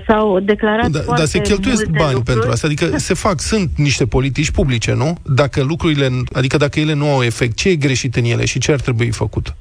s-au 0.07 0.39
declarat 0.39 0.89
Da, 0.89 0.99
foarte 0.99 1.21
dar 1.21 1.25
se 1.25 1.39
cheltuiesc 1.39 1.85
multe 1.85 2.03
bani 2.03 2.13
lucruri. 2.13 2.33
pentru 2.33 2.51
asta, 2.51 2.67
adică 2.67 2.97
se 3.09 3.13
fac, 3.13 3.39
sunt 3.39 3.69
niște 3.77 4.05
politici 4.05 4.51
publice, 4.51 4.93
nu? 4.93 5.15
Dacă 5.23 5.63
lucrurile, 5.63 6.07
adică 6.33 6.57
dacă 6.57 6.79
ele 6.79 6.93
nu 6.93 7.09
au 7.09 7.23
efect, 7.23 7.55
ce 7.55 7.69
e 7.69 7.75
greșit 7.75 8.15
în 8.15 8.23
ele 8.23 8.45
și 8.45 8.59
ce 8.59 8.71
ar 8.71 8.79
trebui 8.79 9.11
făcut? 9.11 9.55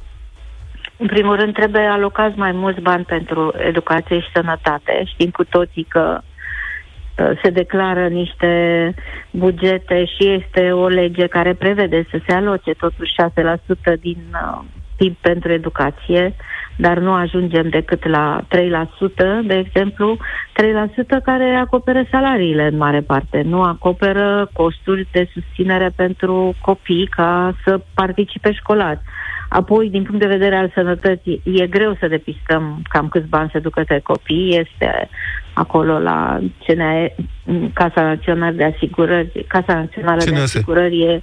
În 0.97 1.07
primul 1.07 1.37
rând, 1.37 1.53
trebuie 1.55 1.83
alocați 1.83 2.39
mai 2.39 2.53
mulți 2.53 2.81
bani 2.81 3.05
pentru 3.05 3.55
educație 3.67 4.21
și 4.21 4.31
sănătate. 4.35 5.03
Știm 5.07 5.31
cu 5.31 5.45
toții 5.45 5.87
că 5.89 6.21
uh, 6.21 7.31
se 7.43 7.51
declară 7.51 8.09
niște 8.09 8.51
bugete 9.31 10.05
și 10.05 10.29
este 10.29 10.73
o 10.73 10.89
lege 10.89 11.27
care 11.27 11.55
prevede 11.55 12.07
să 12.11 12.21
se 12.27 12.35
aloce 12.35 12.73
totuși 12.73 13.13
6% 13.97 14.01
din 14.01 14.23
uh, 14.33 14.61
PIB 14.97 15.17
pentru 15.21 15.53
educație, 15.53 16.35
dar 16.81 16.99
nu 16.99 17.13
ajungem 17.13 17.69
decât 17.69 18.07
la 18.07 18.41
3%, 18.49 19.47
de 19.47 19.55
exemplu, 19.55 20.17
3% 20.17 20.21
care 21.25 21.55
acoperă 21.55 22.05
salariile 22.11 22.67
în 22.67 22.77
mare 22.77 23.01
parte, 23.01 23.43
nu 23.43 23.63
acoperă 23.63 24.51
costuri 24.53 25.09
de 25.13 25.29
susținere 25.33 25.91
pentru 25.97 26.55
copii 26.61 27.07
ca 27.07 27.57
să 27.65 27.81
participe 27.95 28.53
școlar. 28.53 29.01
Apoi, 29.49 29.91
din 29.91 30.03
punct 30.03 30.21
de 30.21 30.27
vedere 30.37 30.57
al 30.57 30.71
sănătății, 30.75 31.43
e 31.45 31.67
greu 31.67 31.97
să 32.01 32.09
depistăm 32.09 32.83
cam 32.89 33.09
câți 33.09 33.29
bani 33.29 33.51
se 33.53 33.59
duc 33.59 33.73
către 33.73 34.01
copii. 34.03 34.59
Este 34.59 35.09
acolo 35.53 35.99
la 35.99 36.39
CNA, 36.67 37.07
Casa 37.73 38.03
Națională 38.03 38.57
de 38.57 38.65
Asigurări. 38.65 39.45
Casa 39.49 39.75
Națională 39.75 40.23
de 40.25 40.31
CNAS. 40.31 40.43
Asigurări 40.43 41.03
e 41.03 41.23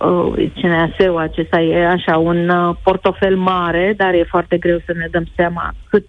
uh, 0.00 0.50
CNAS-ul 0.54 1.18
acesta 1.18 1.60
e 1.60 1.86
așa 1.86 2.16
un 2.16 2.48
uh, 2.48 2.76
portofel 2.82 3.36
mare, 3.36 3.94
dar 3.96 4.14
e 4.14 4.22
foarte 4.28 4.56
greu 4.56 4.78
să 4.86 4.92
ne 4.92 5.06
dăm 5.10 5.24
seama 5.36 5.72
cât 5.88 6.06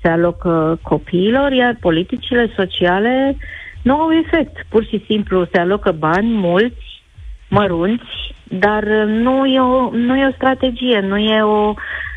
se 0.00 0.08
alocă 0.08 0.78
copiilor, 0.82 1.52
iar 1.52 1.76
politicile 1.80 2.52
sociale 2.56 3.36
nu 3.82 4.00
au 4.00 4.10
efect. 4.10 4.66
Pur 4.68 4.84
și 4.84 5.04
simplu 5.06 5.48
se 5.52 5.60
alocă 5.60 5.92
bani 5.92 6.32
mulți, 6.32 7.02
mărunți, 7.48 8.34
dar 8.44 8.82
uh, 8.82 9.04
nu 9.06 9.46
e 9.46 9.60
o, 9.60 9.90
nu 9.90 10.16
e 10.16 10.26
o 10.26 10.34
strategie, 10.34 11.00
nu 11.00 11.16
e 11.16 11.42
o, 11.42 11.74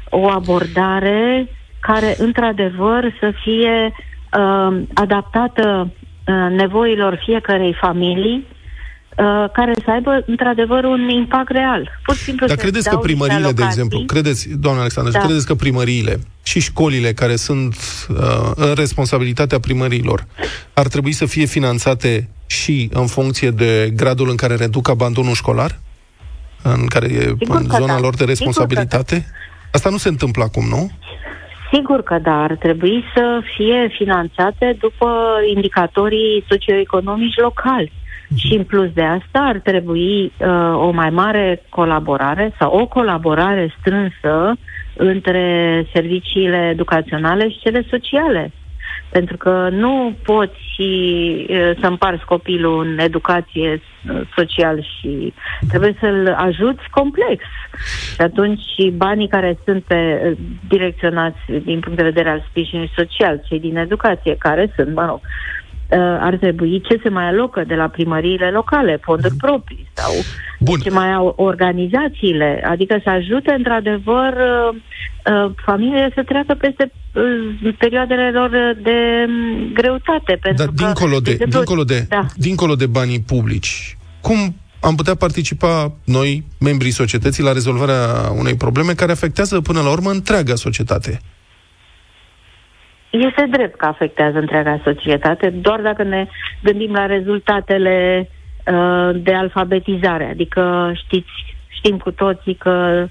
o 0.10 0.30
abordare 0.30 1.48
care, 1.80 2.16
într-adevăr, 2.18 3.16
să 3.20 3.32
fie 3.44 3.94
uh, 3.94 4.82
adaptată 4.94 5.88
uh, 5.90 6.50
nevoilor 6.50 7.22
fiecarei 7.26 7.74
familii, 7.74 8.46
uh, 9.18 9.50
care 9.54 9.74
să 9.86 9.92
aibă, 9.92 10.24
într-adevăr, 10.26 10.84
un 10.84 11.10
impact 11.10 11.52
real. 11.52 11.90
Pur 12.04 12.16
și 12.16 12.24
simplu 12.24 12.48
Dar 12.48 12.56
se 12.56 12.62
credeți 12.62 12.90
că 12.90 12.96
dau 12.96 13.04
niște 13.04 13.14
primăriile, 13.14 13.52
de 13.52 13.62
alocații. 13.62 13.82
exemplu, 13.82 14.06
credeți, 14.06 14.50
doamna 14.50 14.80
Alexandru, 14.80 15.14
Da. 15.14 15.20
credeți 15.20 15.46
că 15.46 15.56
primăriile 15.56 16.20
și 16.44 16.60
școlile 16.60 17.14
care 17.14 17.36
sunt 17.36 17.76
uh, 18.10 18.52
în 18.56 18.74
responsabilitatea 18.76 19.60
primăriilor 19.60 20.26
ar 20.74 20.88
trebui 20.88 21.12
să 21.12 21.26
fie 21.26 21.46
finanțate 21.46 22.30
și 22.46 22.90
în 22.94 23.08
funcție 23.08 23.50
de 23.50 23.92
gradul 23.96 24.30
în 24.30 24.36
care 24.36 24.56
reduc 24.56 24.90
abandonul 24.90 25.34
școlar? 25.34 25.80
În 26.62 26.86
care 26.86 27.06
e 27.06 27.20
Sigur 27.20 27.56
în 27.56 27.68
că 27.68 27.76
zona 27.80 27.94
da. 27.94 28.00
lor 28.00 28.16
de 28.16 28.16
Sigur 28.16 28.26
că 28.26 28.30
responsabilitate? 28.30 29.26
Asta 29.72 29.90
nu 29.90 29.98
se 29.98 30.10
întâmplă 30.10 30.44
acum, 30.44 30.68
nu? 30.68 30.92
Sigur 31.74 32.04
că 32.04 32.18
da, 32.22 32.44
ar 32.44 32.56
trebui 32.60 33.04
să 33.16 33.42
fie 33.56 33.88
finanțate 33.98 34.78
după 34.80 35.10
indicatorii 35.54 36.46
socioeconomici 36.50 37.38
locali. 37.38 37.92
Și 38.36 38.54
în 38.56 38.64
plus 38.64 38.90
de 38.94 39.04
asta 39.04 39.40
ar 39.40 39.60
trebui 39.64 40.24
uh, 40.24 40.74
o 40.74 40.90
mai 40.92 41.10
mare 41.10 41.62
colaborare 41.70 42.54
sau 42.60 42.80
o 42.80 42.88
colaborare 42.88 43.74
strânsă 43.80 44.54
între 44.94 45.86
serviciile 45.94 46.70
educaționale 46.72 47.50
și 47.50 47.60
cele 47.60 47.86
sociale. 47.90 48.52
Pentru 49.10 49.38
că 49.38 49.70
nu 49.72 50.16
poți 50.24 50.82
uh, 50.82 51.72
să 51.80 51.88
împarți 51.88 52.26
copilul 52.26 52.86
în 52.86 53.00
educație 53.00 53.82
uh, 54.12 54.22
social 54.36 54.88
și 55.00 55.34
trebuie 55.70 55.96
să-l 56.00 56.36
ajuți 56.38 56.90
complex. 56.92 57.44
Și 58.14 58.22
atunci 58.22 58.62
și 58.76 58.90
banii 58.90 59.28
care 59.28 59.58
sunt 59.66 59.84
pe, 59.84 60.22
uh, 60.26 60.38
direcționați 60.68 61.40
din 61.48 61.80
punct 61.80 61.98
de 61.98 62.04
vedere 62.04 62.30
al 62.30 62.46
sprijinului 62.50 62.92
social, 62.96 63.42
cei 63.48 63.60
din 63.60 63.78
educație, 63.78 64.36
care 64.40 64.74
sunt, 64.76 64.94
mă 64.94 65.06
rog, 65.06 65.20
uh, 65.22 65.56
ar 66.20 66.38
trebui 66.38 66.82
ce 66.82 67.00
se 67.04 67.10
mai 67.10 67.26
alocă 67.26 67.64
de 67.68 67.76
la 67.76 67.88
primăriile 67.88 68.50
locale, 68.50 69.00
fonduri 69.02 69.36
proprii 69.36 69.88
sau 69.94 70.14
Bun. 70.60 70.80
ce 70.80 70.90
mai 70.90 71.14
au 71.14 71.34
organizațiile, 71.38 72.64
adică 72.70 73.00
să 73.04 73.10
ajute 73.10 73.52
într-adevăr 73.58 74.34
uh, 74.34 74.76
uh, 74.76 75.52
familiile 75.66 76.12
să 76.16 76.24
treacă 76.24 76.54
peste 76.54 76.92
uh, 77.14 77.74
perioadele 77.78 78.32
lor 78.32 78.50
de 78.82 79.26
mm, 79.28 79.74
greutate. 79.74 80.38
Pentru 80.42 80.66
Dar 80.66 80.68
că, 80.68 80.84
dincolo 80.84 81.20
de, 81.20 81.32
exemplu, 81.32 81.58
dincolo, 81.60 81.84
de, 81.84 82.06
da. 82.10 82.26
dincolo 82.36 82.76
de 82.76 82.86
banii 82.86 83.22
publici, 83.22 83.98
cum 84.22 84.56
am 84.80 84.96
putea 84.96 85.16
participa 85.16 85.94
noi, 86.06 86.44
membrii 86.60 86.92
societății, 86.92 87.44
la 87.44 87.52
rezolvarea 87.52 88.32
unei 88.38 88.56
probleme 88.56 88.94
care 88.94 89.12
afectează 89.12 89.62
până 89.62 89.82
la 89.82 89.92
urmă 89.92 90.10
întreaga 90.10 90.56
societate? 90.56 91.22
Este 93.20 93.48
drept 93.50 93.76
că 93.78 93.86
afectează 93.86 94.38
întreaga 94.38 94.82
societate, 94.84 95.50
doar 95.50 95.82
dacă 95.82 96.04
ne 96.04 96.28
gândim 96.64 96.92
la 96.92 97.06
rezultatele 97.06 98.30
uh, 98.30 99.10
de 99.24 99.34
alfabetizare. 99.34 100.30
Adică 100.30 100.92
știți, 100.96 101.32
știm 101.68 101.98
cu 101.98 102.12
toții 102.12 102.56
că 102.56 103.08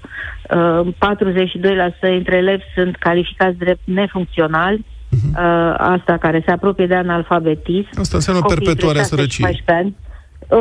uh, 0.49 0.87
42% 0.87 1.99
dintre 1.99 2.35
elevi 2.35 2.63
sunt 2.75 2.95
calificați 2.95 3.57
drept 3.57 3.81
nefuncționali, 3.83 4.85
uh, 5.11 5.73
asta 5.77 6.17
care 6.17 6.43
se 6.45 6.51
apropie 6.51 6.87
de 6.87 6.95
analfabetism. 6.95 7.89
Asta 7.99 8.15
înseamnă 8.15 8.41
Copiii 8.41 8.65
perpetuarea 8.65 9.01
între 9.01 9.15
6 9.17 9.31
și 9.31 9.35
sărăciei. 9.35 9.63
14 9.65 9.71
ani, 9.71 9.95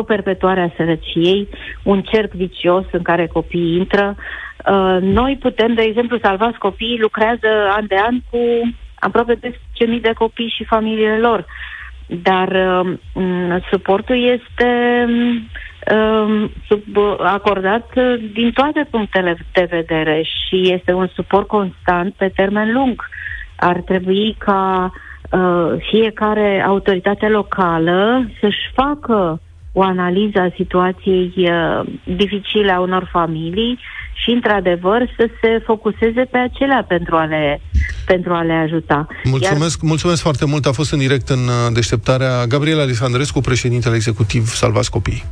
o 0.01 0.03
perpetuare 0.03 0.61
a 0.61 0.74
sărăciei, 0.76 1.49
un 1.82 2.03
cerc 2.03 2.32
vicios 2.32 2.84
în 2.92 3.03
care 3.03 3.26
copiii 3.26 3.76
intră. 3.76 4.16
Uh, 4.16 4.99
noi 5.01 5.38
putem, 5.40 5.74
de 5.74 5.82
exemplu, 5.82 6.18
salvați 6.22 6.59
copiii, 6.59 7.01
lucrează 7.01 7.49
an 7.76 7.86
de 7.86 7.97
an 8.07 8.20
cu 8.30 8.38
aproape 9.07 9.38
10.000 9.42 10.00
de 10.00 10.12
copii 10.12 10.55
și 10.57 10.64
familiile 10.64 11.18
lor. 11.18 11.46
Dar 12.07 12.48
uh, 12.48 12.96
m, 13.14 13.62
suportul 13.70 14.16
este 14.16 14.70
uh, 15.94 16.50
sub, 16.68 16.82
acordat 17.18 17.90
uh, 17.94 18.14
din 18.32 18.52
toate 18.52 18.86
punctele 18.90 19.36
de 19.52 19.66
vedere 19.70 20.22
și 20.22 20.72
este 20.72 20.92
un 20.92 21.09
suport 21.14 21.46
constant 21.46 22.14
pe 22.14 22.28
termen 22.28 22.72
lung. 22.72 23.09
Ar 23.57 23.80
trebui 23.80 24.34
ca 24.38 24.92
uh, 25.30 25.72
fiecare 25.90 26.62
autoritate 26.66 27.28
locală 27.28 28.28
să-și 28.40 28.70
facă 28.74 29.40
o 29.72 29.82
analiză 29.82 30.40
a 30.40 30.52
situației 30.57 31.32
uh, 31.36 31.80
dificile 32.05 32.72
a 32.72 32.80
unor 32.80 33.09
familii 33.11 33.78
și, 34.23 34.31
într-adevăr, 34.31 35.15
să 35.17 35.29
se 35.41 35.62
focuseze 35.65 36.23
pe 36.31 36.39
acelea 36.39 36.85
pentru 36.89 37.17
a 37.17 37.25
le, 37.25 37.61
pentru 38.07 38.33
a 38.33 38.43
le 38.43 38.53
ajuta. 38.53 39.07
Mulțumesc, 39.25 39.81
mulțumesc 39.83 40.23
foarte 40.23 40.45
mult. 40.45 40.67
A 40.67 40.73
fost 40.73 40.93
în 40.93 40.99
direct 40.99 41.29
în 41.29 41.39
uh, 41.39 41.73
deșteptarea 41.73 42.47
Gabriela 42.47 42.83
Alexandrescu, 42.83 43.41
președintele 43.41 43.95
executiv 43.95 44.47
Salvați 44.47 44.91
Copiii. 44.91 45.25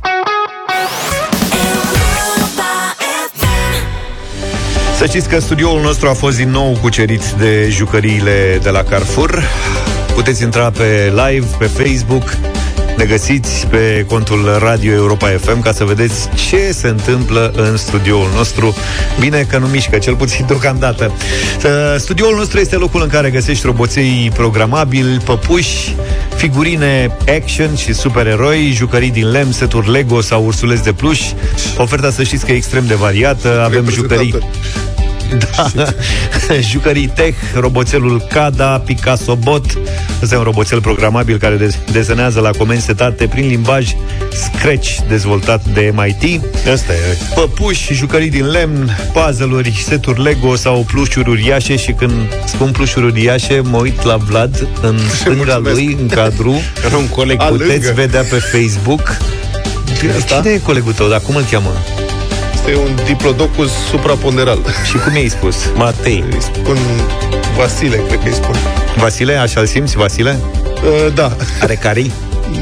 Să 4.95 5.05
știți 5.05 5.29
că 5.29 5.39
studioul 5.39 5.81
nostru 5.81 6.07
a 6.07 6.13
fost 6.13 6.37
din 6.37 6.49
nou 6.49 6.77
cucerit 6.81 7.29
de 7.31 7.67
jucăriile 7.69 8.59
de 8.61 8.69
la 8.69 8.83
Carrefour. 8.83 9.43
puteți 10.13 10.43
intra 10.43 10.71
pe 10.71 11.13
live, 11.15 11.45
pe 11.59 11.65
Facebook, 11.65 12.23
ne 12.97 13.05
găsiți 13.05 13.67
pe 13.67 14.05
contul 14.07 14.57
Radio 14.59 14.93
Europa 14.93 15.27
FM 15.27 15.61
ca 15.61 15.71
să 15.71 15.83
vedeți 15.83 16.29
ce 16.49 16.71
se 16.71 16.87
întâmplă 16.87 17.53
în 17.55 17.77
studioul 17.77 18.29
nostru. 18.35 18.75
Bine 19.19 19.45
că 19.49 19.57
nu 19.57 19.67
mișcă, 19.67 19.97
cel 19.97 20.15
puțin 20.15 20.45
deocamdată. 20.49 21.11
Uh, 21.65 21.71
Studioul 21.97 22.35
nostru 22.35 22.59
este 22.59 22.75
locul 22.75 23.01
în 23.01 23.07
care 23.07 23.29
găsești 23.29 23.65
roboței 23.65 24.31
programabili, 24.33 25.17
păpuși, 25.25 25.95
figurine 26.35 27.17
action 27.37 27.75
și 27.75 27.93
supereroi, 27.93 28.71
jucării 28.75 29.11
din 29.11 29.31
lemn, 29.31 29.51
seturi 29.51 29.91
Lego 29.91 30.21
sau 30.21 30.45
ursuleți 30.45 30.83
de 30.83 30.91
pluș. 30.93 31.19
Oferta 31.77 32.11
să 32.11 32.23
știți 32.23 32.45
că 32.45 32.51
e 32.51 32.55
extrem 32.55 32.85
de 32.87 32.95
variată. 32.95 33.61
Avem 33.63 33.89
jucării 33.89 34.35
da. 35.73 35.85
Jucării 36.71 37.07
Tech, 37.07 37.37
roboțelul 37.59 38.21
Cada, 38.29 38.81
Picasso 38.85 39.35
Bot. 39.35 39.65
Ăsta 40.21 40.35
e 40.35 40.37
un 40.37 40.43
roboțel 40.43 40.81
programabil 40.81 41.37
care 41.37 41.55
de- 41.55 41.73
desenează 41.91 42.39
la 42.39 42.49
comenzi 42.57 42.85
setate 42.85 43.27
prin 43.27 43.47
limbaj 43.47 43.89
Scratch, 44.31 44.97
dezvoltat 45.07 45.65
de 45.73 45.93
MIT. 45.95 46.41
Asta 46.73 46.93
e. 46.93 47.17
Păpuși, 47.35 47.93
jucării 47.93 48.29
din 48.29 48.45
lemn, 48.49 48.97
puzzle-uri, 49.13 49.83
seturi 49.87 50.21
Lego 50.23 50.55
sau 50.55 50.85
plușuri 50.91 51.29
uriașe 51.29 51.75
și 51.75 51.91
când 51.91 52.11
spun 52.45 52.71
plușuri 52.71 53.05
uriașe, 53.05 53.59
mă 53.63 53.77
uit 53.77 54.03
la 54.03 54.15
Vlad 54.17 54.67
în 54.81 54.99
stânga 55.19 55.57
lui, 55.57 55.97
în 56.01 56.07
cadru. 56.07 56.61
Era 56.85 56.97
un 56.97 57.07
coleg 57.07 57.37
Puteți 57.47 57.63
Alângă. 57.69 57.91
vedea 57.95 58.21
pe 58.21 58.35
Facebook. 58.35 59.17
Cine 60.27 60.49
e 60.51 60.57
colegul 60.57 60.93
tău? 60.93 61.07
Dar 61.09 61.19
cum 61.19 61.35
îl 61.35 61.43
cheamă? 61.51 61.69
Este 62.65 62.77
un 62.77 62.95
diplodocus 63.05 63.71
supraponderal. 63.89 64.59
Și 64.85 64.97
cum 64.97 65.15
i-ai 65.15 65.27
spus? 65.27 65.55
Matei. 65.75 66.23
Îi 66.31 66.41
spun 66.41 66.77
Vasile, 67.57 67.95
cred 68.07 68.19
că 68.19 68.27
îi 68.27 68.33
spun. 68.33 68.55
Vasile, 68.97 69.35
așa-l 69.35 69.65
simți, 69.65 69.97
Vasile? 69.97 70.39
Uh, 70.83 71.13
da. 71.13 71.35
Are 71.61 71.75
carii? 71.75 72.11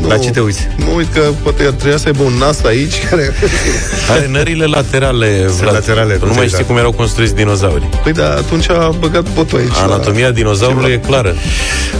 Nu. 0.01 0.07
La 0.07 0.17
ce 0.17 0.29
te 0.29 0.39
uiți? 0.39 0.67
Mă 0.77 0.91
uit 0.95 1.13
că 1.13 1.21
poate 1.43 1.63
ar 1.63 1.71
trebui 1.71 1.99
să 1.99 2.07
aibă 2.07 2.23
un 2.23 2.33
nas 2.33 2.63
aici 2.63 2.93
care... 3.09 3.33
Are 4.09 4.27
nările 4.27 4.65
laterale, 4.65 5.45
Vlad. 5.59 5.73
laterale, 5.73 6.17
Nu 6.19 6.25
mai 6.25 6.29
puțin, 6.33 6.47
știi 6.47 6.57
da. 6.59 6.63
cum 6.65 6.77
erau 6.77 6.91
construiți 6.91 7.35
dinozaurii. 7.35 7.89
Păi 8.03 8.11
da, 8.11 8.29
atunci 8.29 8.69
a 8.69 8.89
băgat 8.99 9.33
botul 9.33 9.57
aici. 9.59 9.71
Anatomia 9.83 10.31
dinozaurului 10.31 10.91
e 10.91 10.97
clară. 10.97 11.33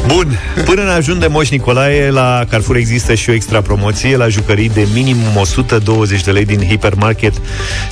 Bun, 0.08 0.40
până 0.66 0.82
în 0.82 0.88
ajun 0.90 1.20
de 1.20 1.28
Moș 1.28 1.50
Nicolae, 1.50 2.10
la 2.10 2.46
Carrefour 2.50 2.76
există 2.76 3.14
și 3.14 3.30
o 3.30 3.34
extra 3.34 3.62
promoție 3.62 4.18
la 4.18 4.28
jucării 4.28 4.70
de 4.70 4.88
minimum 4.94 5.38
120 5.40 6.24
de 6.24 6.32
lei 6.32 6.46
din 6.46 6.68
hipermarket 6.68 7.34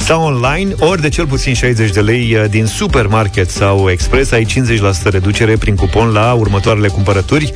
sau 0.05 0.23
online, 0.23 0.73
ori 0.79 1.01
de 1.01 1.09
cel 1.09 1.27
puțin 1.27 1.53
60 1.53 1.91
de 1.91 1.99
lei 2.01 2.35
uh, 2.35 2.49
din 2.49 2.65
supermarket 2.65 3.49
sau 3.49 3.89
express. 3.89 4.31
Ai 4.31 4.45
50% 4.45 5.03
reducere 5.03 5.55
prin 5.57 5.75
cupon 5.75 6.11
la 6.11 6.33
următoarele 6.33 6.87
cumpărături. 6.87 7.51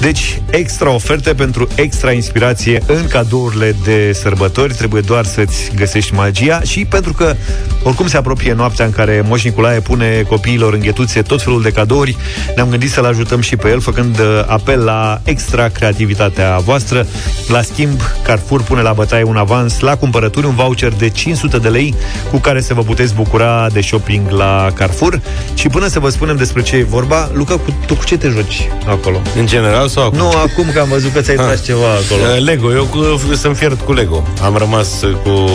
Deci, 0.00 0.40
extra 0.50 0.90
oferte 0.90 1.34
pentru 1.34 1.68
extra 1.74 2.12
inspirație 2.12 2.82
în 2.86 3.06
cadourile 3.06 3.76
de 3.84 4.12
sărbători. 4.12 4.74
Trebuie 4.74 5.00
doar 5.00 5.24
să-ți 5.24 5.70
găsești 5.76 6.14
magia 6.14 6.60
și 6.60 6.84
pentru 6.84 7.12
că 7.12 7.36
oricum 7.82 8.06
se 8.06 8.16
apropie 8.16 8.52
noaptea 8.52 8.84
în 8.84 8.90
care 8.90 9.24
Moș 9.28 9.44
Nicolae 9.44 9.80
pune 9.80 10.24
copiilor 10.28 10.72
înghetuțe 10.72 11.22
tot 11.22 11.42
felul 11.42 11.62
de 11.62 11.70
cadouri, 11.70 12.16
ne-am 12.56 12.68
gândit 12.68 12.90
să-l 12.90 13.04
ajutăm 13.04 13.40
și 13.40 13.56
pe 13.56 13.68
el, 13.68 13.80
făcând 13.80 14.18
uh, 14.18 14.44
apel 14.46 14.84
la 14.84 15.20
extra 15.24 15.68
creativitatea 15.68 16.58
voastră. 16.58 17.06
La 17.48 17.62
schimb, 17.62 18.00
Carrefour 18.22 18.62
pune 18.62 18.82
la 18.82 18.92
bătaie 18.92 19.22
un 19.22 19.36
avans 19.36 19.80
la 19.80 19.96
cumpărături, 19.96 20.46
un 20.46 20.54
voucher 20.54 20.92
de 20.92 21.08
500 21.08 21.58
de 21.58 21.68
lei 21.68 21.94
cu 22.30 22.36
care 22.36 22.60
să 22.60 22.74
vă 22.74 22.82
puteți 22.82 23.14
bucura 23.14 23.66
de 23.72 23.80
shopping 23.80 24.30
la 24.30 24.70
Carrefour. 24.74 25.20
Și 25.54 25.68
până 25.68 25.86
să 25.86 26.00
vă 26.00 26.08
spunem 26.08 26.36
despre 26.36 26.62
ce 26.62 26.76
e 26.76 26.82
vorba, 26.82 27.30
Luca, 27.32 27.54
cu, 27.54 27.74
tu 27.86 27.94
cu 27.94 28.04
ce 28.04 28.16
te 28.16 28.28
joci 28.28 28.68
acolo? 28.86 29.20
În 29.38 29.46
general 29.46 29.88
sau 29.88 30.04
acum? 30.04 30.18
Nu, 30.18 30.28
acum 30.28 30.70
că 30.72 30.80
am 30.80 30.88
văzut 30.88 31.12
că 31.12 31.20
ți-ai 31.20 31.36
tras 31.36 31.61
ceva 31.64 31.86
acolo. 31.86 32.22
Uh, 32.36 32.44
Lego, 32.44 32.72
eu 32.72 32.84
cu, 32.84 33.20
sunt 33.36 33.56
fiert 33.56 33.80
cu 33.80 33.92
Lego. 33.92 34.26
Am 34.42 34.56
rămas 34.56 35.02
uh, 35.02 35.14
cu 35.22 35.50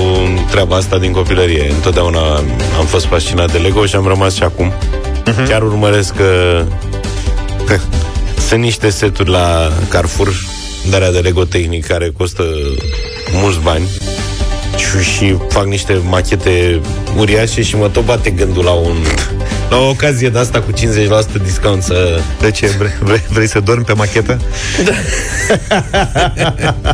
treaba 0.50 0.76
asta 0.76 0.98
din 0.98 1.12
copilărie. 1.12 1.72
Întotdeauna 1.72 2.36
am 2.78 2.86
fost 2.86 3.06
fascinat 3.06 3.52
de 3.52 3.58
Lego 3.58 3.86
și 3.86 3.96
am 3.96 4.08
rămas 4.08 4.34
și 4.34 4.44
acum. 4.44 4.74
Mhm. 5.26 5.48
Chiar 5.48 5.62
urmăresc 5.62 6.16
că 6.16 6.64
sunt 8.48 8.62
niște 8.62 8.90
seturi 8.90 9.30
la 9.30 9.72
Carrefour 9.90 10.34
de 10.90 10.96
alea 10.96 11.12
de 11.12 11.20
Lego 11.20 11.44
tehnic 11.44 11.86
care 11.86 12.12
costă 12.18 12.44
mulți 13.42 13.60
bani 13.60 13.88
și, 14.78 15.10
și 15.16 15.36
fac 15.50 15.66
niște 15.66 16.02
machete 16.10 16.82
uriașe 17.18 17.62
și 17.62 17.76
mă 17.76 17.90
tot 17.90 18.06
bate 18.06 18.30
gândul 18.30 18.64
la 18.64 18.72
un 18.72 18.96
la 19.70 19.78
o 19.78 19.90
ocazie 19.90 20.30
de 20.30 20.40
asta 20.40 20.62
cu 20.62 20.72
50% 20.72 20.76
discount 21.44 21.84
să... 21.84 22.20
De 22.40 22.52
ce? 22.52 22.68
Vrei, 22.78 22.92
vrei, 23.00 23.24
vrei 23.30 23.48
să 23.48 23.60
dormi 23.60 23.84
pe 23.84 23.94
machetă? 23.94 24.40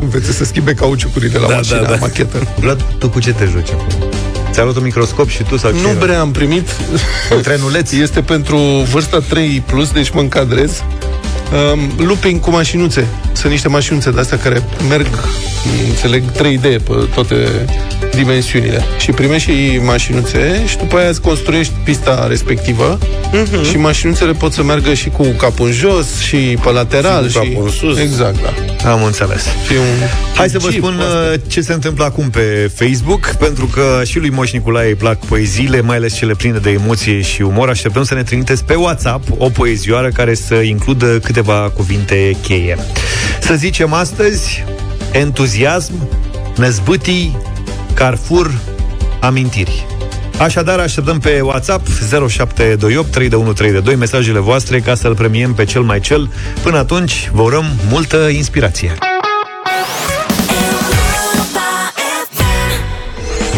Înveți 0.02 0.32
să 0.32 0.44
schimbe 0.44 0.74
cauciucurile 0.74 1.38
la 1.40 1.48
Da, 1.48 1.56
mașina, 1.56 1.82
da, 1.82 1.90
da. 1.90 1.96
machetă. 2.00 2.48
Vlad, 2.60 2.82
tu 2.98 3.10
cu 3.10 3.20
ce 3.20 3.34
te 3.34 3.46
joci 3.52 3.70
acum? 3.72 3.88
Ți-a 4.52 4.64
luat 4.64 4.76
un 4.76 4.84
microscop 4.84 5.30
și 5.30 5.44
tu 5.44 5.58
sau 5.58 5.72
ce 5.72 5.78
Nu 5.82 5.88
era? 5.90 6.00
prea 6.00 6.20
am 6.20 6.32
primit 6.32 6.68
Un 7.36 7.42
trenuleț? 7.42 7.92
Este 7.92 8.22
pentru 8.22 8.58
vârsta 8.92 9.20
3 9.30 9.64
plus, 9.66 9.92
deci 9.92 10.10
mă 10.10 10.20
încadrez 10.20 10.84
um, 11.74 12.06
Looping 12.06 12.40
cu 12.40 12.50
mașinuțe 12.52 13.08
Sunt 13.34 13.52
niște 13.52 13.68
mașinuțe 13.68 14.12
de 14.12 14.20
astea 14.20 14.38
care 14.38 14.64
merg 14.90 15.08
Înțeleg 15.90 16.24
3D 16.32 16.62
pe 16.62 17.08
toate 17.14 17.36
dimensiunile 18.16 18.84
Și 19.00 19.12
primești 19.12 19.52
și 19.52 19.80
mașinuțe 19.84 20.64
Și 20.68 20.78
după 20.78 20.98
aia 20.98 21.10
îți 21.10 21.22
construiești 21.22 21.74
pista 21.84 22.26
respectivă 22.30 22.98
Mhm. 23.52 23.64
Și 23.64 23.78
mașinuțele 23.78 24.32
pot 24.32 24.54
să 24.54 24.64
meargă 24.64 24.94
și 24.94 25.10
cu 25.10 25.24
capul 25.38 25.66
în 25.66 25.72
jos 25.72 26.20
Și 26.20 26.36
pe 26.64 26.72
lateral 26.72 27.30
Și 27.30 27.38
cu 27.38 27.44
capul 27.44 27.64
în 27.66 27.72
sus. 27.72 27.98
Exact, 28.00 28.36
da 28.82 28.92
Am 28.92 29.04
înțeles. 29.04 29.42
Și 29.44 29.72
un 29.74 30.08
Hai 30.36 30.50
să 30.50 30.60
vă 30.60 30.70
Jeep, 30.72 30.82
spun 30.84 31.00
asta. 31.00 31.30
uh, 31.34 31.40
ce 31.48 31.62
se 31.62 31.74
întâmplă 31.74 32.04
acum 32.06 32.30
pe 32.30 32.72
Facebook, 32.76 33.26
pentru 33.40 33.66
că 33.66 34.02
și 34.06 34.20
lui 34.20 34.30
Moș 34.30 34.52
Nicolae 34.52 34.88
îi 34.88 34.96
plac 34.96 35.18
poeziile, 35.26 35.82
mai 35.82 35.96
ales 35.96 36.16
cele 36.16 36.34
pline 36.34 36.58
de 36.58 36.70
emoție 36.70 37.22
și 37.22 37.42
umor. 37.42 37.70
Așteptăm 37.70 38.04
să 38.04 38.14
ne 38.14 38.24
trimiteți 38.24 38.64
pe 38.64 38.74
WhatsApp 38.74 39.24
o 39.38 39.50
poezioară 39.50 40.10
care 40.14 40.34
să 40.34 40.56
includă 40.56 41.20
câteva 41.24 41.43
cuvinte 41.52 42.38
cheie. 42.42 42.78
Să 43.42 43.54
zicem 43.54 43.94
astăzi, 43.94 44.64
entuziasm, 45.12 45.94
năzbâtii, 46.56 47.38
Carrefour, 47.94 48.52
amintiri. 49.20 49.86
Așadar, 50.38 50.80
așteptăm 50.80 51.20
pe 51.20 51.42
WhatsApp 51.42 51.88
0728 52.28 53.12
3132 53.12 53.96
mesajele 53.96 54.40
voastre 54.40 54.80
ca 54.80 54.96
să-l 54.96 55.16
premiem 55.16 55.54
pe 55.54 55.64
cel 55.64 55.82
mai 55.82 56.00
cel. 56.00 56.32
Până 56.64 56.78
atunci, 56.78 57.30
vă 57.34 57.42
urăm 57.42 57.66
multă 57.90 58.18
inspirație. 58.18 59.13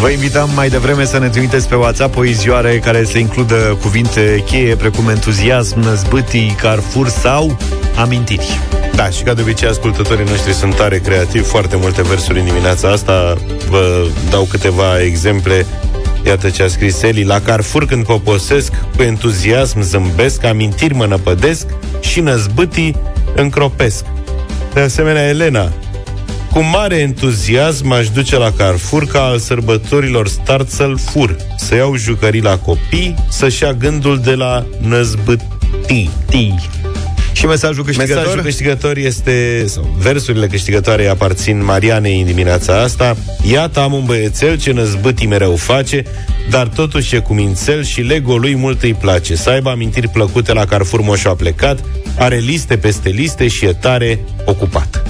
Vă 0.00 0.08
invitam 0.08 0.50
mai 0.54 0.68
devreme 0.68 1.04
să 1.04 1.18
ne 1.18 1.28
trimiteți 1.28 1.68
pe 1.68 1.74
WhatsApp 1.74 2.14
poezioare 2.14 2.78
care 2.78 3.04
să 3.04 3.18
includă 3.18 3.78
cuvinte 3.80 4.44
cheie 4.46 4.76
precum 4.76 5.08
entuziasm, 5.08 5.80
năzbâtii, 5.80 6.56
Carrefour 6.60 7.08
sau 7.08 7.58
amintiri. 7.96 8.60
Da, 8.94 9.08
și 9.10 9.22
ca 9.22 9.34
de 9.34 9.40
obicei 9.40 9.68
ascultătorii 9.68 10.24
noștri 10.28 10.52
sunt 10.52 10.74
tare 10.74 10.98
creativi, 10.98 11.44
foarte 11.44 11.76
multe 11.76 12.02
versuri 12.02 12.38
în 12.38 12.44
dimineața 12.44 12.88
asta. 12.88 13.34
Vă 13.68 14.06
dau 14.30 14.42
câteva 14.44 15.00
exemple. 15.00 15.66
Iată 16.26 16.50
ce 16.50 16.62
a 16.62 16.68
scris 16.68 17.02
Eli. 17.02 17.24
La 17.24 17.40
Carrefour 17.40 17.86
când 17.86 18.04
poposesc, 18.04 18.72
cu 18.96 19.02
entuziasm 19.02 19.80
zâmbesc, 19.80 20.44
amintiri 20.44 20.94
mă 20.94 21.06
năpădesc 21.06 21.66
și 22.00 22.20
năzbâtii 22.20 22.96
încropesc. 23.34 24.04
De 24.74 24.80
asemenea, 24.80 25.28
Elena, 25.28 25.72
cu 26.56 26.62
mare 26.62 26.96
entuziasm 26.96 27.90
aș 27.90 28.08
duce 28.08 28.36
la 28.36 28.52
Carrefour 28.52 29.06
ca 29.06 29.22
al 29.24 29.38
sărbătorilor 29.38 30.28
start 30.28 30.70
să-l 30.70 30.98
fur, 30.98 31.36
să 31.58 31.74
iau 31.74 31.96
jucării 31.96 32.40
la 32.40 32.58
copii, 32.58 33.14
să-și 33.28 33.62
ia 33.62 33.72
gândul 33.72 34.20
de 34.24 34.34
la 34.34 34.66
năzbâtii. 34.80 36.10
Tii. 36.26 36.68
Și 37.32 37.46
mesajul 37.46 37.84
câștigător? 37.84 38.16
Mesajul 38.16 38.42
câștigător 38.42 38.96
este, 38.96 39.64
sau 39.66 39.96
versurile 39.98 40.46
câștigătoare 40.46 41.06
aparțin 41.06 41.64
Marianei 41.64 42.20
în 42.20 42.26
dimineața 42.26 42.80
asta. 42.80 43.16
Iată, 43.50 43.80
am 43.80 43.92
un 43.92 44.04
băiețel 44.04 44.58
ce 44.58 44.72
năzbâtii 44.72 45.26
mereu 45.26 45.56
face, 45.56 46.02
dar 46.50 46.66
totuși 46.66 47.14
e 47.14 47.18
cu 47.18 47.34
mințel 47.34 47.84
și 47.84 48.00
Lego 48.00 48.36
lui 48.36 48.54
mult 48.54 48.82
îi 48.82 48.94
place. 48.94 49.34
Să 49.34 49.50
aibă 49.50 49.70
amintiri 49.70 50.08
plăcute 50.08 50.52
la 50.52 50.64
Carrefour 50.64 51.00
Moșu 51.00 51.28
a 51.28 51.34
plecat, 51.34 51.78
are 52.18 52.36
liste 52.36 52.76
peste 52.76 53.08
liste 53.08 53.48
și 53.48 53.64
e 53.64 53.72
tare 53.72 54.18
ocupat. 54.44 55.02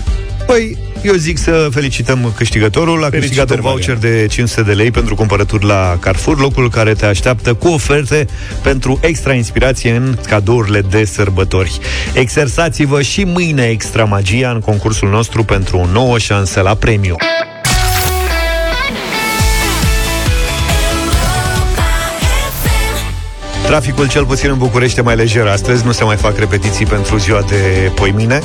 Păi, 0.46 0.78
eu 1.06 1.14
zic 1.14 1.38
să 1.38 1.68
felicităm 1.70 2.32
câștigătorul. 2.36 3.04
A 3.04 3.10
câștigat 3.10 3.50
un 3.50 3.60
voucher 3.60 3.96
de 3.96 4.26
500 4.30 4.62
de 4.62 4.72
lei 4.72 4.90
pentru 4.90 5.14
cumpărături 5.14 5.64
la 5.64 5.96
Carrefour, 6.00 6.38
locul 6.38 6.70
care 6.70 6.92
te 6.92 7.06
așteaptă 7.06 7.54
cu 7.54 7.68
oferte 7.68 8.26
pentru 8.62 8.98
extra 9.02 9.32
inspirație 9.32 9.90
în 9.90 10.18
cadourile 10.26 10.80
de 10.80 11.04
sărbători. 11.04 11.78
Exersați-vă 12.12 13.02
și 13.02 13.24
mâine 13.24 13.64
extra 13.64 14.04
magia 14.04 14.50
în 14.50 14.60
concursul 14.60 15.08
nostru 15.08 15.44
pentru 15.44 15.78
o 15.78 15.86
nouă 15.92 16.18
șansă 16.18 16.60
la 16.60 16.74
premiu. 16.74 17.16
Traficul 23.66 24.08
cel 24.08 24.24
puțin 24.24 24.50
în 24.50 24.58
București 24.58 24.98
e 24.98 25.02
mai 25.02 25.16
lejer 25.16 25.46
astăzi, 25.46 25.84
nu 25.84 25.92
se 25.92 26.04
mai 26.04 26.16
fac 26.16 26.38
repetiții 26.38 26.86
pentru 26.86 27.16
ziua 27.16 27.42
de 27.48 27.90
poimine. 27.94 28.42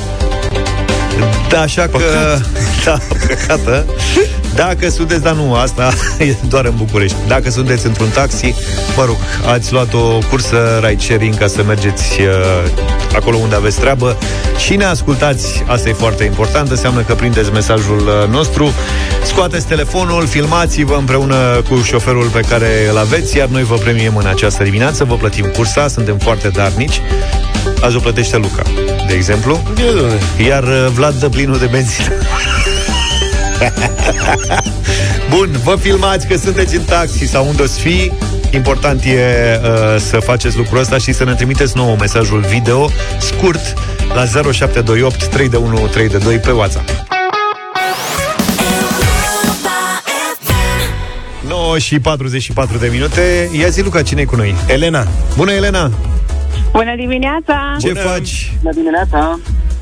Da, 1.52 1.60
așa 1.60 1.88
că... 1.88 1.98
Da, 2.84 2.98
păcată. 3.28 3.84
Dacă 4.54 4.88
sunteți, 4.88 5.22
dar 5.22 5.34
nu, 5.34 5.54
asta 5.54 5.92
e 6.18 6.34
doar 6.48 6.64
în 6.64 6.74
București. 6.76 7.16
Dacă 7.26 7.50
sunteți 7.50 7.86
într-un 7.86 8.08
taxi, 8.08 8.54
mă 8.96 9.04
rog, 9.04 9.16
ați 9.46 9.72
luat 9.72 9.94
o 9.94 10.18
cursă 10.30 10.80
ride 10.86 11.02
sharing 11.02 11.38
ca 11.38 11.46
să 11.46 11.62
mergeți 11.62 12.20
uh, 12.20 12.70
acolo 13.14 13.36
unde 13.36 13.54
aveți 13.54 13.80
treabă 13.80 14.18
și 14.56 14.76
ne 14.76 14.84
ascultați, 14.84 15.64
asta 15.66 15.88
e 15.88 15.92
foarte 15.92 16.24
important, 16.24 16.70
înseamnă 16.70 17.00
că 17.00 17.14
prindeți 17.14 17.52
mesajul 17.52 17.98
uh, 17.98 18.28
nostru, 18.30 18.72
scoateți 19.24 19.66
telefonul, 19.66 20.26
filmați-vă 20.26 20.94
împreună 20.94 21.62
cu 21.68 21.82
șoferul 21.82 22.26
pe 22.26 22.40
care 22.40 22.68
îl 22.90 22.98
aveți, 22.98 23.36
iar 23.36 23.48
noi 23.48 23.62
vă 23.62 23.74
premiem 23.74 24.16
în 24.16 24.26
această 24.26 24.62
dimineață, 24.62 25.04
vă 25.04 25.14
plătim 25.14 25.44
cursa, 25.44 25.88
suntem 25.88 26.18
foarte 26.18 26.48
darnici. 26.48 27.00
Azi 27.80 27.96
o 27.96 28.00
plătește 28.00 28.36
Luca, 28.36 28.62
de 29.06 29.14
exemplu. 29.14 29.62
Iar 30.46 30.62
uh, 30.62 30.86
Vlad 30.94 31.14
dă 31.14 31.28
plinul 31.28 31.58
de 31.58 31.66
benzină. 31.66 32.08
Bun, 35.30 35.60
vă 35.64 35.76
filmați 35.80 36.26
că 36.26 36.36
sunteți 36.36 36.76
în 36.76 36.82
taxi 36.82 37.26
sau 37.26 37.46
unde 37.48 37.62
o 37.62 37.66
să 37.66 37.78
fi. 37.78 38.12
Important 38.50 39.04
e 39.04 39.60
uh, 39.62 40.00
să 40.00 40.16
faceți 40.16 40.56
lucrul 40.56 40.78
ăsta 40.78 40.98
și 40.98 41.12
să 41.12 41.24
ne 41.24 41.34
trimiteți 41.34 41.76
nouă 41.76 41.96
mesajul 41.98 42.40
video 42.40 42.90
scurt 43.20 43.74
la 44.14 44.24
0728 44.24 45.26
321 45.26 45.86
322 45.86 46.38
pe 46.38 46.50
WhatsApp. 46.50 46.90
9 51.48 51.78
și 51.78 52.00
44 52.00 52.78
de 52.78 52.88
minute. 52.92 53.50
Ia 53.58 53.68
zi, 53.68 53.82
Luca, 53.82 54.02
cine 54.02 54.20
e 54.20 54.24
cu 54.24 54.36
noi? 54.36 54.54
Elena. 54.66 55.06
Bună, 55.36 55.52
Elena! 55.52 55.90
Bună 56.72 56.94
dimineața! 56.96 57.76
Ce 57.80 57.92
faci? 57.92 58.52
Bună 58.62 58.74
dimineața! 58.74 59.38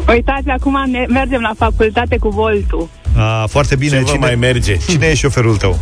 Uitați, 0.09 0.49
acum 0.49 0.85
ne- 0.91 1.07
mergem 1.09 1.41
la 1.41 1.53
facultate 1.57 2.17
cu 2.19 2.29
Voltul. 2.29 2.89
A, 3.17 3.47
foarte 3.47 3.77
bine. 3.77 3.97
Ce 4.03 4.13
vă 4.13 4.17
mai 4.21 4.35
merge? 4.35 4.77
Cine 4.89 5.07
e 5.07 5.15
șoferul 5.15 5.57
tău? 5.57 5.79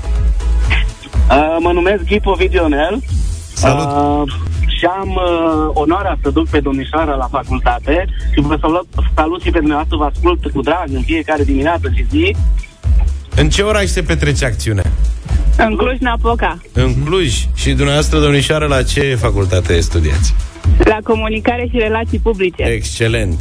Uh, 1.30 1.56
mă 1.60 1.72
numesc 1.72 2.02
Ghipo 2.04 2.32
Vigionel. 2.32 3.02
Salut. 3.54 3.86
Uh, 3.86 4.32
și 4.78 4.84
am 4.84 5.08
uh, 5.08 5.70
onoarea 5.72 6.18
să 6.22 6.30
duc 6.30 6.48
pe 6.48 6.60
domnișoara 6.60 7.14
la 7.14 7.28
facultate 7.30 8.04
și 8.34 8.40
vă 8.40 8.56
salut, 8.60 8.86
salut 9.14 9.42
și 9.42 9.50
pe 9.50 9.58
dumneavoastră, 9.58 9.96
vă 9.96 10.04
ascult 10.04 10.52
cu 10.52 10.60
drag 10.62 10.86
în 10.92 11.02
fiecare 11.02 11.44
dimineață 11.44 11.90
și 11.94 12.06
zi. 12.10 12.36
În 13.36 13.48
ce 13.48 13.62
oraș 13.62 13.84
se 13.84 14.02
petrece 14.02 14.44
acțiunea? 14.44 14.87
În 15.66 15.76
Cluj-Napoca, 15.76 16.58
În 16.72 16.94
Cluj. 17.04 17.34
Și 17.54 17.70
dumneavoastră, 17.72 18.18
domnișoară, 18.18 18.66
la 18.66 18.82
ce 18.82 19.14
facultate 19.20 19.80
studiați? 19.80 20.34
la 20.84 20.98
comunicare 21.04 21.68
și 21.70 21.78
relații 21.78 22.18
publice. 22.18 22.62
Excelent. 22.62 23.40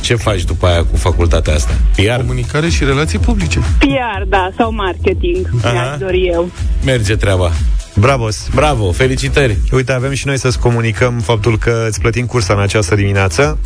Ce 0.00 0.14
faci 0.14 0.44
după 0.44 0.66
aia 0.66 0.84
cu 0.84 0.96
facultatea 0.96 1.54
asta? 1.54 1.72
PR? 1.96 2.16
Comunicare 2.16 2.68
și 2.68 2.84
relații 2.84 3.18
publice. 3.18 3.58
PR, 3.78 4.22
da, 4.28 4.50
sau 4.56 4.72
marketing, 4.72 5.48
Aha. 5.62 5.72
mi-aș 5.72 5.98
dori 5.98 6.26
eu. 6.26 6.50
Merge 6.84 7.16
treaba. 7.16 7.50
Bravos! 7.94 8.48
Bravo, 8.54 8.92
felicitări! 8.92 9.56
Uite, 9.72 9.92
avem 9.92 10.12
și 10.12 10.26
noi 10.26 10.38
să-ți 10.38 10.58
comunicăm 10.58 11.18
faptul 11.18 11.58
că 11.58 11.84
îți 11.88 12.00
plătim 12.00 12.26
cursa 12.26 12.54
în 12.54 12.60
această 12.60 12.94
dimineață 12.94 13.58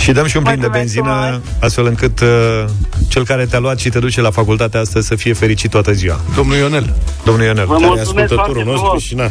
și 0.00 0.12
dăm 0.12 0.26
și 0.26 0.36
un 0.36 0.42
plin 0.42 0.60
de 0.60 0.66
Mulțumesc 0.66 0.94
benzină 0.94 1.20
frumos. 1.22 1.40
astfel 1.60 1.86
încât 1.86 2.20
uh, 2.20 2.64
cel 3.08 3.24
care 3.24 3.44
te-a 3.46 3.58
luat 3.58 3.78
și 3.78 3.88
te 3.88 3.98
duce 3.98 4.20
la 4.20 4.30
facultatea 4.30 4.80
asta 4.80 5.00
să 5.00 5.14
fie 5.14 5.32
fericit 5.32 5.70
toată 5.70 5.92
ziua. 5.92 6.20
Domnul 6.36 6.56
Ionel. 6.56 6.94
Domnul 7.24 7.44
Ionel. 7.44 7.66
Vă 7.66 7.76
mulțumesc 7.80 8.32
foarte 8.34 8.60
frumos. 8.60 8.80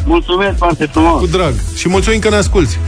Mulțumesc 0.04 0.56
foarte 0.56 0.88
frumos. 0.92 1.20
Cu 1.20 1.26
drag. 1.26 1.54
Și 1.74 1.88
mulțumim 1.88 2.18
că 2.18 2.28
ne 2.28 2.36
asculti. 2.36 2.78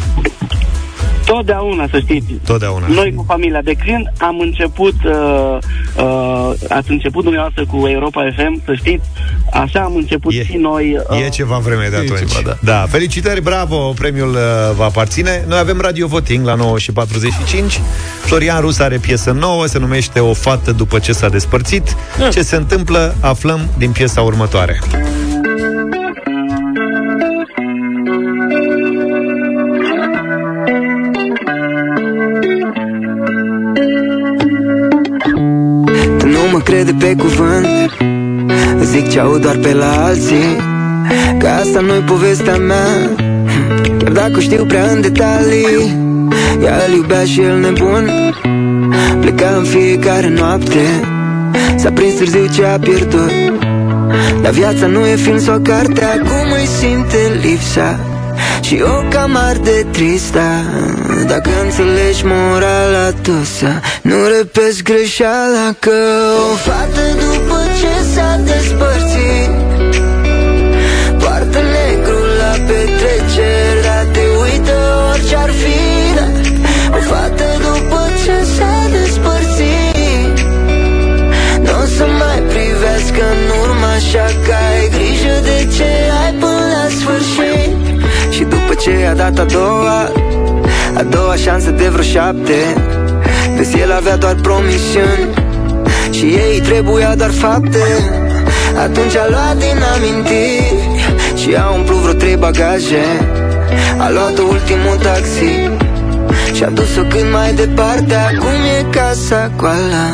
Totdeauna, 1.32 1.86
să 1.90 1.98
știți. 1.98 2.32
Totdeauna. 2.46 2.86
Noi 2.86 3.12
cu 3.16 3.24
familia, 3.28 3.60
de 3.62 3.72
când 3.72 4.12
am 4.18 4.38
început, 4.38 4.94
uh, 5.04 5.58
uh, 5.96 6.52
ați 6.68 6.90
început 6.90 7.22
dumneavoastră 7.22 7.66
cu 7.66 7.86
Europa 7.86 8.22
FM, 8.36 8.62
să 8.64 8.74
știți, 8.74 9.04
așa 9.52 9.80
am 9.80 9.94
început 9.96 10.32
și 10.32 10.56
noi. 10.56 10.98
Uh, 11.10 11.24
E 11.24 11.28
ceva 11.28 11.58
vreme 11.58 11.86
de 11.90 11.96
atunci. 11.96 12.18
ceva, 12.18 12.40
da. 12.44 12.56
da. 12.60 12.86
Felicitări, 12.88 13.42
bravo, 13.42 13.76
premiul 13.76 14.30
uh, 14.30 14.40
va 14.76 14.84
aparține. 14.84 15.44
Noi 15.48 15.58
avem 15.58 15.80
Radio 15.80 16.06
Voting 16.06 16.46
la 16.46 16.54
9 16.54 16.78
și 16.78 16.92
45. 16.92 17.80
Florian 18.20 18.60
Rus 18.60 18.78
are 18.78 18.96
piesă 18.96 19.30
nouă, 19.30 19.66
se 19.66 19.78
numește 19.78 20.20
O 20.20 20.32
fată 20.32 20.72
după 20.72 20.98
ce 20.98 21.12
s-a 21.12 21.28
despărțit. 21.28 21.96
Ce 22.32 22.42
se 22.42 22.56
întâmplă, 22.56 23.14
aflăm 23.20 23.60
din 23.78 23.90
piesa 23.90 24.20
următoare. 24.20 24.80
Crede 36.72 36.94
pe 36.98 37.14
cuvânt. 37.16 37.66
Zic 38.82 39.10
ce 39.10 39.20
aud 39.20 39.40
doar 39.40 39.56
pe 39.56 39.72
la 39.72 40.04
alții 40.04 40.56
Că 41.38 41.48
asta 41.48 41.80
nu-i 41.80 42.00
povestea 42.06 42.56
mea. 42.56 42.86
Chiar 43.98 44.12
dacă 44.12 44.32
o 44.36 44.40
știu 44.40 44.64
prea 44.64 44.90
în 44.90 45.00
detalii 45.00 45.66
Ea 46.62 46.76
îl 46.88 46.94
iubea 46.94 47.24
și 47.24 47.40
el 47.40 47.58
nebun. 47.60 48.10
Pleca 49.20 49.54
în 49.56 49.64
fiecare 49.64 50.28
noapte 50.28 50.80
S-a 51.76 51.90
prins 51.90 52.14
târziu 52.14 52.46
ce 52.54 52.64
a 52.64 52.78
pierdut. 52.78 53.30
Dar 54.42 54.52
viața 54.52 54.86
nu 54.86 55.06
e 55.06 55.14
film 55.14 55.38
sau 55.38 55.58
carte 55.58 56.04
Acum 56.04 56.52
îi 56.60 56.66
simte 56.66 57.18
lipsa 57.42 58.11
Și 58.72 58.80
o 58.80 59.08
cam 59.08 59.36
arde 59.36 59.86
trista 59.90 60.64
Dacă 61.26 61.50
înțelegi 61.62 62.22
morala 62.24 63.10
tu 63.22 63.32
să 63.58 63.70
Nu 64.02 64.16
repezi 64.36 64.82
greșeala 64.82 65.74
Că 65.78 65.98
o 66.52 66.54
fată 66.54 67.04
după 67.20 67.58
ce 67.78 67.94
s-a 68.14 68.40
despărțit 68.44 69.50
Poartă 71.20 71.58
negru 71.76 72.18
la 72.40 72.52
petreceri 72.66 73.82
Dar 73.82 74.04
te 74.12 74.24
uită 74.42 74.74
orice 75.12 75.36
ar 75.36 75.50
fi 75.50 76.14
da. 76.16 76.26
O 76.96 77.00
fată 77.00 77.51
ce 88.82 89.06
a 89.10 89.14
dat 89.14 89.38
a 89.38 89.44
doua? 89.44 90.12
A 90.94 91.02
doua 91.02 91.34
șansă 91.36 91.70
de 91.70 91.88
vreo 91.88 92.02
șapte. 92.02 92.54
Vezi, 93.56 93.78
el 93.78 93.92
avea 93.92 94.16
doar 94.16 94.34
promisiuni 94.34 95.34
Și 96.10 96.24
ei 96.24 96.60
trebuia 96.60 97.14
doar 97.14 97.30
fapte. 97.30 97.84
Atunci 98.76 99.16
a 99.16 99.26
luat 99.28 99.56
din 99.56 99.82
amintiri 99.94 101.00
Și 101.36 101.54
a 101.54 101.70
umplut 101.70 101.98
vreo 101.98 102.12
trei 102.12 102.36
bagaje. 102.36 103.04
A 103.98 104.10
luat 104.10 104.38
ultimul 104.38 104.96
taxi 105.02 105.70
Și 106.54 106.64
a 106.64 106.68
dus-o 106.68 107.02
cât 107.02 107.30
mai 107.32 107.54
departe. 107.54 108.14
Acum 108.14 108.60
e 108.78 108.90
casa 108.90 109.50
goală. 109.56 110.06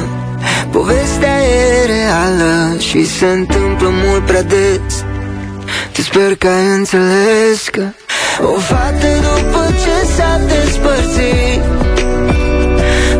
Povestea 0.70 1.36
e 1.42 1.86
reală 1.86 2.78
Și 2.78 3.06
se 3.06 3.26
întâmplă 3.26 3.88
mult 4.04 4.24
prea 4.26 4.42
des. 4.42 5.04
Te 5.92 6.02
sper 6.02 6.36
că 6.38 6.46
ai 6.46 6.76
înțeles 6.76 7.68
că 7.70 7.82
O 8.40 8.58
fată 8.58 9.12
după 9.26 9.64
ce 9.82 9.96
s-a 10.14 10.40
despărțit 10.50 11.62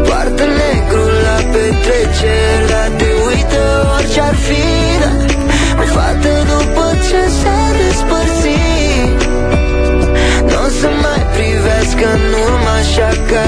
Poartă 0.06 0.44
negru 0.60 1.04
la 1.26 1.38
petreceri 1.52 2.64
Dar 2.70 2.88
te 2.98 3.08
uită 3.28 3.62
orice 3.96 4.20
ar 4.20 4.34
fi 4.34 4.62
da. 5.00 5.10
O 5.82 5.84
fată 5.94 6.34
după 6.52 6.86
ce 7.08 7.20
s-a 7.40 7.60
despărțit 7.80 9.18
Nu 10.50 10.56
o 10.66 10.68
să 10.80 10.88
mai 11.04 11.22
privească 11.34 12.04
în 12.18 12.24
urmă 12.46 12.72
Așa 12.80 13.10
că 13.28 13.40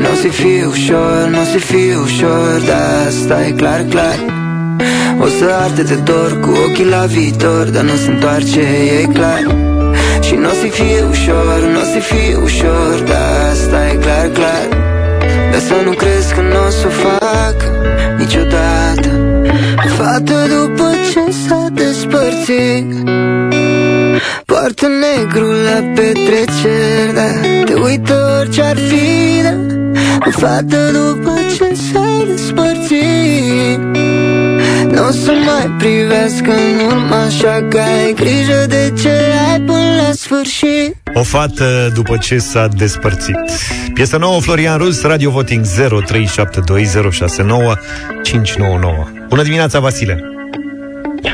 nu 0.00 0.08
o 0.12 0.14
să 0.22 0.28
fie 0.28 0.64
ușor, 0.66 1.28
nu 1.30 1.40
o 1.40 1.44
să 1.52 1.58
fie 1.58 1.96
ușor 1.96 2.60
Dar 2.66 3.06
asta 3.08 3.46
e 3.46 3.50
clar, 3.50 3.84
clar. 3.90 4.18
O 5.20 5.26
să 5.26 5.44
arte 5.62 5.82
de 5.82 5.94
dor 5.94 6.40
cu 6.40 6.50
ochii 6.64 6.88
la 6.88 7.04
viitor 7.04 7.64
Dar 7.74 7.82
nu 7.82 7.96
se 8.04 8.10
întoarce, 8.10 8.60
e 9.00 9.04
clar. 9.12 9.42
Și 10.20 10.34
nu 10.34 10.48
o 10.48 10.52
să 10.62 10.66
fie 10.78 11.00
ușor, 11.10 11.58
nu 11.72 11.80
o 11.84 11.86
să 11.92 11.98
fie 12.10 12.34
ușor 12.42 12.94
Dar 13.06 13.50
asta 13.52 13.88
e 13.92 13.94
clar, 13.94 14.26
clar. 14.38 14.66
Dar 15.50 15.60
să 15.60 15.74
nu 15.84 15.90
crezi 15.90 16.34
că 16.34 16.40
nu 16.40 16.58
o 16.64 16.66
o 16.66 16.70
să 16.70 16.86
o 16.86 16.90
fac 16.90 17.56
niciodată. 18.18 19.08
O 19.84 19.88
fată 19.88 20.34
după 20.54 20.90
ce 21.12 21.32
s-a 21.46 21.66
despărțit 21.72 22.84
Poartă 24.60 24.86
negru 24.86 25.50
la 25.50 25.92
petreceri, 25.94 27.14
da 27.14 27.40
Te 27.64 27.74
uită 27.74 28.36
orice 28.40 28.62
ar 28.62 28.76
fi, 28.76 29.42
da 29.42 29.54
O 30.26 30.30
fată 30.30 30.90
după 30.92 31.34
ce 31.56 31.74
s-a 31.74 32.24
despărțit 32.26 33.78
Nu 34.92 35.06
o 35.06 35.10
să 35.10 35.32
mai 35.44 35.70
privească 35.78 36.50
în 36.50 36.86
urmă 36.86 37.14
Așa 37.14 37.66
că 37.70 37.78
ai 37.78 38.12
grijă 38.12 38.64
de 38.68 38.92
ce 39.02 39.14
ai 39.50 39.60
până 39.60 40.02
la 40.06 40.12
sfârșit 40.12 40.96
O 41.14 41.22
fată 41.22 41.90
după 41.94 42.16
ce 42.16 42.38
s-a 42.38 42.68
despărțit. 42.76 43.36
Piesa 43.94 44.16
nouă, 44.16 44.40
Florian 44.40 44.78
Rus, 44.78 45.02
Radio 45.02 45.30
Voting 45.30 45.64
0372069599. 45.64 45.70
Bună 49.28 49.42
dimineața, 49.42 49.78
Vasile! 49.78 50.39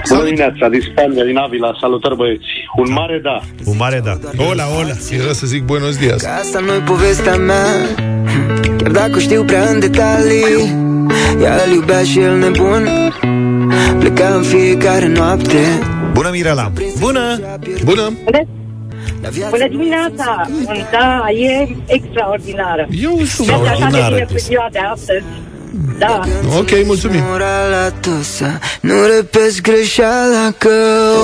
Bună 0.09 0.25
dimineața, 0.25 0.69
din 0.69 0.81
Spania, 0.91 1.25
din 1.25 1.37
Avila, 1.37 1.77
salutări 1.81 2.17
băieți. 2.17 2.47
Un 2.77 2.93
mare 2.93 3.21
da. 3.23 3.41
Un 3.65 3.77
mare 3.77 4.01
da. 4.05 4.19
Ola, 4.51 4.65
ola. 4.79 4.95
Era 5.23 5.33
să 5.33 5.47
zic 5.47 5.63
buenos 5.63 5.97
dias. 5.97 6.23
Că 6.23 6.29
asta 6.29 6.59
nu-i 6.61 6.79
povestea 6.79 7.37
mea 7.37 7.67
Chiar 8.77 8.91
dacă 8.91 9.19
știu 9.19 9.43
prea 9.45 9.69
în 9.69 9.81
detalii 9.81 10.75
Ea 11.43 11.55
îl 11.67 11.73
iubea 11.73 12.03
și 12.03 12.21
el 12.21 12.39
nebun 12.39 12.89
Pleca 13.99 14.29
în 14.35 14.43
fiecare 14.43 15.09
noapte 15.09 15.59
Bună, 16.13 16.29
Mirela! 16.33 16.73
Bună! 16.99 17.41
Bună! 17.85 18.13
Bună 19.51 19.69
dimineața! 19.69 20.49
Da, 20.91 21.25
e 21.31 21.77
extraordinară. 21.87 22.87
Eu 23.03 23.19
sunt 23.25 23.49
așa 23.49 23.59
de 23.59 23.69
extraordinară, 23.69 24.15
bine 24.15 24.25
cu 24.25 24.31
Cristi. 24.31 24.49
ziua 24.49 24.69
de 24.73 24.79
astăzi. 24.79 25.25
Da. 25.99 26.21
Ok, 26.59 26.71
mulțumim. 26.85 27.23
Morala 27.29 27.91
tusă 27.91 28.59
Nu 28.81 28.95
repezi 29.17 29.61
greșeala 29.61 30.53
că 30.59 30.69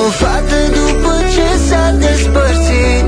O 0.07 0.11
fată 0.11 0.55
după 0.69 1.15
ce 1.35 1.59
s-a 1.69 1.91
despărțit 1.91 3.05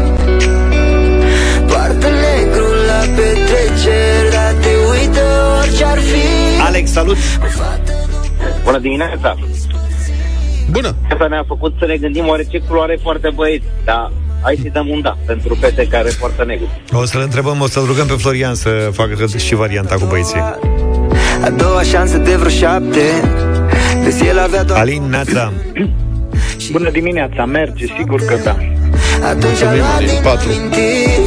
Poartă 1.67 2.07
negru 2.07 2.67
la 2.87 3.01
petreceri 3.17 4.31
Dar 4.33 4.53
te 4.61 4.69
uită 4.91 5.23
orice 5.61 5.85
ar 5.85 5.99
fi 5.99 6.61
Alex, 6.67 6.91
salut! 6.91 7.17
Bună 8.65 8.79
dimineața! 8.79 9.37
Bună! 10.71 10.95
Asta 11.12 11.27
ne-a 11.27 11.45
făcut 11.47 11.75
să 11.79 11.87
ne 11.87 11.97
gândim 11.97 12.29
oare 12.29 12.45
ce 12.45 12.59
culoare 12.59 12.99
foarte 13.03 13.31
băieți, 13.35 13.65
dar 13.85 14.12
hai 14.43 14.59
să 14.62 14.69
dăm 14.73 14.89
un 14.89 15.01
da 15.01 15.17
pentru 15.27 15.55
fete 15.55 15.87
care 15.87 16.11
poartă 16.21 16.45
negru. 16.45 16.69
O 16.93 17.05
să-l 17.05 17.21
întrebăm, 17.21 17.61
o 17.61 17.67
să-l 17.67 17.85
rugăm 17.87 18.07
pe 18.07 18.12
Florian 18.12 18.55
să 18.55 18.91
facă 18.93 19.27
și 19.37 19.55
varianta 19.55 19.95
cu 19.95 20.05
băieții. 20.05 20.43
A 21.45 21.51
doua 21.51 21.83
șansă 21.83 22.19
de 22.19 22.35
vreo 22.37 22.51
șapte 22.51 23.01
Vezi, 24.03 24.27
el 24.27 24.39
avea 24.39 24.63
doar 24.63 24.79
Alin, 24.79 25.03
Neața. 25.03 25.53
Bună 26.71 26.91
dimineața, 26.91 27.45
merge, 27.45 27.87
sigur 27.99 28.21
că 28.21 28.39
da. 28.45 28.57
Atunci 29.29 29.63
a 29.63 29.75
luat 29.75 29.99
din 29.99 30.27
amintiri 30.27 31.21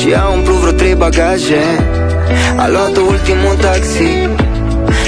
Și 0.00 0.14
a 0.14 0.28
umplut 0.28 0.56
vreo 0.56 0.72
trei 0.72 0.94
bagaje 0.94 1.60
A 2.56 2.68
luat 2.68 2.96
ultimul 2.96 3.54
taxi 3.60 4.28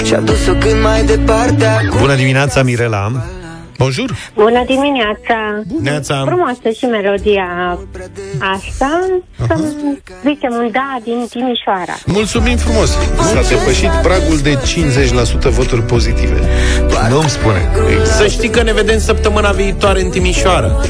Și 0.04 0.14
a 0.14 0.20
dus-o 0.20 0.52
cât 0.52 0.82
mai 0.82 1.04
departe 1.04 1.64
acum 1.64 1.98
Bună 2.00 2.14
dimineața, 2.14 2.62
Mirela! 2.62 3.12
Bonjour! 3.78 4.16
Bună 4.34 4.64
dimineața! 4.66 5.62
Neața. 5.82 6.22
Frumoasă 6.26 6.68
și 6.78 6.84
melodia 6.84 7.78
asta. 8.38 9.06
Să 9.46 9.54
zicem 10.24 10.52
un 10.52 10.68
da 10.72 10.96
din 11.04 11.26
Timișoara. 11.30 11.96
Mulțumim 12.06 12.56
frumos! 12.56 12.90
S-a 13.16 13.48
depășit 13.48 13.90
pragul 14.02 14.38
de 14.42 14.58
50% 15.48 15.50
voturi 15.50 15.82
pozitive. 15.82 16.40
Nu-mi 17.08 17.28
spune. 17.28 17.68
Să 18.04 18.26
știi 18.26 18.48
că 18.48 18.62
ne 18.62 18.72
vedem 18.72 18.98
săptămâna 18.98 19.50
viitoare 19.50 20.00
în 20.00 20.10
Timișoara. 20.10 20.80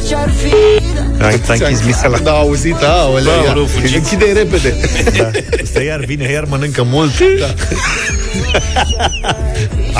Ai 1.22 1.38
ți-a 1.38 1.54
închis 1.54 1.84
misela. 1.84 2.18
Da, 2.18 2.32
auzit, 2.32 2.82
a, 2.82 3.08
olea, 3.12 3.22
Bă, 3.36 3.42
ia. 3.44 3.48
aoleu, 3.48 3.64
fugiți. 3.66 3.96
Închide 3.96 4.32
repede. 4.32 4.74
Da. 5.18 5.30
Să 5.72 5.82
iar 5.82 6.00
vine, 6.04 6.30
iar 6.32 6.44
mănâncă 6.48 6.82
mult. 6.90 7.10
Da. 7.38 7.46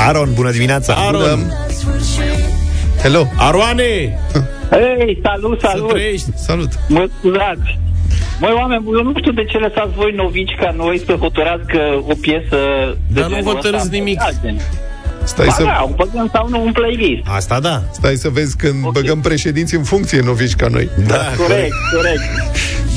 Aron, 0.07 0.29
bună 0.33 0.51
dimineața! 0.51 0.93
Aron! 0.93 1.53
Hello! 3.01 3.27
Aroane! 3.37 4.19
Hei, 4.69 5.19
salut, 5.23 5.59
salut! 5.59 5.97
Salut! 6.35 6.69
Mă 6.87 7.07
scuzați! 7.17 7.77
Măi, 8.39 8.51
oameni, 8.55 8.81
buni, 8.83 8.97
eu 8.97 9.03
nu 9.03 9.13
știu 9.19 9.31
de 9.31 9.43
ce 9.45 9.57
lăsați 9.57 9.93
voi 9.95 10.11
novici 10.15 10.55
ca 10.59 10.73
noi 10.77 11.01
să 11.05 11.11
hotărească 11.19 11.79
o 12.07 12.13
piesă 12.21 12.57
de 13.07 13.19
Dar 13.19 13.29
nu 13.29 13.35
genul 13.35 13.53
hotărâți 13.53 13.83
ăsta. 13.83 13.95
nimic. 13.97 14.19
Stai 15.23 15.45
ba 15.45 15.51
să- 15.51 15.63
da, 15.63 15.87
o 15.91 15.93
băgăm 15.95 16.29
sau 16.33 16.47
nu 16.49 16.63
un 16.65 16.71
playlist. 16.71 17.23
Asta 17.27 17.59
da. 17.59 17.81
Stai 17.91 18.15
să 18.15 18.29
vezi 18.29 18.55
când 18.57 18.79
okay. 18.85 19.01
băgăm 19.01 19.19
președinți 19.21 19.75
în 19.75 19.83
funcție 19.83 20.19
novici 20.21 20.55
ca 20.55 20.67
noi. 20.67 20.89
Da, 21.07 21.15
Corect, 21.37 21.73
corect. 21.95 22.21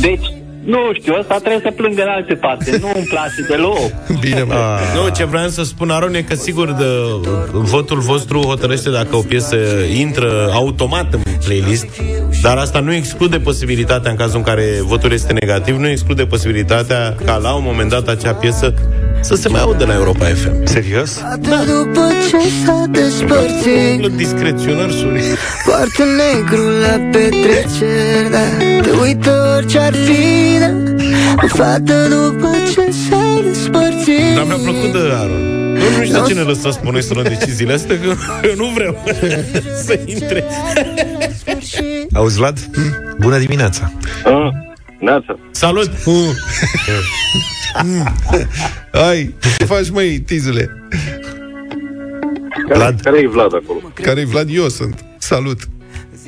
Deci, 0.01 0.32
nu 0.65 0.79
știu, 0.93 1.15
ăsta 1.19 1.39
trebuie 1.39 1.61
să 1.65 1.71
plângă 1.71 2.03
în 2.03 2.09
alte 2.09 2.35
parte. 2.35 2.79
Nu 2.81 2.91
îmi 2.95 3.05
place 3.05 3.43
deloc. 3.49 3.79
Bine, 4.25 4.43
mă. 4.43 4.79
Nu, 4.95 5.09
ce 5.09 5.25
vreau 5.25 5.49
să 5.49 5.63
spun, 5.63 5.91
Aron, 5.91 6.15
e 6.15 6.23
că 6.23 6.35
sigur 6.35 6.73
de, 6.73 6.85
votul 7.53 7.99
vostru 7.99 8.41
hotărăște 8.41 8.91
dacă 8.91 9.17
o 9.17 9.21
piesă 9.21 9.57
intră 9.99 10.51
automat 10.53 11.13
în 11.13 11.21
playlist, 11.45 11.87
dar 12.43 12.57
asta 12.57 12.81
nu 12.81 12.93
exclude 12.93 13.39
posibilitatea, 13.39 14.11
în 14.11 14.17
cazul 14.17 14.37
în 14.37 14.43
care 14.43 14.65
votul 14.83 15.13
este 15.13 15.33
negativ, 15.33 15.77
nu 15.77 15.89
exclude 15.89 16.27
posibilitatea 16.27 17.15
ca 17.25 17.37
la 17.37 17.55
un 17.55 17.63
moment 17.65 17.91
dat 17.91 18.09
acea 18.09 18.33
piesă 18.33 18.75
să 19.23 19.35
se 19.35 19.49
mai 19.49 19.61
audă 19.61 19.85
la 19.87 19.95
Europa 19.95 20.25
FM. 20.25 20.65
Serios? 20.65 21.21
Atât 21.33 21.67
după 21.67 22.09
ce 22.31 22.39
s-a 22.65 22.85
despărțit 22.91 24.17
Discreționar 24.17 24.91
suri. 24.91 25.23
Poartă 25.67 26.03
negru 26.17 26.63
la 26.69 27.09
petreceri 27.13 28.31
Da, 28.31 28.39
te 28.83 28.91
uită 29.03 29.55
orice 29.57 29.79
ar 29.79 29.95
fi 29.95 30.59
Da, 30.59 30.71
o 31.43 31.47
fată 31.47 32.09
după 32.09 32.49
ce 32.73 32.91
s-a 33.09 33.41
despărțit 33.45 34.35
Dar 34.35 34.45
mi-a 34.47 34.57
plăcut 34.57 34.93
de 34.93 34.99
Aron. 34.99 35.51
Nu, 35.73 35.97
nu 35.99 36.05
știu 36.05 36.23
de 36.23 36.29
ce 36.29 36.35
ne 36.35 36.41
lăsați 36.41 36.79
pe 36.79 36.89
noi 36.91 37.03
să 37.03 37.15
luăm 37.15 37.27
deciziile 37.29 37.73
astea, 37.73 37.99
că 38.01 38.15
eu 38.49 38.55
nu 38.57 38.67
vreau 38.75 39.05
să 39.87 39.99
intre. 40.05 40.45
Auzi, 42.15 42.37
Vlad? 42.37 42.59
Bună 43.19 43.39
dimineața! 43.39 43.93
Ah, 44.25 44.49
Neața. 45.03 45.39
Salut! 45.51 45.91
Ai, 49.09 49.35
ce 49.59 49.65
faci, 49.65 49.91
măi, 49.91 50.19
tizule? 50.21 50.71
Vlad. 52.69 53.01
Care 53.01 53.19
e 53.19 53.27
Vlad 53.27 53.55
acolo? 53.55 53.81
Care-i 53.95 54.25
Vlad? 54.25 54.49
Eu 54.51 54.69
sunt. 54.69 55.05
Salut! 55.19 55.59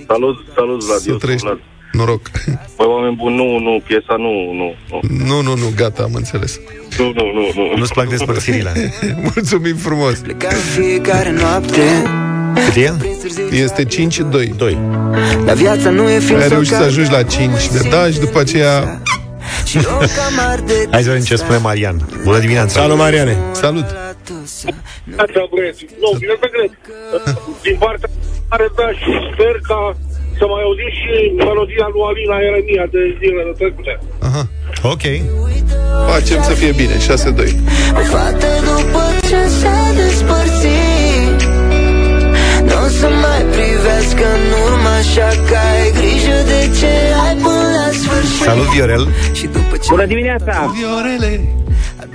Salut, 0.06 0.36
salut 0.54 0.84
Vlad, 0.84 0.98
Să 0.98 1.04
eu 1.08 1.18
sunt 1.18 1.18
trăiești. 1.18 1.46
Vlad. 1.46 1.58
Noroc. 1.92 2.30
Băi, 2.76 2.86
oameni 2.86 3.16
buni, 3.16 3.36
nu, 3.36 3.58
nu, 3.58 3.82
piesa 3.86 4.16
nu, 4.16 4.52
nu, 4.52 4.74
nu. 4.90 5.00
Nu, 5.26 5.42
nu, 5.42 5.56
nu, 5.56 5.72
gata, 5.76 6.02
am 6.02 6.14
înțeles. 6.14 6.60
Nu, 6.98 7.04
nu, 7.04 7.32
nu, 7.32 7.50
nu. 7.54 7.76
Nu-ți 7.76 7.92
plac 7.92 8.08
despărțirile. 8.08 8.72
Mulțumim 9.34 9.76
frumos. 9.76 10.22
Ca 10.38 10.48
în 10.48 10.82
fiecare 10.82 11.32
noapte 11.32 11.82
Cât 12.54 12.74
e? 12.76 12.92
Este 13.50 13.84
5 13.84 14.18
2. 14.18 14.46
2. 14.56 14.78
Dar 15.44 15.54
viața 15.54 15.90
nu 15.90 16.10
e 16.10 16.18
film 16.18 16.38
Ai 16.38 16.42
sau 16.42 16.52
reușit 16.52 16.72
să 16.72 16.78
carte. 16.78 16.90
ajungi 16.92 17.10
la 17.10 17.22
5 17.22 17.68
de 17.68 17.88
da 17.90 18.06
și 18.06 18.18
după 18.18 18.38
aceea... 18.38 19.00
Și 19.64 19.78
o 19.78 19.96
camar 20.18 20.58
de 20.66 20.88
Hai 20.90 21.02
să 21.02 21.08
vedem 21.08 21.24
ce 21.24 21.36
spune 21.36 21.58
Marian. 21.58 21.96
Bună 22.24 22.38
dimineața! 22.38 22.80
Salut, 22.80 22.96
Mariane! 22.96 23.36
Salut! 23.52 23.84
Așa, 25.24 25.40
băieți. 25.50 25.82
Nu, 26.02 26.10
eu 26.26 26.28
nu 26.42 26.48
cred. 26.54 26.70
Din 27.62 27.76
partea 27.84 28.08
care 28.48 28.66
da 28.78 28.88
și 29.00 29.10
sper 29.32 29.54
ca 29.70 29.80
să 30.38 30.44
mai 30.52 30.62
auzim 30.66 30.90
și 31.00 31.12
melodia 31.48 31.86
lui 31.92 32.02
Alina 32.08 32.36
Eremia 32.48 32.86
de 32.94 33.00
zilele 33.18 33.52
trecute. 33.60 33.92
Aha. 34.28 34.42
Ok. 34.94 35.04
Facem 36.12 36.40
să 36.48 36.52
fie 36.60 36.72
bine, 36.80 36.96
6-2. 36.96 37.00
O 38.00 38.02
fată 38.12 38.50
după 38.68 39.02
ce 39.28 39.40
s-a 39.58 39.78
despărțit 40.00 41.38
Nu 42.74 42.84
o 42.84 42.88
să 42.88 43.08
mai 43.24 43.42
privească 43.54 44.24
în 44.38 44.44
urmă 44.64 44.88
Așa 44.88 45.28
că 45.48 45.56
ai 45.72 45.92
grijă 45.98 46.36
de 46.46 46.60
ce 46.78 46.92
ai 47.26 47.34
până 47.34 47.66
la 47.78 47.88
sfârșit 48.02 48.44
Salut, 48.44 48.66
Viorel! 48.74 49.08
Și 49.32 49.46
după 49.46 49.76
ce 49.76 49.88
Bună 49.90 50.06
dimineața! 50.06 50.72
Viorele! 50.76 51.63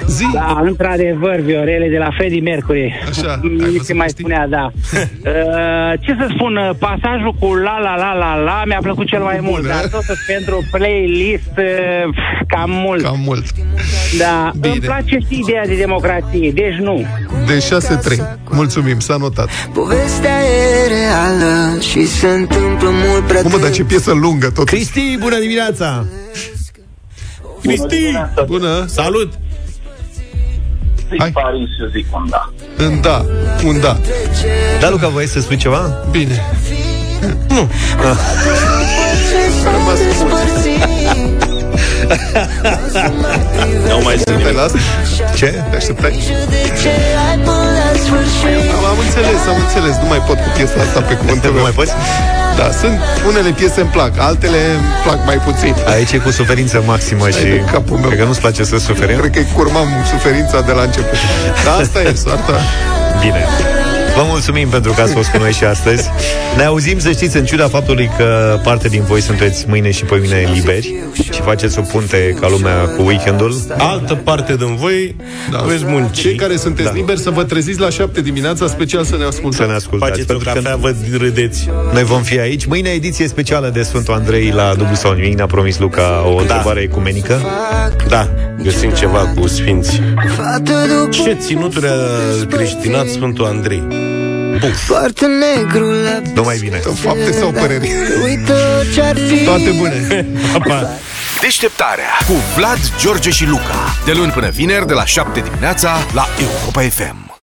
Zi! 0.10 0.26
Da, 0.34 0.60
într-adevăr, 0.64 1.40
Viorele 1.40 1.88
de 1.90 1.98
la 1.98 2.10
Freddie 2.18 2.42
Mercury. 2.42 3.00
Așa, 3.10 3.40
Mi 3.44 3.80
se 3.84 3.94
mai 3.94 4.10
spunea, 4.10 4.48
da. 4.48 4.72
Uh, 5.20 6.00
ce 6.00 6.16
să 6.20 6.28
spun, 6.36 6.56
uh, 6.56 6.70
pasajul 6.80 7.36
cu 7.40 7.54
la 7.54 7.80
la 7.80 7.96
la 7.96 8.14
la 8.14 8.36
la 8.36 8.62
mi-a 8.66 8.80
plăcut 8.82 9.08
cel 9.08 9.22
mai 9.22 9.40
mult, 9.42 9.68
dar 9.68 9.88
totuși 9.92 10.26
pentru 10.28 10.68
playlist 10.72 11.52
uh, 11.58 12.10
pf, 12.12 12.48
cam 12.48 12.70
mult. 12.70 13.04
Cam 13.04 13.20
mult. 13.26 13.46
Da, 14.18 14.52
Bine. 14.60 14.74
îmi 14.74 14.82
place 14.82 15.18
și 15.30 15.40
ideea 15.40 15.66
de 15.66 15.76
democrație, 15.76 16.52
deci 16.52 16.76
nu. 16.80 17.06
De 17.48 17.58
6-3. 18.16 18.40
Mulțumim, 18.52 19.00
s-a 19.00 19.16
notat. 19.20 19.50
Povestea 19.74 20.38
e 20.42 20.88
reală 20.88 21.80
Și 21.80 22.06
se 22.08 22.28
întâmplă 22.28 22.90
mult 23.08 23.24
prea 23.28 23.42
Cum, 23.42 23.52
mă, 23.52 23.58
dar 23.58 23.72
ce 23.72 23.84
piesă 23.84 24.12
lungă 24.14 24.50
tot. 24.50 24.66
Cristi, 24.66 25.18
bună 25.20 25.40
dimineața! 25.40 26.06
Cristi! 27.62 28.04
Bună! 28.46 28.86
Salut! 28.88 29.34
Zic 31.10 31.34
Paris, 31.34 31.70
eu 31.80 31.88
zic 31.88 32.16
un 32.16 32.30
da. 32.30 32.50
În 32.78 33.02
da, 33.02 33.26
un 33.66 33.80
da. 33.80 33.98
Da, 34.80 34.90
Luca, 34.90 35.08
voiai 35.08 35.28
să 35.28 35.40
spui 35.40 35.58
ceva? 35.58 36.04
Bine. 36.12 36.42
Nu. 37.48 37.70
Nu 43.88 44.00
mai 44.04 44.16
zic 44.18 44.44
Te 44.44 44.52
las? 44.52 44.72
Ce? 45.36 45.64
Te 45.70 45.76
așteptai? 45.76 46.20
Am, 48.78 48.86
am 48.86 48.98
înțeles, 49.06 49.48
am 49.48 49.56
înțeles. 49.62 49.98
Nu 50.02 50.08
mai 50.08 50.22
pot 50.28 50.38
cu 50.38 50.50
piesa 50.56 50.80
asta 50.80 51.02
pe 51.02 51.14
cuvântul 51.16 51.54
Nu 51.54 51.62
mai 51.62 51.72
poți? 51.72 51.92
Da, 52.60 52.72
sunt 52.72 53.00
unele 53.28 53.50
piese 53.50 53.82
îmi 53.82 53.90
plac, 53.90 54.12
altele 54.18 54.58
îmi 54.58 54.88
plac 55.04 55.26
mai 55.26 55.36
puțin. 55.36 55.76
Aici 55.88 56.12
e 56.12 56.18
cu 56.18 56.32
suferință 56.32 56.84
maximă 56.86 57.22
Hai 57.22 57.32
și... 57.32 57.44
de 57.44 57.64
capul 57.72 57.98
meu. 57.98 58.08
Cred 58.08 58.20
că 58.20 58.26
nu-ți 58.26 58.40
place 58.40 58.64
să 58.64 58.78
suferim? 58.78 59.18
Cred 59.18 59.32
că 59.32 59.42
curmam 59.56 59.88
suferința 60.12 60.62
de 60.62 60.72
la 60.72 60.82
început. 60.82 61.18
Dar 61.66 61.82
asta 61.82 62.02
e 62.02 62.14
soarta. 62.14 62.60
Bine. 63.22 63.69
Vă 64.16 64.24
mulțumim 64.28 64.70
pentru 64.70 64.92
că 64.92 65.02
ați 65.02 65.14
fost 65.14 65.30
cu 65.30 65.38
noi 65.38 65.52
și 65.52 65.64
astăzi. 65.64 66.10
Ne 66.58 66.64
auzim, 66.64 67.00
să 67.00 67.12
știți, 67.12 67.38
în 67.38 67.46
ciuda 67.46 67.68
faptului 67.68 68.10
că 68.18 68.60
parte 68.64 68.88
din 68.88 69.04
voi 69.04 69.22
sunteți 69.22 69.66
mâine 69.68 69.92
și 69.92 70.04
poimine 70.04 70.50
liberi 70.54 70.96
și 71.34 71.42
faceți 71.42 71.80
o 71.80 71.82
punte 71.82 72.38
ca 72.40 72.48
lumea 72.50 72.76
cu 72.98 73.02
weekendul. 73.02 73.56
Altă 73.78 74.16
parte 74.16 74.56
din 74.56 74.76
voi 74.76 75.16
da. 75.52 75.58
veți 75.58 75.84
munci. 75.86 76.20
Cei 76.20 76.36
care 76.36 76.56
sunteți 76.56 76.88
da. 76.88 76.94
liberi 76.94 77.20
să 77.20 77.30
vă 77.30 77.44
treziți 77.44 77.80
la 77.80 77.90
7 77.90 78.22
dimineața, 78.22 78.68
special 78.68 79.04
să 79.04 79.18
ne 79.18 79.24
ascultați. 79.24 79.62
Să 79.62 79.68
ne 79.68 79.74
ascultați. 79.74 80.12
Faceți 80.12 80.32
o 80.32 80.34
pentru 80.34 80.54
că 80.54 80.60
cafea, 80.60 80.76
vă 80.76 80.96
râdeți. 81.18 81.70
Noi 81.94 82.04
vom 82.04 82.22
fi 82.22 82.40
aici. 82.40 82.66
Mâine 82.66 82.90
ediție 82.90 83.28
specială 83.28 83.70
de 83.70 83.82
Sfântul 83.82 84.14
Andrei 84.14 84.52
la 84.56 84.74
dublu 84.78 84.96
sau 84.96 85.12
nimic. 85.12 85.36
Ne-a 85.36 85.46
promis 85.46 85.80
Luca 85.80 86.24
o 86.26 86.38
întrebare 86.38 86.82
ecumenică. 86.82 87.42
Da, 88.08 88.30
găsim 88.64 88.90
ceva 88.90 89.34
cu 89.36 89.48
sfinți. 89.48 90.02
Ce 91.12 91.38
ținuturi 91.40 91.88
a 91.88 92.46
creștinat 92.50 93.08
Sfântul 93.08 93.46
Andrei? 93.46 94.09
Buf. 94.60 94.86
Foarte 94.86 95.26
negru 95.26 95.90
la 95.90 96.22
Nu 96.34 96.42
mai 96.42 96.58
bine. 96.58 96.78
Fapte 96.78 97.32
sau 97.32 97.52
păreri? 97.52 97.92
Uită 98.24 98.84
ce-ar 98.94 99.16
fi 99.18 99.44
Toate 99.44 99.70
bune. 99.78 100.26
Pa, 100.54 100.60
pa. 100.68 100.90
Deșteptarea 101.42 102.10
cu 102.28 102.34
Vlad, 102.56 102.80
George 103.00 103.30
și 103.30 103.46
Luca. 103.46 103.96
De 104.06 104.12
luni 104.12 104.32
până 104.32 104.50
vineri, 104.50 104.88
de 104.88 104.94
la 104.94 105.06
7 105.06 105.40
dimineața, 105.40 105.98
la 106.14 106.28
Europa 106.40 106.82
FM. 106.82 107.29